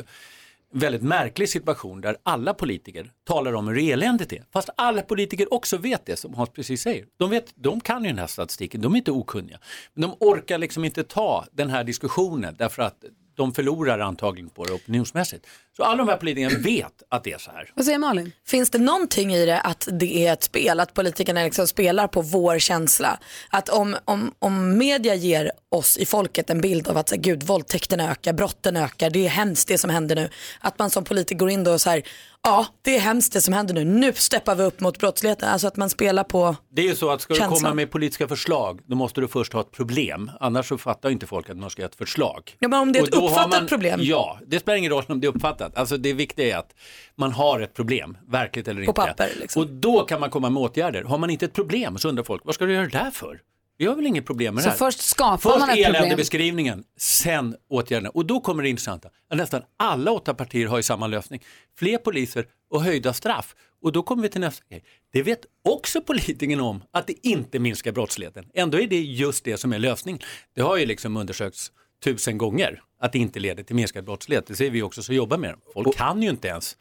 en 0.73 0.79
väldigt 0.79 1.01
märklig 1.01 1.49
situation 1.49 2.01
där 2.01 2.17
alla 2.23 2.53
politiker 2.53 3.11
talar 3.23 3.53
om 3.53 3.67
hur 3.67 3.77
eländigt 3.77 4.29
det 4.29 4.37
är. 4.37 4.45
Fast 4.53 4.69
alla 4.77 5.01
politiker 5.01 5.53
också 5.53 5.77
vet 5.77 6.05
det 6.05 6.15
som 6.15 6.33
Hans 6.33 6.49
precis 6.49 6.81
säger. 6.81 7.05
De, 7.17 7.29
vet, 7.29 7.53
de 7.55 7.79
kan 7.79 8.03
ju 8.03 8.09
den 8.09 8.19
här 8.19 8.27
statistiken, 8.27 8.81
de 8.81 8.93
är 8.93 8.97
inte 8.97 9.11
okunniga. 9.11 9.59
Men 9.93 10.01
de 10.01 10.17
orkar 10.19 10.57
liksom 10.57 10.85
inte 10.85 11.03
ta 11.03 11.45
den 11.51 11.69
här 11.69 11.83
diskussionen 11.83 12.55
därför 12.57 12.81
att 12.81 13.03
de 13.35 13.53
förlorar 13.53 13.99
antagligen 13.99 14.49
på 14.49 14.65
det 14.65 14.73
opinionsmässigt. 14.73 15.45
Så 15.77 15.83
alla 15.83 15.97
de 15.97 16.07
här 16.07 16.17
politikerna 16.17 16.59
vet 16.59 17.03
att 17.09 17.23
det 17.23 17.33
är 17.33 17.37
så 17.37 17.51
här. 17.51 17.71
Vad 17.75 17.85
säger 17.85 17.97
Malin? 17.97 18.31
Finns 18.47 18.69
det 18.69 18.77
någonting 18.77 19.33
i 19.33 19.45
det 19.45 19.61
att 19.61 19.87
det 19.91 20.27
är 20.27 20.33
ett 20.33 20.43
spel, 20.43 20.79
att 20.79 20.93
politikerna 20.93 21.43
liksom 21.43 21.67
spelar 21.67 22.07
på 22.07 22.21
vår 22.21 22.59
känsla? 22.59 23.19
Att 23.49 23.69
om, 23.69 23.97
om, 24.05 24.33
om 24.39 24.77
media 24.77 25.15
ger 25.15 25.51
oss 25.69 25.97
i 25.97 26.05
folket 26.05 26.49
en 26.49 26.61
bild 26.61 26.87
av 26.87 26.97
att 26.97 27.09
så 27.09 27.15
här, 27.15 27.21
gud, 27.21 27.43
våldtäkten 27.43 27.99
ökar, 27.99 28.33
brotten 28.33 28.77
ökar, 28.77 29.09
det 29.09 29.25
är 29.25 29.29
hemskt 29.29 29.67
det 29.67 29.77
som 29.77 29.89
händer 29.89 30.15
nu. 30.15 30.29
Att 30.59 30.79
man 30.79 30.89
som 30.89 31.03
politiker 31.03 31.39
går 31.39 31.49
in 31.49 31.63
då 31.63 31.73
och 31.73 31.81
så 31.81 31.89
här, 31.89 32.03
ja 32.43 32.65
det 32.81 32.95
är 32.95 32.99
hemskt 32.99 33.33
det 33.33 33.41
som 33.41 33.53
händer 33.53 33.73
nu, 33.73 33.83
nu 33.85 34.13
steppar 34.13 34.55
vi 34.55 34.63
upp 34.63 34.79
mot 34.79 34.99
brottsligheten. 34.99 35.49
Alltså 35.49 35.67
att 35.67 35.77
man 35.77 35.89
spelar 35.89 36.23
på 36.23 36.55
Det 36.69 36.81
är 36.81 36.85
ju 36.85 36.95
så 36.95 37.09
att 37.09 37.21
ska 37.21 37.33
du 37.33 37.39
Känslan. 37.39 37.59
komma 37.59 37.73
med 37.73 37.91
politiska 37.91 38.27
förslag, 38.27 38.79
då 38.85 38.95
måste 38.95 39.21
du 39.21 39.27
först 39.27 39.53
ha 39.53 39.61
ett 39.61 39.71
problem. 39.71 40.31
Annars 40.39 40.67
så 40.67 40.77
fattar 40.77 41.09
inte 41.09 41.27
folk 41.27 41.49
att 41.49 41.57
man 41.57 41.69
ska 41.69 41.81
ha 41.81 41.87
ett 41.87 41.95
förslag. 41.95 42.55
Ja, 42.59 42.67
men 42.67 42.79
om 42.79 42.91
det 42.91 42.99
är 42.99 43.03
ett 43.03 43.13
uppfattat 43.13 43.67
problem? 43.69 43.99
Ja, 44.03 44.39
det 44.47 44.59
spelar 44.59 44.77
ingen 44.77 44.91
roll 44.91 45.03
om 45.07 45.21
det 45.21 45.27
är 45.27 45.35
uppfattat. 45.35 45.77
Alltså 45.77 45.97
det 45.97 46.13
viktiga 46.13 46.55
är 46.55 46.59
att 46.59 46.73
man 47.15 47.31
har 47.31 47.59
ett 47.59 47.73
problem, 47.73 48.17
verkligt 48.27 48.67
eller 48.67 48.81
inte. 48.81 48.93
papper, 48.93 49.29
liksom. 49.39 49.61
Och 49.61 49.67
då 49.69 50.03
kan 50.03 50.19
man 50.19 50.29
komma 50.29 50.49
med 50.49 50.63
åtgärder. 50.63 51.03
Har 51.03 51.17
man 51.17 51.29
inte 51.29 51.45
ett 51.45 51.53
problem 51.53 51.97
så 51.97 52.09
undrar 52.09 52.23
folk, 52.23 52.41
vad 52.45 52.55
ska 52.55 52.65
du 52.65 52.73
göra 52.73 52.83
det 52.87 52.97
där 52.97 53.11
för? 53.11 53.39
Vi 53.81 53.87
har 53.87 53.95
väl 53.95 54.07
inget 54.07 54.25
problem 54.25 54.55
med 54.55 54.63
Så 54.63 54.67
det 54.67 54.71
här. 54.71 54.77
först 54.77 54.99
skapar 55.01 55.37
Först 55.37 55.59
man 55.59 55.69
ett 55.69 55.75
problem. 55.75 55.95
eländebeskrivningen, 55.95 56.83
sen 56.97 57.55
åtgärderna. 57.69 58.09
Och 58.09 58.25
då 58.25 58.39
kommer 58.39 58.63
det 58.63 58.69
intressanta. 58.69 59.09
Nästan 59.33 59.61
alla 59.77 60.11
åtta 60.11 60.33
partier 60.33 60.67
har 60.67 60.77
ju 60.77 60.83
samma 60.83 61.07
lösning. 61.07 61.43
Fler 61.77 61.97
poliser 61.97 62.45
och 62.69 62.83
höjda 62.83 63.13
straff. 63.13 63.55
Och 63.81 63.91
då 63.91 64.03
kommer 64.03 64.23
vi 64.23 64.29
till 64.29 64.41
nästa 64.41 64.63
grej. 64.69 64.83
Det 65.13 65.23
vet 65.23 65.45
också 65.69 66.01
politikerna 66.01 66.63
om 66.63 66.83
att 66.91 67.07
det 67.07 67.27
inte 67.27 67.59
minskar 67.59 67.91
brottsligheten. 67.91 68.45
Ändå 68.53 68.79
är 68.79 68.87
det 68.87 69.01
just 69.01 69.43
det 69.43 69.57
som 69.57 69.73
är 69.73 69.79
lösningen. 69.79 70.21
Det 70.55 70.61
har 70.61 70.77
ju 70.77 70.85
liksom 70.85 71.17
undersökts 71.17 71.71
tusen 72.03 72.37
gånger 72.37 72.81
att 72.99 73.11
det 73.11 73.19
inte 73.19 73.39
leder 73.39 73.63
till 73.63 73.75
minskad 73.75 74.05
brottslighet. 74.05 74.47
Det 74.47 74.55
ser 74.55 74.69
vi 74.69 74.81
också 74.81 75.03
som 75.03 75.15
jobbar 75.15 75.37
med 75.37 75.49
det. 75.49 75.57
Folk 75.73 75.97
kan 75.97 76.21
ju 76.21 76.29
inte 76.29 76.47
ens 76.47 76.77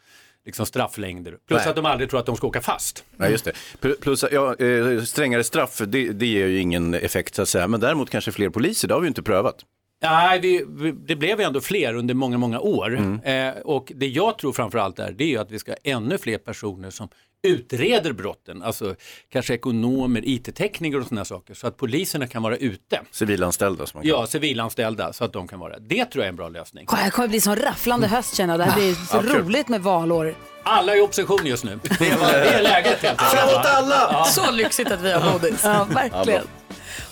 liksom 0.46 0.66
strafflängder. 0.66 1.36
Plus 1.48 1.60
Nej. 1.60 1.68
att 1.68 1.76
de 1.76 1.86
aldrig 1.86 2.10
tror 2.10 2.20
att 2.20 2.26
de 2.26 2.36
ska 2.36 2.46
åka 2.46 2.60
fast. 2.60 3.04
Nej, 3.16 3.30
just 3.30 3.44
det. 3.44 3.52
Pl- 3.80 4.00
Plus, 4.00 4.24
ja, 4.32 4.54
eh, 4.56 5.02
strängare 5.02 5.44
straff, 5.44 5.80
det, 5.86 6.12
det 6.12 6.26
ger 6.26 6.46
ju 6.46 6.60
ingen 6.60 6.94
effekt 6.94 7.34
så 7.34 7.42
att 7.42 7.48
säga. 7.48 7.68
Men 7.68 7.80
däremot 7.80 8.10
kanske 8.10 8.32
fler 8.32 8.48
poliser, 8.48 8.88
det 8.88 8.94
har 8.94 9.00
vi 9.00 9.04
ju 9.04 9.08
inte 9.08 9.22
prövat. 9.22 9.64
Nej, 10.02 10.40
vi, 10.40 10.64
vi, 10.68 10.92
det 10.92 11.16
blev 11.16 11.40
ju 11.40 11.46
ändå 11.46 11.60
fler 11.60 11.94
under 11.94 12.14
många, 12.14 12.38
många 12.38 12.60
år. 12.60 12.96
Mm. 12.96 13.20
Eh, 13.56 13.62
och 13.62 13.92
det 13.94 14.06
jag 14.06 14.38
tror 14.38 14.52
framförallt 14.52 14.98
är, 14.98 15.12
det 15.12 15.24
är 15.24 15.28
ju 15.28 15.38
att 15.38 15.50
vi 15.50 15.58
ska 15.58 15.72
ha 15.72 15.76
ännu 15.84 16.18
fler 16.18 16.38
personer 16.38 16.90
som 16.90 17.08
utreder 17.42 18.12
brotten. 18.12 18.62
Alltså 18.62 18.94
kanske 19.32 19.54
ekonomer, 19.54 20.22
IT-tekniker 20.24 20.98
och 21.00 21.06
sådana 21.06 21.24
saker. 21.24 21.54
Så 21.54 21.66
att 21.66 21.76
poliserna 21.76 22.26
kan 22.26 22.42
vara 22.42 22.56
ute. 22.56 23.00
Civilanställda 23.10 23.86
som 23.86 23.98
man 23.98 24.02
kan. 24.02 24.10
Ja, 24.10 24.26
civilanställda 24.26 25.12
så 25.12 25.24
att 25.24 25.32
de 25.32 25.48
kan 25.48 25.60
vara 25.60 25.78
det. 25.78 26.04
Tror 26.04 26.22
jag 26.22 26.24
är 26.24 26.28
en 26.28 26.36
bra 26.36 26.48
lösning. 26.48 26.86
Det 27.04 27.10
kommer 27.10 27.28
bli 27.28 27.40
sån 27.40 27.56
rafflande 27.56 28.06
höst 28.06 28.36
känner 28.36 28.52
jag. 28.52 28.60
Det 28.60 28.64
här 28.72 28.80
blir 28.80 28.94
så 29.06 29.16
Ja, 29.16 29.22
kul. 29.22 29.30
roligt 29.44 29.68
med 29.68 29.82
valår. 29.82 30.34
Alla 30.62 30.92
är 30.92 30.96
i 30.98 31.00
opposition 31.00 31.46
just 31.46 31.64
nu. 31.64 31.78
Det 31.82 31.90
är, 32.08 32.18
det 32.18 32.48
är 32.50 32.62
läget 32.62 32.86
helt 33.02 33.04
enkelt. 33.04 33.30
Framåt 33.30 33.66
alla! 33.66 34.08
Ja. 34.12 34.24
Så 34.24 34.50
lyxigt 34.50 34.90
att 34.90 35.00
vi 35.00 35.12
har 35.12 35.32
bodis. 35.32 35.60
Ja, 35.64 35.86
verkligen. 35.94 36.42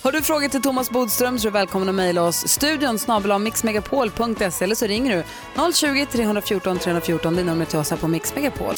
Har 0.01 0.11
du 0.11 0.21
frågor 0.21 0.47
till 0.47 0.61
Thomas 0.61 0.89
Bodström 0.89 1.39
så 1.39 1.47
är 1.47 1.51
du 1.51 1.53
välkommen 1.53 1.89
att 1.89 1.95
mejla 1.95 2.23
oss. 2.23 2.47
Studion 2.47 2.99
snabel 2.99 3.39
mixmegapol.se 3.39 4.63
eller 4.63 4.75
så 4.75 4.85
ringer 4.87 5.17
du 5.17 5.23
020-314 5.61 6.77
314. 6.79 7.35
Det 7.35 7.41
är 7.41 7.45
numret 7.45 7.69
till 7.69 7.79
oss 7.79 7.89
här 7.89 7.97
på 7.97 8.07
Mix 8.07 8.35
Megapol. 8.35 8.75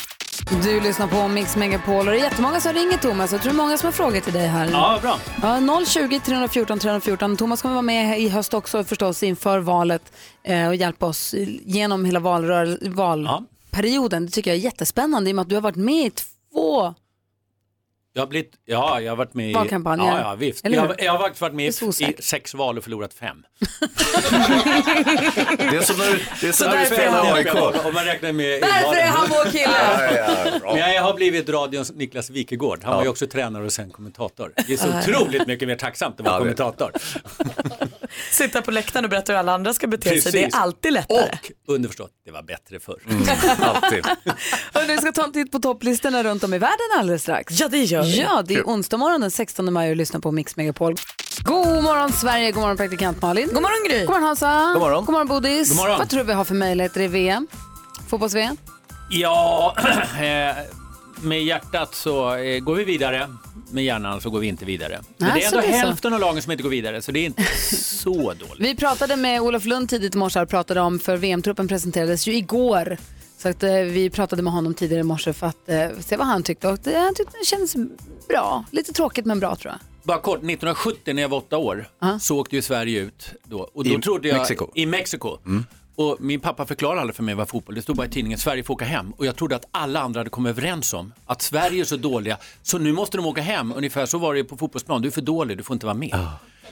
Du 0.63 0.82
lyssnar 0.82 1.07
på 1.07 1.28
Mix 1.28 1.55
Megapol 1.55 1.99
och 1.99 2.05
det 2.05 2.19
är 2.19 2.24
jättemånga 2.24 2.59
som 2.59 2.74
ringer 2.74 2.97
Thomas. 2.97 3.32
Jag 3.32 3.41
tror 3.41 3.53
det 3.53 3.55
är 3.55 3.63
många 3.63 3.78
som 3.78 3.88
har 3.88 3.91
frågor 3.91 4.19
till 4.19 4.34
dig 4.34 4.47
här. 4.47 4.69
Ja, 4.72 4.99
bra. 5.01 5.17
Ja, 5.41 5.86
020 5.86 6.19
314 6.26 6.80
314. 6.80 7.38
Thomas 7.38 7.61
kommer 7.61 7.76
vara 7.76 7.82
med 7.82 8.19
i 8.22 8.30
höst 8.30 8.53
också 8.53 8.84
förstås 8.84 9.24
inför 9.24 9.59
valet 9.59 10.13
eh, 10.43 10.67
och 10.67 10.76
hjälpa 10.76 11.05
oss 11.05 11.36
genom 11.65 12.05
hela 12.05 12.19
valrör- 12.19 12.89
valperioden. 12.89 14.26
Det 14.26 14.32
tycker 14.32 14.51
jag 14.51 14.57
är 14.57 14.61
jättespännande 14.61 15.30
i 15.30 15.34
och 15.34 15.36
med 15.36 15.41
att 15.43 15.49
du 15.49 15.55
har 15.55 15.61
varit 15.61 15.76
med 15.76 16.05
i 16.05 16.11
två 16.11 16.93
Jag 18.14 18.22
har, 18.22 18.28
blivit, 18.28 18.53
ja, 18.66 19.01
jag 19.01 19.12
har 19.12 19.16
varit 19.18 19.34
med 19.34 19.49
i... 19.49 19.53
Valkampanjer. 19.53 20.05
Ja, 20.07 20.20
ja, 20.20 20.36
visst. 20.36 20.66
Eller 20.66 20.78
Jag, 20.78 20.95
jag 21.03 21.12
har 21.12 21.20
faktiskt 21.20 21.41
varit 21.41 21.53
med 21.53 21.66
i, 21.66 22.05
i 22.05 22.22
sex 22.22 22.53
val 22.53 22.78
och 22.78 22.84
förlorat 22.84 23.14
fem. 23.14 23.38
Det 25.57 25.78
är 25.78 25.82
som 25.82 25.97
när 25.97 26.12
du, 26.12 26.20
det 26.41 26.47
är 26.47 26.51
som 26.51 26.66
Så 26.66 26.72
när 26.72 26.80
du 26.80 26.86
spelar 26.86 27.36
AIK. 27.36 27.86
Om 27.86 27.93
man 27.93 28.05
räknar 28.05 28.32
med 28.32 28.62
Därför 28.62 28.95
är 28.95 29.07
han 29.07 29.28
vår 29.30 29.51
kille. 29.51 29.64
Ja, 29.64 30.51
ja. 30.64 30.74
Men 30.74 30.93
jag 30.93 31.03
har 31.03 31.14
blivit 31.14 31.49
radions 31.49 31.91
Niklas 31.95 32.30
Wikegård. 32.30 32.80
Han 32.84 32.95
var 32.95 33.03
ju 33.03 33.09
också 33.09 33.28
tränare 33.28 33.66
och 33.66 33.74
sen 33.74 33.89
kommentator. 33.91 34.53
Det 34.68 34.74
är 34.74 34.78
så 34.78 34.99
otroligt 34.99 35.47
mycket 35.47 35.68
mer 35.68 35.76
tacksamt 35.76 36.20
att 36.20 36.26
vara 36.26 36.38
kommentator. 36.38 36.91
Sitta 38.32 38.62
på 38.62 38.72
läktaren 38.72 39.05
och 39.05 39.09
berätta 39.12 39.32
hur 39.34 39.39
alla 39.39 39.53
andra 39.53 39.74
ska 39.74 39.88
bete 39.88 40.09
sig, 40.09 40.16
det 40.16 40.22
Precis. 40.24 40.55
är 40.55 40.59
alltid 40.59 40.93
lättare. 40.93 41.38
Och 41.68 41.74
underförstått, 41.76 42.12
det 42.26 42.32
var 42.32 42.43
bättre 42.43 42.80
förr. 42.80 42.99
Alltid. 43.59 44.05
Hörrni, 44.74 44.95
vi 44.95 44.97
ska 44.97 45.12
ta 45.12 45.24
en 45.24 45.32
titt 45.34 45.51
på 45.51 45.59
topplistorna 45.59 46.24
runt 46.24 46.43
om 46.43 46.53
i 46.53 46.57
världen 46.57 46.78
alldeles 46.99 47.22
strax. 47.22 47.59
Ja, 47.59 47.68
det 47.68 47.84
gör 47.84 48.03
vi. 48.03 48.20
Ja, 48.20 48.43
det 48.45 48.55
är 48.55 48.64
onsdag 48.64 48.97
morgon 48.97 49.22
den 49.22 49.32
16 49.32 49.74
maj 49.74 49.89
och 49.89 49.95
lyssnar 49.95 50.20
på 50.20 50.32
Mix 50.32 50.55
Megapol. 50.55 50.95
God 51.43 51.84
morgon 51.84 52.14
Sverige, 52.14 52.51
god 52.51 52.62
morgon 52.62 52.78
praktikant 52.78 53.22
Malin. 53.22 53.47
God 53.47 53.62
morgon 53.62 53.89
Gry. 53.89 53.99
God 53.99 54.09
morgon 54.09 54.24
Hansa. 54.24 54.72
God 54.74 54.82
morgon. 54.82 55.05
God 55.05 55.14
morgon 55.14 55.28
Bodis. 55.28 55.70
God 55.70 55.78
morgon. 55.78 55.97
Vad 55.99 56.09
tror 56.09 56.20
du 56.20 56.26
vi 56.26 56.34
har 56.34 56.43
för 56.43 56.55
möjligheter 56.55 57.01
i 57.01 57.07
VM? 57.07 57.47
Fotbolls-VM? 58.09 58.57
Ja, 59.09 59.76
eh, 60.20 60.55
med 61.22 61.43
hjärtat 61.43 61.95
så 61.95 62.36
eh, 62.36 62.59
går 62.59 62.76
vi 62.76 62.84
vidare. 62.84 63.30
Med 63.72 63.84
hjärnan 63.84 64.22
så 64.22 64.30
går 64.30 64.39
vi 64.39 64.47
inte 64.47 64.65
vidare. 64.65 64.99
Men 65.17 65.34
det 65.34 65.43
är 65.43 65.47
ändå 65.47 65.61
det 65.61 65.67
är 65.67 65.72
så. 65.72 65.78
hälften 65.78 66.13
av 66.13 66.19
lagen 66.19 66.41
som 66.41 66.51
inte 66.51 66.63
går 66.63 66.69
vidare, 66.69 67.01
så 67.01 67.11
det 67.11 67.19
är 67.19 67.26
inte 67.26 67.43
så 67.76 68.13
dåligt. 68.34 68.59
Vi 68.59 68.76
pratade 68.76 69.15
med 69.15 69.41
Olof 69.41 69.65
Lund 69.65 69.89
tidigt 69.89 70.15
i 70.15 70.17
morse 70.17 70.39
och 70.41 70.49
pratade 70.49 70.82
om, 70.82 70.99
för 70.99 71.17
VM-truppen 71.17 71.67
presenterades 71.67 72.28
ju 72.28 72.36
igår. 72.36 72.97
Så 73.38 73.49
att, 73.49 73.63
eh, 73.63 73.72
vi 73.74 74.09
pratade 74.09 74.41
med 74.41 74.53
honom 74.53 74.74
tidigare 74.74 74.99
i 74.99 75.03
morse 75.03 75.34
för 75.34 75.47
att 75.47 75.69
eh, 75.69 75.89
se 75.99 76.17
vad 76.17 76.28
han 76.28 76.43
tyckte. 76.43 76.67
Och 76.67 76.80
det, 76.84 76.97
han 76.99 77.15
tyckte 77.15 77.38
det 77.39 77.45
kändes 77.45 77.76
bra. 78.28 78.65
Lite 78.72 78.93
tråkigt 78.93 79.26
men 79.26 79.39
bra 79.39 79.55
tror 79.55 79.72
jag. 79.72 79.80
Bara 80.03 80.17
kort, 80.17 80.38
1970 80.38 81.13
när 81.13 81.22
jag 81.22 81.30
var 81.30 81.38
åtta 81.38 81.57
år 81.57 81.88
så 82.19 82.39
åkte 82.39 82.55
ju 82.55 82.61
Sverige 82.61 82.99
ut 82.99 83.30
då. 83.43 83.69
Och 83.74 83.84
då 83.84 83.89
I 83.89 84.01
trodde 84.01 84.28
jag, 84.28 84.38
Mexiko. 84.38 84.67
I 84.76 84.86
Mexiko. 84.86 85.38
Och 85.96 86.18
min 86.20 86.39
pappa 86.39 86.66
förklarade 86.66 87.02
aldrig 87.02 87.16
för 87.16 87.24
mig 87.24 87.36
vad 87.36 87.50
fotboll, 87.50 87.76
det 87.76 87.82
stod 87.82 87.96
bara 87.96 88.08
i 88.08 88.10
tidningen 88.10 88.39
Sverige 88.39 88.64
får 88.64 88.74
åka 88.74 88.86
hem. 88.86 89.12
Och 89.12 89.26
jag 89.26 89.36
trodde 89.36 89.56
att 89.56 89.66
alla 89.72 90.00
andra 90.00 90.20
hade 90.20 90.30
kommit 90.30 90.50
överens 90.50 90.94
om 90.94 91.14
att 91.26 91.42
Sverige 91.42 91.82
är 91.82 91.86
så 91.86 91.98
dåliga 91.98 92.38
så 92.64 92.78
nu 92.78 92.92
måste 92.92 93.18
de 93.18 93.26
åka 93.26 93.42
hem. 93.42 93.74
Ungefär 93.76 94.06
så 94.06 94.18
var 94.18 94.34
det 94.34 94.44
på 94.44 94.58
fotbollsplan, 94.58 95.02
du 95.02 95.08
är 95.08 95.12
för 95.12 95.22
dålig, 95.22 95.58
du 95.58 95.64
får 95.64 95.74
inte 95.74 95.86
vara 95.86 95.94
med. 95.94 96.28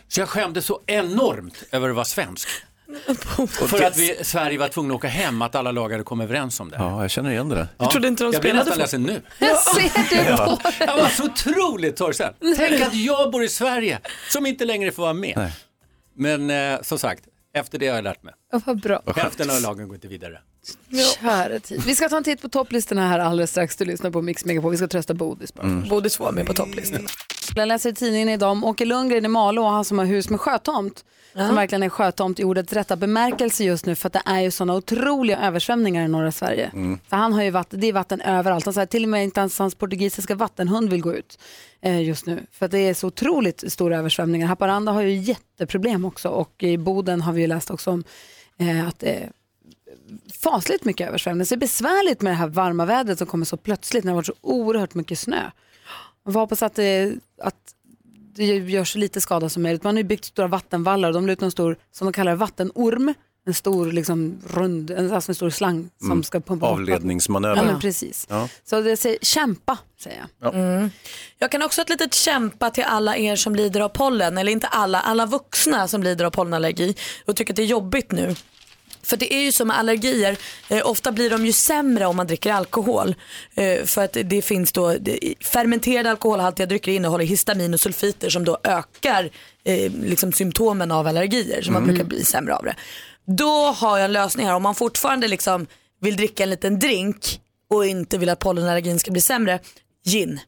Så 0.07 0.19
jag 0.19 0.29
skämdes 0.29 0.65
så 0.65 0.81
enormt 0.85 1.63
över 1.71 1.89
att 1.89 1.95
vara 1.95 2.05
svensk. 2.05 2.49
för 3.47 3.83
att 3.83 3.97
vi, 3.97 4.17
Sverige 4.21 4.57
var 4.57 4.67
tvungna 4.67 4.93
att 4.93 4.97
åka 4.97 5.07
hem, 5.07 5.41
att 5.41 5.55
alla 5.55 5.71
lag 5.71 5.91
hade 5.91 6.03
kommit 6.03 6.25
överens 6.25 6.59
om 6.59 6.69
det. 6.69 6.77
Ja, 6.77 7.01
jag 7.01 7.11
känner 7.11 7.31
igen 7.31 7.49
det 7.49 7.55
där. 7.55 7.67
Jag 7.77 7.91
trodde 7.91 8.07
inte 8.07 8.23
de 8.23 8.33
jag 8.33 8.41
blir 8.41 8.51
spelade 8.51 8.69
nästan 8.69 8.79
ledsen 8.79 9.03
nu. 9.03 9.21
Jag 9.39 9.57
ser 9.57 10.25
det 10.25 10.37
på 10.37 10.59
Jag 10.79 10.97
var 10.97 11.09
så 11.09 11.23
otroligt 11.25 11.95
torrsen. 11.95 12.33
Tänk 12.57 12.81
att 12.81 12.93
jag 12.93 13.31
bor 13.31 13.43
i 13.43 13.49
Sverige 13.49 13.99
som 14.29 14.45
inte 14.45 14.65
längre 14.65 14.91
får 14.91 15.03
vara 15.03 15.13
med. 15.13 15.33
Nej. 15.37 15.51
Men 16.13 16.49
eh, 16.49 16.81
som 16.81 16.99
sagt, 16.99 17.23
efter 17.53 17.79
det 17.79 17.87
har 17.87 17.95
jag 17.95 18.03
lärt 18.03 18.23
mig. 18.23 18.33
Ja, 18.51 18.61
Vad 18.65 18.81
bra. 18.81 19.03
Hälften 19.15 19.49
av 19.49 19.61
lagen 19.61 19.87
går 19.87 19.95
inte 19.95 20.07
vidare. 20.07 20.41
Kära 21.21 21.59
tid. 21.59 21.83
Vi 21.85 21.95
ska 21.95 22.09
ta 22.09 22.17
en 22.17 22.23
titt 22.23 22.41
på 22.41 22.49
topplistorna 22.49 23.07
här 23.09 23.19
alldeles 23.19 23.51
strax. 23.51 23.75
Du 23.75 23.85
lyssnar 23.85 24.11
på 24.11 24.21
Mix 24.21 24.45
Megapol. 24.45 24.71
Vi 24.71 24.77
ska 24.77 24.87
trösta 24.87 25.13
Bodis 25.13 25.53
bara. 25.53 25.83
Bodis 25.89 26.19
var 26.19 26.31
med 26.31 26.47
på 26.47 26.53
topplistan. 26.53 27.07
Jag 27.55 27.67
läser 27.67 27.89
i 27.89 27.93
tidningen 27.93 28.29
idag 28.29 28.51
om 28.51 28.63
Åke 28.63 28.85
Lundgren 28.85 29.25
i 29.25 29.27
Malå, 29.27 29.67
han 29.67 29.85
som 29.85 29.99
har 29.99 30.05
hus 30.05 30.29
med 30.29 30.39
sjötomt. 30.39 31.05
Som 31.33 31.55
verkligen 31.55 31.83
är 31.83 31.89
sjötomt 31.89 32.39
i 32.39 32.43
ordets 32.43 32.73
rätta 32.73 32.95
bemärkelse 32.95 33.63
just 33.63 33.85
nu 33.85 33.95
för 33.95 34.07
att 34.07 34.13
det 34.13 34.21
är 34.25 34.39
ju 34.41 34.51
sådana 34.51 34.75
otroliga 34.75 35.37
översvämningar 35.39 36.05
i 36.05 36.07
norra 36.07 36.31
Sverige. 36.31 36.71
För 37.09 37.17
han 37.17 37.33
har 37.33 37.43
ju 37.43 37.49
vatten, 37.51 37.79
det 37.79 37.87
är 37.87 37.93
vatten 37.93 38.21
överallt. 38.21 38.65
Han 38.65 38.73
säger 38.73 38.87
till 38.87 39.03
och 39.03 39.09
med 39.09 39.23
inte 39.23 39.39
ens 39.39 39.59
hans 39.59 39.75
portugisiska 39.75 40.35
vattenhund 40.35 40.89
vill 40.89 41.01
gå 41.01 41.13
ut 41.13 41.39
eh, 41.81 42.01
just 42.01 42.25
nu. 42.25 42.45
För 42.51 42.65
att 42.65 42.71
det 42.71 42.79
är 42.79 42.93
så 42.93 43.07
otroligt 43.07 43.71
stora 43.71 43.97
översvämningar. 43.97 44.47
Haparanda 44.47 44.91
har 44.91 45.01
ju 45.01 45.15
jätteproblem 45.15 46.05
också 46.05 46.29
och 46.29 46.63
i 46.63 46.77
Boden 46.77 47.21
har 47.21 47.33
vi 47.33 47.41
ju 47.41 47.47
läst 47.47 47.71
också 47.71 47.91
om 47.91 48.03
eh, 48.59 48.87
att 48.87 48.99
det 48.99 49.09
är 49.09 49.31
fasligt 50.41 50.85
mycket 50.85 51.07
översvämning. 51.07 51.45
Så 51.45 51.55
det 51.55 51.57
är 51.57 51.59
besvärligt 51.59 52.21
med 52.21 52.31
det 52.31 52.37
här 52.37 52.47
varma 52.47 52.85
vädret 52.85 53.17
som 53.17 53.27
kommer 53.27 53.45
så 53.45 53.57
plötsligt 53.57 54.03
när 54.03 54.11
det 54.11 54.13
har 54.13 54.15
varit 54.15 54.25
så 54.25 54.33
oerhört 54.41 54.93
mycket 54.93 55.19
snö. 55.19 55.51
Man 56.25 56.33
får 56.33 56.39
hoppas 56.39 56.63
att 56.63 56.75
det, 56.75 57.13
att 57.41 57.55
det 58.35 58.45
gör 58.45 58.83
så 58.83 58.97
lite 58.97 59.21
skada 59.21 59.49
som 59.49 59.63
möjligt. 59.63 59.83
Man 59.83 59.95
har 59.95 59.99
ju 59.99 60.07
byggt 60.07 60.25
stora 60.25 60.47
vattenvallar 60.47 61.09
och 61.09 61.13
de 61.13 61.27
la 61.27 61.33
ut 61.33 61.41
en 61.41 61.51
stor, 61.51 61.77
som 61.91 62.05
de 62.05 62.13
kallar 62.13 62.35
vattenorm. 62.35 63.13
En 63.45 63.53
stor 63.53 63.91
liksom, 63.91 64.41
rund, 64.47 64.91
en, 64.91 65.11
alltså 65.11 65.31
en 65.31 65.35
stor 65.35 65.49
slang 65.49 65.89
som 65.97 66.11
Mm. 66.11 66.23
ska 66.23 66.39
pumpa. 66.39 66.65
Avledningsmanöver. 66.65 67.65
Ja, 67.71 67.79
precis. 67.81 68.27
Ja. 68.29 68.49
Så 68.63 68.81
det 68.81 68.97
säger, 68.97 69.17
kämpa, 69.21 69.77
säger 69.99 70.25
jag. 70.39 70.55
Mm. 70.55 70.89
Jag 71.37 71.51
kan 71.51 71.61
också 71.63 71.79
ha 71.79 71.83
ett 71.83 71.89
litet 71.89 72.13
kämpa 72.13 72.69
till 72.69 72.83
alla 72.83 73.17
er 73.17 73.35
som 73.35 73.55
lider 73.55 73.79
av 73.79 73.89
pollen, 73.89 74.37
eller 74.37 74.51
inte 74.51 74.67
alla, 74.67 75.01
alla 75.01 75.25
vuxna 75.25 75.87
som 75.87 76.03
lider 76.03 76.25
av 76.25 76.31
pollenallergi 76.31 76.95
och 77.25 77.35
tycker 77.35 77.53
att 77.53 77.57
det 77.57 77.63
är 77.63 77.65
jobbigt 77.67 78.11
nu. 78.11 78.35
För 79.09 79.17
det 79.17 79.33
är 79.33 79.41
ju 79.41 79.51
som 79.51 79.67
med 79.67 79.77
allergier, 79.79 80.37
eh, 80.69 80.87
ofta 80.87 81.11
blir 81.11 81.29
de 81.29 81.45
ju 81.45 81.51
sämre 81.51 82.05
om 82.05 82.15
man 82.15 82.27
dricker 82.27 82.51
alkohol. 82.53 83.15
Eh, 83.55 83.83
för 83.85 84.03
att 84.03 84.17
det 84.25 84.41
finns 84.41 84.71
då, 84.71 84.95
fermenterade 85.41 86.09
alkoholhaltiga 86.09 86.65
drycker 86.65 86.91
innehåller 86.91 87.25
histamin 87.25 87.73
och 87.73 87.79
sulfiter 87.79 88.29
som 88.29 88.45
då 88.45 88.57
ökar 88.63 89.29
eh, 89.63 89.91
liksom 89.91 90.33
symptomen 90.33 90.91
av 90.91 91.07
allergier, 91.07 91.61
så 91.61 91.71
man 91.71 91.83
Mm. 91.83 91.95
brukar 91.95 92.09
bli 92.09 92.23
sämre 92.25 92.55
av 92.55 92.63
det. 92.63 92.75
Då 93.25 93.65
har 93.65 93.97
jag 93.97 94.05
en 94.05 94.11
lösning 94.13 94.45
här, 94.47 94.55
om 94.55 94.63
man 94.63 94.75
fortfarande 94.75 95.27
liksom 95.27 95.67
vill 96.01 96.15
dricka 96.17 96.43
en 96.43 96.49
liten 96.49 96.79
drink 96.79 97.39
och 97.69 97.85
inte 97.85 98.17
vill 98.17 98.29
att 98.29 98.39
pollenallergin 98.39 98.99
ska 98.99 99.11
bli 99.11 99.21
sämre, 99.21 99.59
gin. 100.05 100.39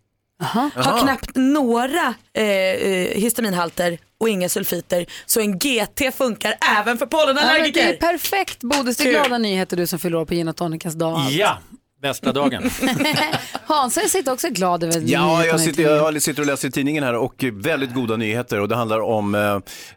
Har 0.43 0.72
Aha. 0.76 0.99
knappt 1.01 1.30
några 1.36 2.14
eh, 2.34 2.43
eh, 2.45 3.18
histaminhalter 3.22 3.97
och 4.22 4.30
inga 4.30 4.50
sulfiter. 4.50 5.06
Så 5.26 5.40
en 5.40 5.60
GT 5.60 6.16
funkar 6.18 6.54
även 6.80 6.98
för 6.98 7.08
Ja, 7.12 7.18
men 7.26 7.36
det 7.36 7.42
är 7.42 7.44
pollenallergiker. 7.44 7.94
perfekt, 7.94 8.60
Bodis. 8.64 8.98
Det 8.98 9.04
är 9.04 9.12
glada 9.12 9.38
nyheter 9.38 9.78
du 9.78 9.88
som 9.88 10.00
fyller 10.00 10.18
år 10.18 10.26
på 10.26 10.34
gin 10.34 10.48
och 10.48 10.56
tonicas 10.56 10.94
dag. 10.94 11.32
Ja, 11.32 11.58
bästa 12.02 12.34
dagen. 12.34 12.70
Hansa 13.66 14.02
sitter 14.02 14.32
också 14.34 14.50
glad 14.50 14.84
över 14.84 15.02
Ja, 15.06 15.46
jag 15.46 15.60
sitter, 15.60 15.84
jag 15.84 16.22
sitter 16.22 16.42
och 16.42 16.46
läser 16.48 16.68
i 16.68 16.72
tidningen 16.72 17.04
här 17.04 17.16
och 17.16 17.44
väldigt 17.54 17.94
goda 17.94 18.16
nyheter 18.18 18.60
och 18.60 18.68
det 18.68 18.76
handlar 18.76 19.00
om 19.00 19.36
eh, 19.36 19.42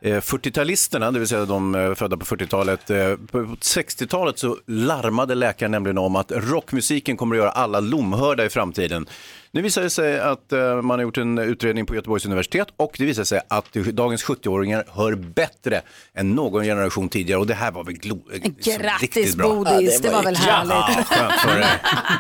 eh, 0.01 0.21
40-talisterna, 0.21 1.13
det 1.13 1.19
vill 1.19 1.29
säga 1.29 1.45
de 1.45 1.75
eh, 1.75 1.95
födda 1.95 2.17
på 2.17 2.25
40-talet. 2.25 2.91
Eh, 2.91 2.97
på 3.31 3.39
60-talet 3.61 4.39
så 4.39 4.57
larmade 4.67 5.35
läkaren 5.35 5.71
nämligen 5.71 5.99
om 5.99 6.17
att 6.17 6.33
rockmusiken 6.35 7.17
kommer 7.17 7.37
att 7.37 7.41
göra 7.43 7.51
alla 7.51 7.81
lomhörda 7.81 8.45
i 8.45 8.49
framtiden. 8.49 9.07
Nu 9.55 9.63
visar 9.63 9.83
det 9.83 9.91
sig 9.91 10.21
att 10.21 10.53
eh, 10.53 10.83
man 10.83 10.99
har 10.99 11.03
gjort 11.03 11.19
en 11.19 11.39
utredning 11.39 11.87
på 11.87 11.95
Göteborgs 11.95 12.27
universitet 12.27 12.69
och 12.77 12.95
det 12.99 13.05
visar 13.05 13.25
sig 13.25 13.41
att 13.49 13.73
dagens 13.73 14.25
70-åringar 14.25 14.85
hör 14.89 15.15
bättre 15.15 15.83
än 16.15 16.31
någon 16.31 16.65
generation 16.65 17.09
tidigare 17.09 17.41
och 17.41 17.47
det 17.47 17.55
här 17.55 17.71
var 17.71 17.85
väl 17.85 17.95
glo- 17.95 18.31
liksom 18.33 18.73
Grattis 18.73 19.03
riktigt 19.03 19.37
bra. 19.37 19.55
Bodis, 19.55 20.01
det 20.01 20.11
var 20.11 20.23
väl 20.23 20.37
härligt. 20.37 20.73
Ja, 20.73 21.05
skönt 21.05 21.41
för 21.41 21.59
dig. 21.59 21.67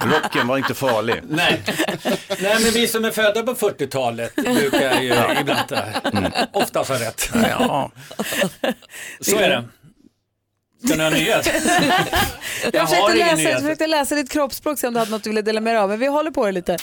Rocken 0.04 0.46
var 0.46 0.58
inte 0.58 0.74
farlig. 0.74 1.20
Nej. 1.28 1.62
Nej, 2.28 2.56
men 2.60 2.72
vi 2.72 2.88
som 2.88 3.04
är 3.04 3.10
födda 3.10 3.42
på 3.42 3.54
40-talet 3.54 4.34
brukar 4.34 5.00
ju 5.00 5.14
ibland 5.40 5.72
mm. 6.12 6.32
oftast 6.52 6.90
ha 6.90 7.00
rätt. 7.00 7.30
Ja. 7.34 7.90
Så 9.20 9.36
är 9.36 9.48
det. 9.48 9.64
Ska 10.86 10.96
ni 10.96 11.02
ha 11.02 11.10
nyhet? 11.10 11.46
Jag 12.62 12.74
Jag 12.74 12.88
försökte, 12.88 13.14
läsa, 13.14 13.42
jag 13.42 13.60
försökte 13.60 13.86
läsa 13.86 14.14
ditt 14.14 14.30
kroppsspråk 14.30 14.78
se 14.78 14.86
om 14.86 14.94
du 14.94 14.98
hade 14.98 15.10
något 15.10 15.24
du 15.24 15.30
ville 15.30 15.42
dela 15.42 15.60
med 15.60 15.74
dig 15.74 15.80
av, 15.80 15.88
men 15.88 15.98
vi 15.98 16.06
håller 16.06 16.30
på 16.30 16.46
det 16.46 16.52
lite. 16.52 16.76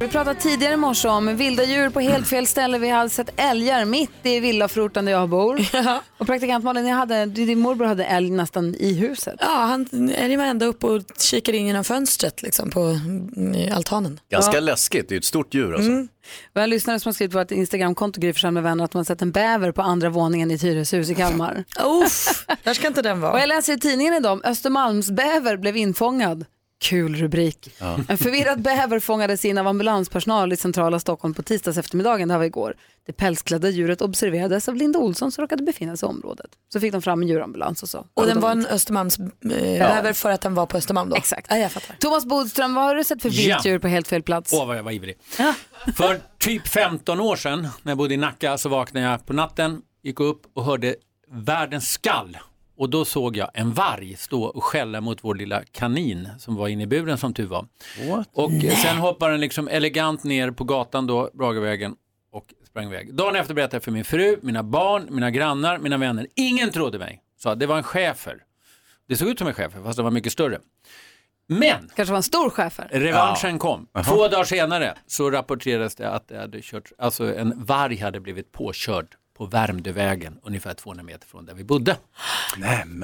Vi 0.00 0.08
pratade 0.08 0.40
tidigare 0.40 0.74
i 0.74 0.76
morse 0.76 1.08
om 1.08 1.36
vilda 1.36 1.64
djur 1.64 1.90
på 1.90 2.00
helt 2.00 2.28
fel 2.28 2.46
ställe. 2.46 2.78
Vi 2.78 2.88
hade 2.88 3.10
sett 3.10 3.30
älgar 3.36 3.84
mitt 3.84 4.10
i 4.22 4.40
villaförorten 4.40 5.04
där 5.04 5.12
jag 5.12 5.28
bor. 5.28 5.60
Och 6.18 6.26
praktikant 6.26 6.64
Malin, 6.64 6.84
ni 6.84 6.90
hade, 6.90 7.26
din 7.26 7.58
morbror 7.58 7.86
hade 7.86 8.04
älg 8.04 8.30
nästan 8.30 8.74
i 8.74 8.94
huset. 8.94 9.34
Ja, 9.40 9.46
han 9.46 10.10
är 10.10 10.28
ju 10.28 10.40
ända 10.40 10.66
upp 10.66 10.84
och 10.84 11.02
kikar 11.18 11.52
in 11.52 11.66
genom 11.66 11.84
fönstret 11.84 12.42
liksom, 12.42 12.70
på 12.70 12.98
altanen. 13.72 14.20
Ganska 14.30 14.54
Ja. 14.56 14.60
läskigt, 14.60 15.08
det 15.08 15.14
är 15.14 15.18
ett 15.18 15.24
stort 15.24 15.54
djur 15.54 15.74
alltså. 15.74 15.90
Mm. 15.90 16.08
Och 16.54 16.60
jag 16.60 16.70
lyssnare 16.70 17.00
som 17.00 17.08
har 17.08 17.14
skrivit 17.14 17.32
på 17.32 17.40
ett 17.40 17.50
Instagramkonto, 17.50 18.20
Gry 18.20 18.50
med 18.50 18.62
vänner, 18.62 18.84
att 18.84 18.94
man 18.94 18.98
har 18.98 19.04
sett 19.04 19.22
en 19.22 19.30
bäver 19.30 19.72
på 19.72 19.82
andra 19.82 20.08
våningen 20.10 20.50
i 20.50 20.54
ett 20.54 20.64
hyreshus 20.64 21.10
i 21.10 21.14
Kalmar. 21.14 21.64
Uff, 22.04 22.46
där 22.62 22.74
ska 22.74 22.86
inte 22.86 23.02
den 23.02 23.20
vara. 23.20 23.32
Och 23.32 23.38
jag 23.40 23.48
läser 23.48 23.72
i 23.72 23.80
tidningen 23.80 24.14
idag 24.14 24.32
om 24.32 24.42
Östermalmsbäver 24.44 25.56
blev 25.56 25.76
infångad. 25.76 26.44
Kul 26.80 27.14
rubrik. 27.16 27.70
En 28.08 28.18
förvirrad 28.18 28.62
bäver 28.62 29.00
fångades 29.00 29.44
in 29.44 29.58
av 29.58 29.66
ambulanspersonal 29.66 30.52
i 30.52 30.56
centrala 30.56 31.00
Stockholm 31.00 31.34
på 31.34 31.42
tisdags 31.42 31.78
eftermiddagen, 31.78 32.28
det 32.28 32.34
här 32.34 32.38
var 32.38 32.44
igår. 32.44 32.74
Det 33.06 33.12
pälsklädda 33.12 33.68
djuret 33.68 34.02
observerades 34.02 34.68
av 34.68 34.74
Linda 34.76 34.98
Olsson 34.98 35.32
som 35.32 35.42
råkade 35.42 35.62
befinna 35.62 35.96
sig 35.96 36.06
i 36.06 36.10
området. 36.10 36.50
Så 36.72 36.80
fick 36.80 36.92
de 36.92 37.02
fram 37.02 37.22
en 37.22 37.28
djurambulans 37.28 37.82
och 37.82 37.88
så. 37.88 38.06
Och 38.14 38.26
den 38.26 38.40
var 38.40 38.50
en 38.50 38.66
Östermalmsbäver 38.66 40.12
för 40.12 40.30
att 40.30 40.40
den 40.40 40.54
var 40.54 40.66
på 40.66 40.76
Östermalm 40.76 41.08
då? 41.10 41.16
Exakt. 41.16 41.46
Ja, 41.50 41.56
jag 41.56 41.72
fattar. 41.72 41.96
Thomas 42.00 42.24
Bodström, 42.26 42.74
vad 42.74 42.84
har 42.84 42.94
du 42.94 43.04
sett 43.04 43.22
för 43.22 43.30
vilt 43.30 43.48
Ja. 43.48 43.60
djur 43.64 43.78
på 43.78 43.88
helt 43.88 44.08
fel 44.08 44.22
plats? 44.22 44.52
Åh, 44.52 44.66
vad 44.66 44.76
jag 44.78 44.82
var 44.82 44.92
ivrig. 44.92 45.14
För 45.96 46.20
typ 46.38 46.68
15 46.68 47.20
år 47.20 47.36
sedan 47.36 47.62
när 47.82 47.90
jag 47.90 47.98
bodde 47.98 48.14
i 48.14 48.16
Nacka 48.16 48.58
så 48.58 48.68
vaknade 48.68 49.06
jag 49.06 49.26
på 49.26 49.32
natten, 49.32 49.82
gick 50.02 50.20
upp 50.20 50.42
och 50.54 50.64
hörde 50.64 50.94
världens 51.30 51.90
skall. 51.90 52.36
Och 52.78 52.90
då 52.90 53.04
såg 53.04 53.36
jag 53.36 53.50
en 53.54 53.72
varg 53.72 54.16
stå 54.16 54.44
och 54.44 54.64
skälla 54.64 55.00
mot 55.00 55.24
vår 55.24 55.34
lilla 55.34 55.62
kanin 55.64 56.28
som 56.38 56.56
var 56.56 56.68
inne 56.68 56.82
i 56.82 56.86
buren 56.86 57.18
som 57.18 57.34
tur 57.34 57.46
var. 57.46 57.66
Och 58.32 58.52
Nej. 58.52 58.70
sen 58.70 58.96
hoppar 58.96 59.30
den 59.30 59.40
liksom 59.40 59.68
elegant 59.68 60.24
ner 60.24 60.50
på 60.50 60.64
gatan 60.64 61.06
då, 61.06 61.30
Bragavägen 61.34 61.94
och 62.32 62.44
sprang 62.66 62.86
iväg. 62.86 63.14
Dagen 63.14 63.36
efter 63.36 63.54
berättade 63.54 63.76
jag 63.76 63.82
för 63.82 63.90
min 63.90 64.04
fru, 64.04 64.36
mina 64.42 64.62
barn, 64.62 65.06
mina 65.10 65.30
grannar, 65.30 65.78
mina 65.78 65.96
vänner. 65.96 66.26
Ingen 66.34 66.70
trodde 66.70 66.98
mig. 66.98 67.22
Sa 67.38 67.54
det 67.54 67.66
var 67.66 67.76
en 67.76 67.82
schäfer. 67.82 68.38
Det 69.08 69.16
såg 69.16 69.28
ut 69.28 69.38
som 69.38 69.48
en 69.48 69.54
schäfer 69.54 69.82
fast 69.82 69.96
den 69.96 70.04
var 70.04 70.12
mycket 70.12 70.32
större. 70.32 70.58
Men 71.46 71.90
Kanske 71.96 72.12
var 72.12 72.16
en 72.16 72.22
stor 72.22 72.50
schäfer? 72.50 72.88
Revanschen 72.92 73.58
kom. 73.58 73.86
Två 74.04 74.28
dagar 74.28 74.44
senare 74.44 74.94
så 75.06 75.30
rapporterades 75.30 75.94
det 75.94 76.10
att 76.10 76.28
det 76.28 76.38
hade 76.38 76.60
kört, 76.62 76.92
alltså 76.98 77.34
en 77.34 77.64
varg 77.64 77.96
hade 77.96 78.20
blivit 78.20 78.52
påkörd 78.52 79.06
på 79.38 79.46
Värmdövägen, 79.46 80.38
ungefär 80.42 80.74
200 80.74 81.04
meter 81.04 81.26
från 81.26 81.46
där 81.46 81.54
vi 81.54 81.64
bodde. 81.64 81.96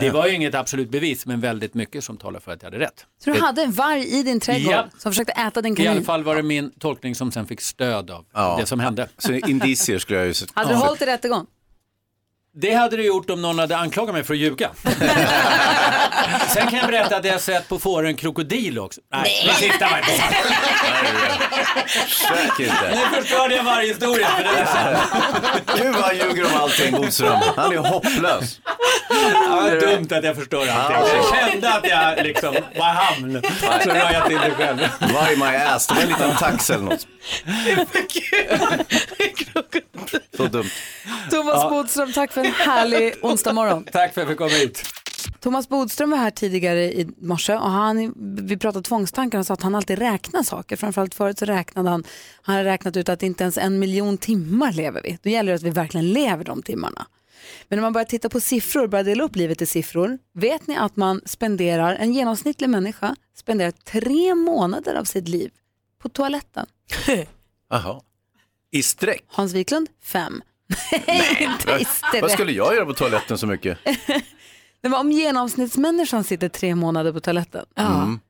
Det 0.01 0.11
var 0.11 0.27
ju 0.27 0.35
inget 0.35 0.55
absolut 0.55 0.91
bevis, 0.91 1.27
men 1.27 1.41
väldigt 1.41 1.75
mycket 1.75 2.05
som 2.05 2.17
talar 2.17 2.41
för 2.41 2.53
att 2.53 2.63
jag 2.63 2.71
hade 2.71 2.85
rätt. 2.85 3.07
Så 3.25 3.31
du 3.33 3.41
hade 3.41 3.63
en 3.63 3.73
varg 3.73 4.07
i 4.19 4.23
din 4.23 4.41
trädgård 4.41 4.73
Ja. 4.75 4.87
som 4.99 5.13
försökte 5.13 5.33
äta 5.33 5.63
din 5.63 5.73
I 5.73 5.77
kanin? 5.77 5.91
alla 5.93 6.03
fall 6.03 6.25
var 6.25 6.37
det 6.37 6.43
min 6.43 6.71
tolkning 6.79 7.15
som 7.15 7.33
sen 7.33 7.47
fick 7.47 7.61
stöd 7.61 8.11
av 8.11 8.59
det 8.59 8.67
som 8.67 8.81
hände. 8.81 9.09
Så 9.19 9.33
indicier 9.33 9.99
skulle 9.99 10.19
jag 10.19 10.29
ju. 10.29 10.35
Hade 10.55 10.71
du 10.71 10.77
hållit 10.77 11.03
i 11.03 11.07
rättegång? 11.07 11.47
Det 12.57 12.75
hade 12.75 12.97
det 12.97 13.03
gjort 13.03 13.31
om 13.31 13.43
någon 13.43 13.59
hade 13.59 13.77
anklagat 13.77 14.15
mig 14.15 14.25
för 14.25 14.35
att 14.35 14.41
ljuga. 14.41 14.71
Sen 16.49 16.67
kan 16.67 16.79
jag 16.79 16.87
berätta 16.87 17.17
att 17.17 17.25
jag 17.25 17.33
har 17.33 17.39
sett 17.39 17.69
på 17.69 17.79
fåren 17.79 18.07
en 18.07 18.17
krokodil 18.17 18.79
också. 18.79 19.01
Nej, 19.13 19.45
det 19.47 19.55
sista 19.55 19.89
var 19.89 20.01
Säkert 22.09 22.61
inte. 22.61 22.91
Nu 22.91 23.23
förstörde 23.23 23.57
jag 23.57 23.65
varje 23.65 23.89
historia. 23.89 24.29
För 24.29 24.43
det 24.45 24.51
är 24.51 24.65
sant. 24.67 24.99
Gud 25.77 25.95
vad 25.95 26.03
han 26.05 26.17
ljuger 26.17 26.45
om 26.45 26.61
allting 26.61 26.95
Bodström. 26.97 27.41
Han 27.57 27.73
är 27.73 27.77
hopplös. 27.77 28.61
Ja, 29.49 29.61
vad 29.63 29.81
dumt 29.81 30.09
att 30.11 30.25
jag 30.25 30.37
förstör 30.37 30.69
allting. 30.69 31.17
Jag 31.17 31.51
kände 31.51 31.75
att 31.75 31.89
jag 31.89 32.27
liksom 32.27 32.55
var 32.79 32.85
hamn. 32.85 33.43
Så 33.83 33.89
la 33.89 34.13
jag 34.13 34.27
till 34.27 34.39
det 34.39 34.51
själv. 34.51 34.89
Varg 35.15 35.37
my 35.37 35.57
ass, 35.57 35.87
det 35.87 35.95
var 35.95 36.03
en 36.03 36.09
liten 36.09 36.37
tax 36.37 36.71
eller 36.71 36.85
något. 36.85 37.07
Så 40.37 40.47
dumt. 40.47 40.71
Thomas 41.31 41.55
Ja. 41.55 41.71
Bodström, 41.71 42.13
tack 42.13 42.33
för 42.33 42.41
en 42.45 42.53
härlig 42.53 43.15
onsdag 43.23 43.53
morgon. 43.53 43.85
Tack 43.93 44.15
för 44.15 44.21
att 44.21 44.29
jag 44.29 44.29
fick 44.29 44.39
komma 44.39 44.51
hit. 44.51 44.83
Thomas 45.41 45.69
Bodström 45.69 46.11
var 46.11 46.19
här 46.19 46.31
tidigare 46.31 46.85
i 46.93 47.09
morse 47.19 47.55
och 47.55 47.71
han, 47.71 48.15
vi 48.47 48.57
pratade 48.57 48.83
tvångstankar 48.83 49.39
och 49.39 49.47
sa 49.47 49.55
att 49.55 49.63
han 49.63 49.75
alltid 49.75 49.99
räknar 49.99 50.43
saker. 50.43 50.77
Framförallt 50.77 51.15
förut 51.15 51.39
så 51.39 51.45
räknade 51.45 51.91
han, 51.91 52.05
han 52.43 52.57
har 52.57 52.65
räknat 52.65 52.97
ut 52.97 53.09
att 53.09 53.23
inte 53.23 53.45
ens 53.45 53.59
en 53.59 53.79
miljon 53.79 54.19
timmar 54.19 54.73
lever 54.73 55.01
vi. 55.03 55.19
Då 55.23 55.31
gäller 55.31 55.53
det 55.53 55.57
att 55.57 55.63
vi 55.63 55.71
verkligen 55.71 56.13
lever 56.13 56.45
de 56.45 56.63
timmarna. 56.63 57.07
Men 57.69 57.77
när 57.77 57.83
man 57.83 57.93
börjar 57.93 58.05
titta 58.05 58.29
på 58.29 58.41
siffror, 58.41 58.87
börjar 58.87 59.05
dela 59.05 59.25
upp 59.25 59.37
livet 59.37 59.63
i 59.63 59.67
siffror, 59.67 60.19
vet 60.35 60.67
ni 60.67 60.77
att 60.77 60.97
man 60.97 61.21
spenderar, 61.27 61.95
en 61.95 62.13
genomsnittlig 62.15 62.71
människa 62.71 63.17
spenderar 63.37 63.71
tre 63.71 64.35
månader 64.35 64.95
av 64.95 65.05
sitt 65.05 65.29
liv 65.29 65.51
på 66.03 66.09
toaletten. 66.09 66.67
Jaha. 67.71 68.01
I 68.75 68.83
sträck? 68.83 69.25
Hans 69.29 69.53
Wiklund, 69.53 69.89
fem. 70.05 70.43
Nej, 71.07 71.37
inte 71.41 71.73
i 71.83 71.85
sträck. 71.85 72.23
Vad 72.23 72.31
skulle 72.31 72.53
jag 72.53 72.75
göra 72.75 72.87
på 72.87 72.95
toaletten 72.95 73.39
så 73.39 73.47
mycket? 73.47 73.79
Det 74.81 74.89
var 74.89 74.99
om 75.01 75.13
genomsnittsmänniskan 75.13 76.25
sitter 76.25 76.49
tre 76.49 76.75
månader 76.75 77.13
på 77.13 77.21
toaletten. 77.21 77.67
Mm. 77.77 78.21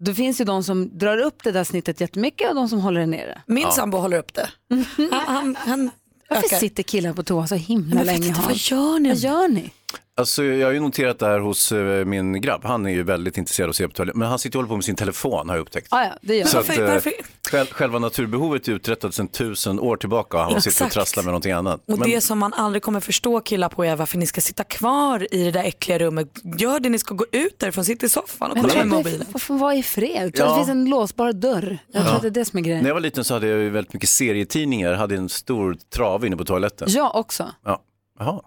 Då 0.00 0.14
finns 0.14 0.40
ju 0.40 0.44
de 0.44 0.64
som 0.64 0.98
drar 0.98 1.18
upp 1.18 1.42
det 1.42 1.52
där 1.52 1.64
snittet 1.64 2.00
jättemycket 2.00 2.48
och 2.48 2.54
de 2.54 2.68
som 2.68 2.80
håller 2.80 3.00
det 3.00 3.06
nere. 3.06 3.42
Min 3.46 3.62
Ja. 3.62 3.70
sambo 3.70 3.98
håller 3.98 4.18
upp 4.18 4.34
det. 4.34 4.48
Han, 5.10 5.24
han, 5.26 5.56
han 5.56 5.90
Varför 6.30 6.46
ökar. 6.46 6.56
sitter 6.56 6.82
killar 6.82 7.12
på 7.12 7.22
toa 7.22 7.46
så 7.46 7.54
himla 7.54 7.94
Men 7.94 8.06
länge? 8.06 8.26
inte, 8.26 8.40
Hans? 8.40 8.46
vad 8.46 8.78
gör 8.78 8.98
ni? 8.98 9.08
Vad 9.08 9.18
gör 9.18 9.48
ni? 9.48 9.70
Alltså, 10.16 10.44
jag 10.44 10.66
har 10.66 10.72
ju 10.72 10.80
noterat 10.80 11.18
det 11.18 11.26
här 11.26 11.38
hos 11.38 11.72
eh, 11.72 12.04
min 12.04 12.40
grabb. 12.40 12.64
Han 12.64 12.86
är 12.86 12.90
ju 12.90 13.02
väldigt 13.02 13.38
intresserad 13.38 13.66
av 13.66 13.70
att 13.70 13.76
se 13.76 13.88
på 13.88 13.94
toaletten. 13.94 14.18
Men 14.18 14.28
han 14.28 14.38
sitter 14.38 14.58
och 14.58 14.62
håller 14.62 14.68
på 14.68 14.76
med 14.76 14.84
sin 14.84 14.96
telefon 14.96 15.48
har 15.48 15.56
jag 15.56 15.62
upptäckt. 15.62 15.86
Ah, 15.90 16.04
ja, 16.04 16.12
det 16.22 16.36
gör 16.36 16.46
Så 16.46 16.56
jag. 16.56 16.60
att, 16.60 16.68
Varför- 16.68 16.82
eh, 16.84 16.90
varför- 16.92 17.12
själv, 17.50 17.66
själva 17.66 17.98
naturbehovet 17.98 18.68
är 18.68 18.72
uträttat 18.72 19.14
sedan 19.14 19.28
tusen 19.28 19.80
år 19.80 19.96
tillbaka 19.96 20.36
och 20.36 20.42
han 20.42 20.50
sitter 20.62 20.68
och 20.70 20.72
Exakt. 20.72 20.92
trasslar 20.94 21.22
med 21.22 21.30
någonting 21.30 21.52
annat. 21.52 21.80
Och 21.86 21.98
Men- 21.98 22.10
det 22.10 22.20
som 22.20 22.38
man 22.38 22.52
aldrig 22.54 22.82
kommer 22.82 23.00
förstå 23.00 23.40
killar 23.40 23.68
på 23.68 23.84
är 23.84 23.96
varför 23.96 24.18
ni 24.18 24.26
ska 24.26 24.40
sitta 24.40 24.64
kvar 24.64 25.34
i 25.34 25.44
det 25.44 25.50
där 25.50 25.64
äckliga 25.64 25.98
rummet. 25.98 26.28
Gör 26.58 26.80
det, 26.80 26.88
ni 26.88 26.98
ska 26.98 27.14
gå 27.14 27.24
ut 27.32 27.58
därifrån, 27.58 27.84
sitt 27.84 28.02
i 28.02 28.08
soffan 28.08 28.50
och 28.50 28.56
kolla 28.60 28.74
med 28.74 28.86
mobilen. 28.86 29.26
få 29.38 29.54
vara 29.56 29.74
i 29.74 29.82
fred. 29.82 30.32
Ja. 30.34 30.48
det 30.50 30.54
finns 30.56 30.68
en 30.68 30.84
låsbar 30.84 31.32
dörr. 31.32 31.78
Jag 31.92 32.02
tror 32.02 32.06
Ja. 32.12 32.16
att 32.16 32.22
det 32.22 32.28
är 32.28 32.30
det 32.30 32.44
som 32.44 32.58
är 32.58 32.62
grejen. 32.62 32.82
När 32.82 32.88
jag 32.90 32.94
var 32.94 33.00
liten 33.00 33.24
så 33.24 33.34
hade 33.34 33.46
jag 33.46 33.58
ju 33.60 33.70
väldigt 33.70 33.92
mycket 33.92 34.08
serietidningar. 34.08 34.92
hade 34.94 35.16
en 35.16 35.28
stor 35.28 35.76
trave 35.94 36.26
inne 36.26 36.36
på 36.36 36.44
toaletten. 36.44 36.88
Jag 36.90 37.16
också. 37.16 37.52
Ja. 37.64 37.82
Jaha. 38.18 38.40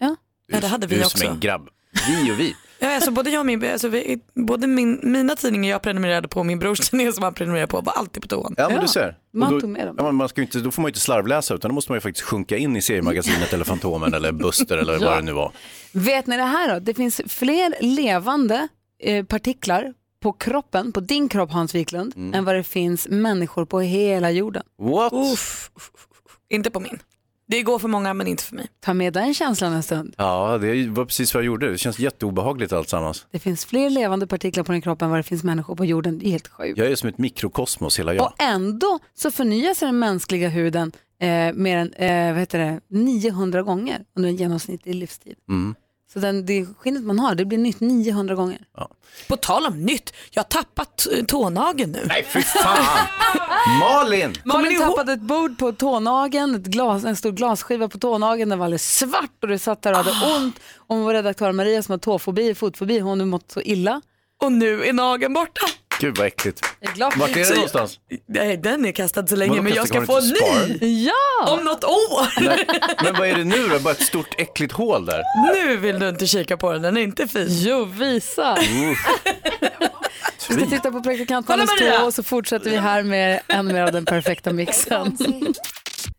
Ja. 0.00 0.16
Ja, 0.46 0.60
det 0.60 0.66
hade 0.66 0.86
vi 0.86 0.94
du 0.94 1.00
är 1.00 1.04
också. 1.06 1.18
som 1.18 1.28
en 1.28 1.40
grabb. 1.40 1.68
Vi 2.08 2.32
och 2.32 2.40
vi. 2.40 2.54
Ja, 2.80 2.94
alltså 2.94 3.10
både 3.10 3.30
jag 3.30 3.40
och 3.40 3.46
min, 3.46 3.64
alltså 3.72 3.88
vi, 3.88 4.18
både 4.34 4.66
min, 4.66 5.00
mina 5.02 5.36
tidningar 5.36 5.70
jag 5.70 5.82
prenumererade 5.82 6.28
på 6.28 6.40
och 6.40 6.46
min 6.46 6.58
brors 6.58 6.80
tidningar 6.90 7.12
som 7.12 7.22
han 7.24 7.34
prenumererade 7.34 7.70
på 7.70 7.80
var 7.80 7.92
alltid 7.92 8.22
på 8.22 8.28
toan. 8.28 8.54
Ja, 8.58 8.68
men 8.68 8.80
du 8.80 8.88
ser. 8.88 9.16
man 9.32 9.54
Och 9.54 9.60
tog 9.60 9.70
med 9.70 9.86
dem. 9.86 9.94
Ja, 9.98 10.12
man 10.12 10.28
ska 10.28 10.42
inte, 10.42 10.58
då 10.58 10.70
får 10.70 10.82
man 10.82 10.88
ju 10.88 10.90
inte 10.90 11.00
slarvläsa 11.00 11.54
utan 11.54 11.68
då 11.68 11.74
måste 11.74 11.92
man 11.92 11.96
ju 11.96 12.00
faktiskt 12.00 12.26
sjunka 12.26 12.56
in 12.56 12.76
i 12.76 12.82
seriemagasinet 12.82 13.52
eller 13.52 13.64
Fantomen 13.64 14.14
eller 14.14 14.32
Buster 14.32 14.76
eller 14.78 14.92
Ja. 14.92 14.98
vad 15.10 15.18
det 15.18 15.22
nu 15.22 15.32
var. 15.32 15.52
Vet 15.92 16.26
ni 16.26 16.36
det 16.36 16.42
här 16.42 16.74
då? 16.74 16.80
Det 16.80 16.94
finns 16.94 17.20
fler 17.26 17.74
levande 17.80 18.68
eh, 19.02 19.24
partiklar 19.24 19.94
på 20.22 20.32
kroppen, 20.32 20.92
på 20.92 21.00
din 21.00 21.28
kropp 21.28 21.52
Hans 21.52 21.74
Wiklund, 21.74 22.12
Mm. 22.16 22.34
än 22.34 22.44
vad 22.44 22.54
det 22.54 22.64
finns 22.64 23.08
människor 23.08 23.64
på 23.64 23.80
hela 23.80 24.30
jorden. 24.30 24.62
What? 24.78 25.12
Uff, 25.12 25.70
uff, 25.76 25.90
uff. 25.94 26.36
Inte 26.50 26.70
på 26.70 26.80
min. 26.80 26.98
Det 27.50 27.62
går 27.62 27.78
för 27.78 27.88
många 27.88 28.14
men 28.14 28.26
inte 28.26 28.42
för 28.42 28.56
mig. 28.56 28.66
Ta 28.80 28.94
med 28.94 29.12
den 29.12 29.34
känslan 29.34 29.72
en 29.72 29.82
stund. 29.82 30.14
Ja, 30.18 30.58
det 30.58 30.88
var 30.88 31.04
precis 31.04 31.34
vad 31.34 31.42
jag 31.42 31.46
gjorde. 31.46 31.70
Det 31.70 31.78
känns 31.78 31.98
jätteobehagligt 31.98 32.72
alltsammans. 32.72 33.26
Det 33.30 33.38
finns 33.38 33.64
fler 33.64 33.90
levande 33.90 34.26
partiklar 34.26 34.64
på 34.64 34.72
din 34.72 34.82
kropp 34.82 35.02
än 35.02 35.10
vad 35.10 35.18
det 35.18 35.22
finns 35.22 35.44
människor 35.44 35.76
på 35.76 35.84
jorden. 35.84 36.18
Det 36.18 36.26
är 36.26 36.30
helt 36.30 36.48
sjukt. 36.48 36.78
Jag 36.78 36.86
är 36.86 36.96
som 36.96 37.08
ett 37.08 37.18
mikrokosmos 37.18 37.98
hela 37.98 38.14
jag. 38.14 38.26
Och 38.26 38.42
ändå 38.42 38.98
så 39.14 39.30
förnyar 39.30 39.74
sig 39.74 39.86
den 39.86 39.98
mänskliga 39.98 40.48
huden 40.48 40.92
eh, 41.20 41.52
mer 41.54 41.76
än 41.76 41.92
eh, 41.92 42.32
vad 42.32 42.40
heter 42.40 42.58
det, 42.58 42.80
900 42.88 43.62
gånger 43.62 44.04
under 44.16 44.28
en 44.28 44.36
genomsnittlig 44.36 44.94
livstid. 44.94 45.36
Mm. 45.48 45.74
Så 46.12 46.18
den, 46.18 46.46
det 46.46 46.66
skinnet 46.78 47.02
man 47.02 47.18
har, 47.18 47.34
det 47.34 47.44
blir 47.44 47.58
nytt 47.58 47.80
900 47.80 48.34
gånger. 48.34 48.58
På 49.28 49.36
tal 49.36 49.66
om 49.66 49.82
nytt, 49.82 50.12
jag 50.30 50.42
har 50.42 50.48
tappat 50.48 51.06
eh, 51.12 51.24
tånageln 51.24 51.92
nu. 51.92 52.04
Nej 52.08 52.24
fy 52.28 52.42
fan! 52.42 53.06
Malin! 53.80 54.34
Malin 54.44 54.78
tappade 54.80 55.12
ett 55.12 55.20
bord 55.20 55.58
på 55.58 55.72
tånageln, 55.72 56.54
ett 56.54 56.66
glas, 56.66 57.04
en 57.04 57.16
stor 57.16 57.32
glasskiva 57.32 57.88
på 57.88 57.98
tånageln, 57.98 58.50
den 58.50 58.58
var 58.58 58.66
alldeles 58.66 58.96
svart 58.98 59.42
och 59.42 59.48
du 59.48 59.58
satt 59.58 59.82
där 59.82 59.90
och 59.90 59.96
hade 59.96 60.36
ont. 60.36 60.60
Och 60.76 60.96
vår 60.96 61.14
redaktör 61.14 61.52
Maria 61.52 61.82
som 61.82 61.92
har 61.92 61.98
tåfobi, 61.98 62.54
fotfobi, 62.54 62.98
hon 62.98 63.20
har 63.20 63.26
mått 63.26 63.50
så 63.50 63.60
illa. 63.60 64.00
Och 64.42 64.52
nu 64.52 64.84
är 64.84 64.92
nageln 64.92 65.34
borta. 65.34 65.66
Gud 66.00 66.18
vad 66.18 66.26
äckligt. 66.26 66.60
Vart 67.16 67.30
är 67.30 67.34
det. 67.34 67.48
det 67.48 67.54
någonstans? 67.54 67.98
Nej, 68.28 68.56
den 68.56 68.84
är 68.84 68.92
kastad 68.92 69.26
så 69.26 69.36
länge 69.36 69.50
Vadå 69.50 69.62
men 69.62 69.74
jag 69.74 69.88
ska 69.88 70.06
få 70.06 70.18
en 70.18 70.24
inte 70.24 70.66
ny. 70.80 71.04
Ja! 71.04 71.52
Om 71.52 71.64
något 71.64 71.84
år. 71.84 72.40
Nej. 72.40 72.66
Men 73.04 73.14
vad 73.14 73.28
är 73.28 73.34
det 73.34 73.44
nu 73.44 73.68
då? 73.68 73.78
Bara 73.78 73.90
ett 73.90 74.02
stort 74.02 74.34
äckligt 74.38 74.72
hål 74.72 75.06
där? 75.06 75.22
Nu 75.54 75.76
vill 75.76 75.98
du 75.98 76.08
inte 76.08 76.26
kika 76.26 76.56
på 76.56 76.72
den, 76.72 76.82
den 76.82 76.96
är 76.96 77.00
inte 77.00 77.28
fin. 77.28 77.46
Jo, 77.48 77.84
visa. 77.84 78.58
Vi 80.48 80.54
ska 80.54 80.66
titta 80.66 80.92
på 80.92 81.00
praktikant 81.02 81.46
Kolla, 81.46 81.56
Malins 81.56 81.80
Maria! 81.80 81.98
tå 81.98 82.06
och 82.06 82.14
så 82.14 82.22
fortsätter 82.22 82.70
vi 82.70 82.76
här 82.76 83.02
med 83.02 83.40
ännu 83.48 83.72
mer 83.72 83.82
av 83.82 83.92
den 83.92 84.04
perfekta 84.04 84.52
mixen. 84.52 85.18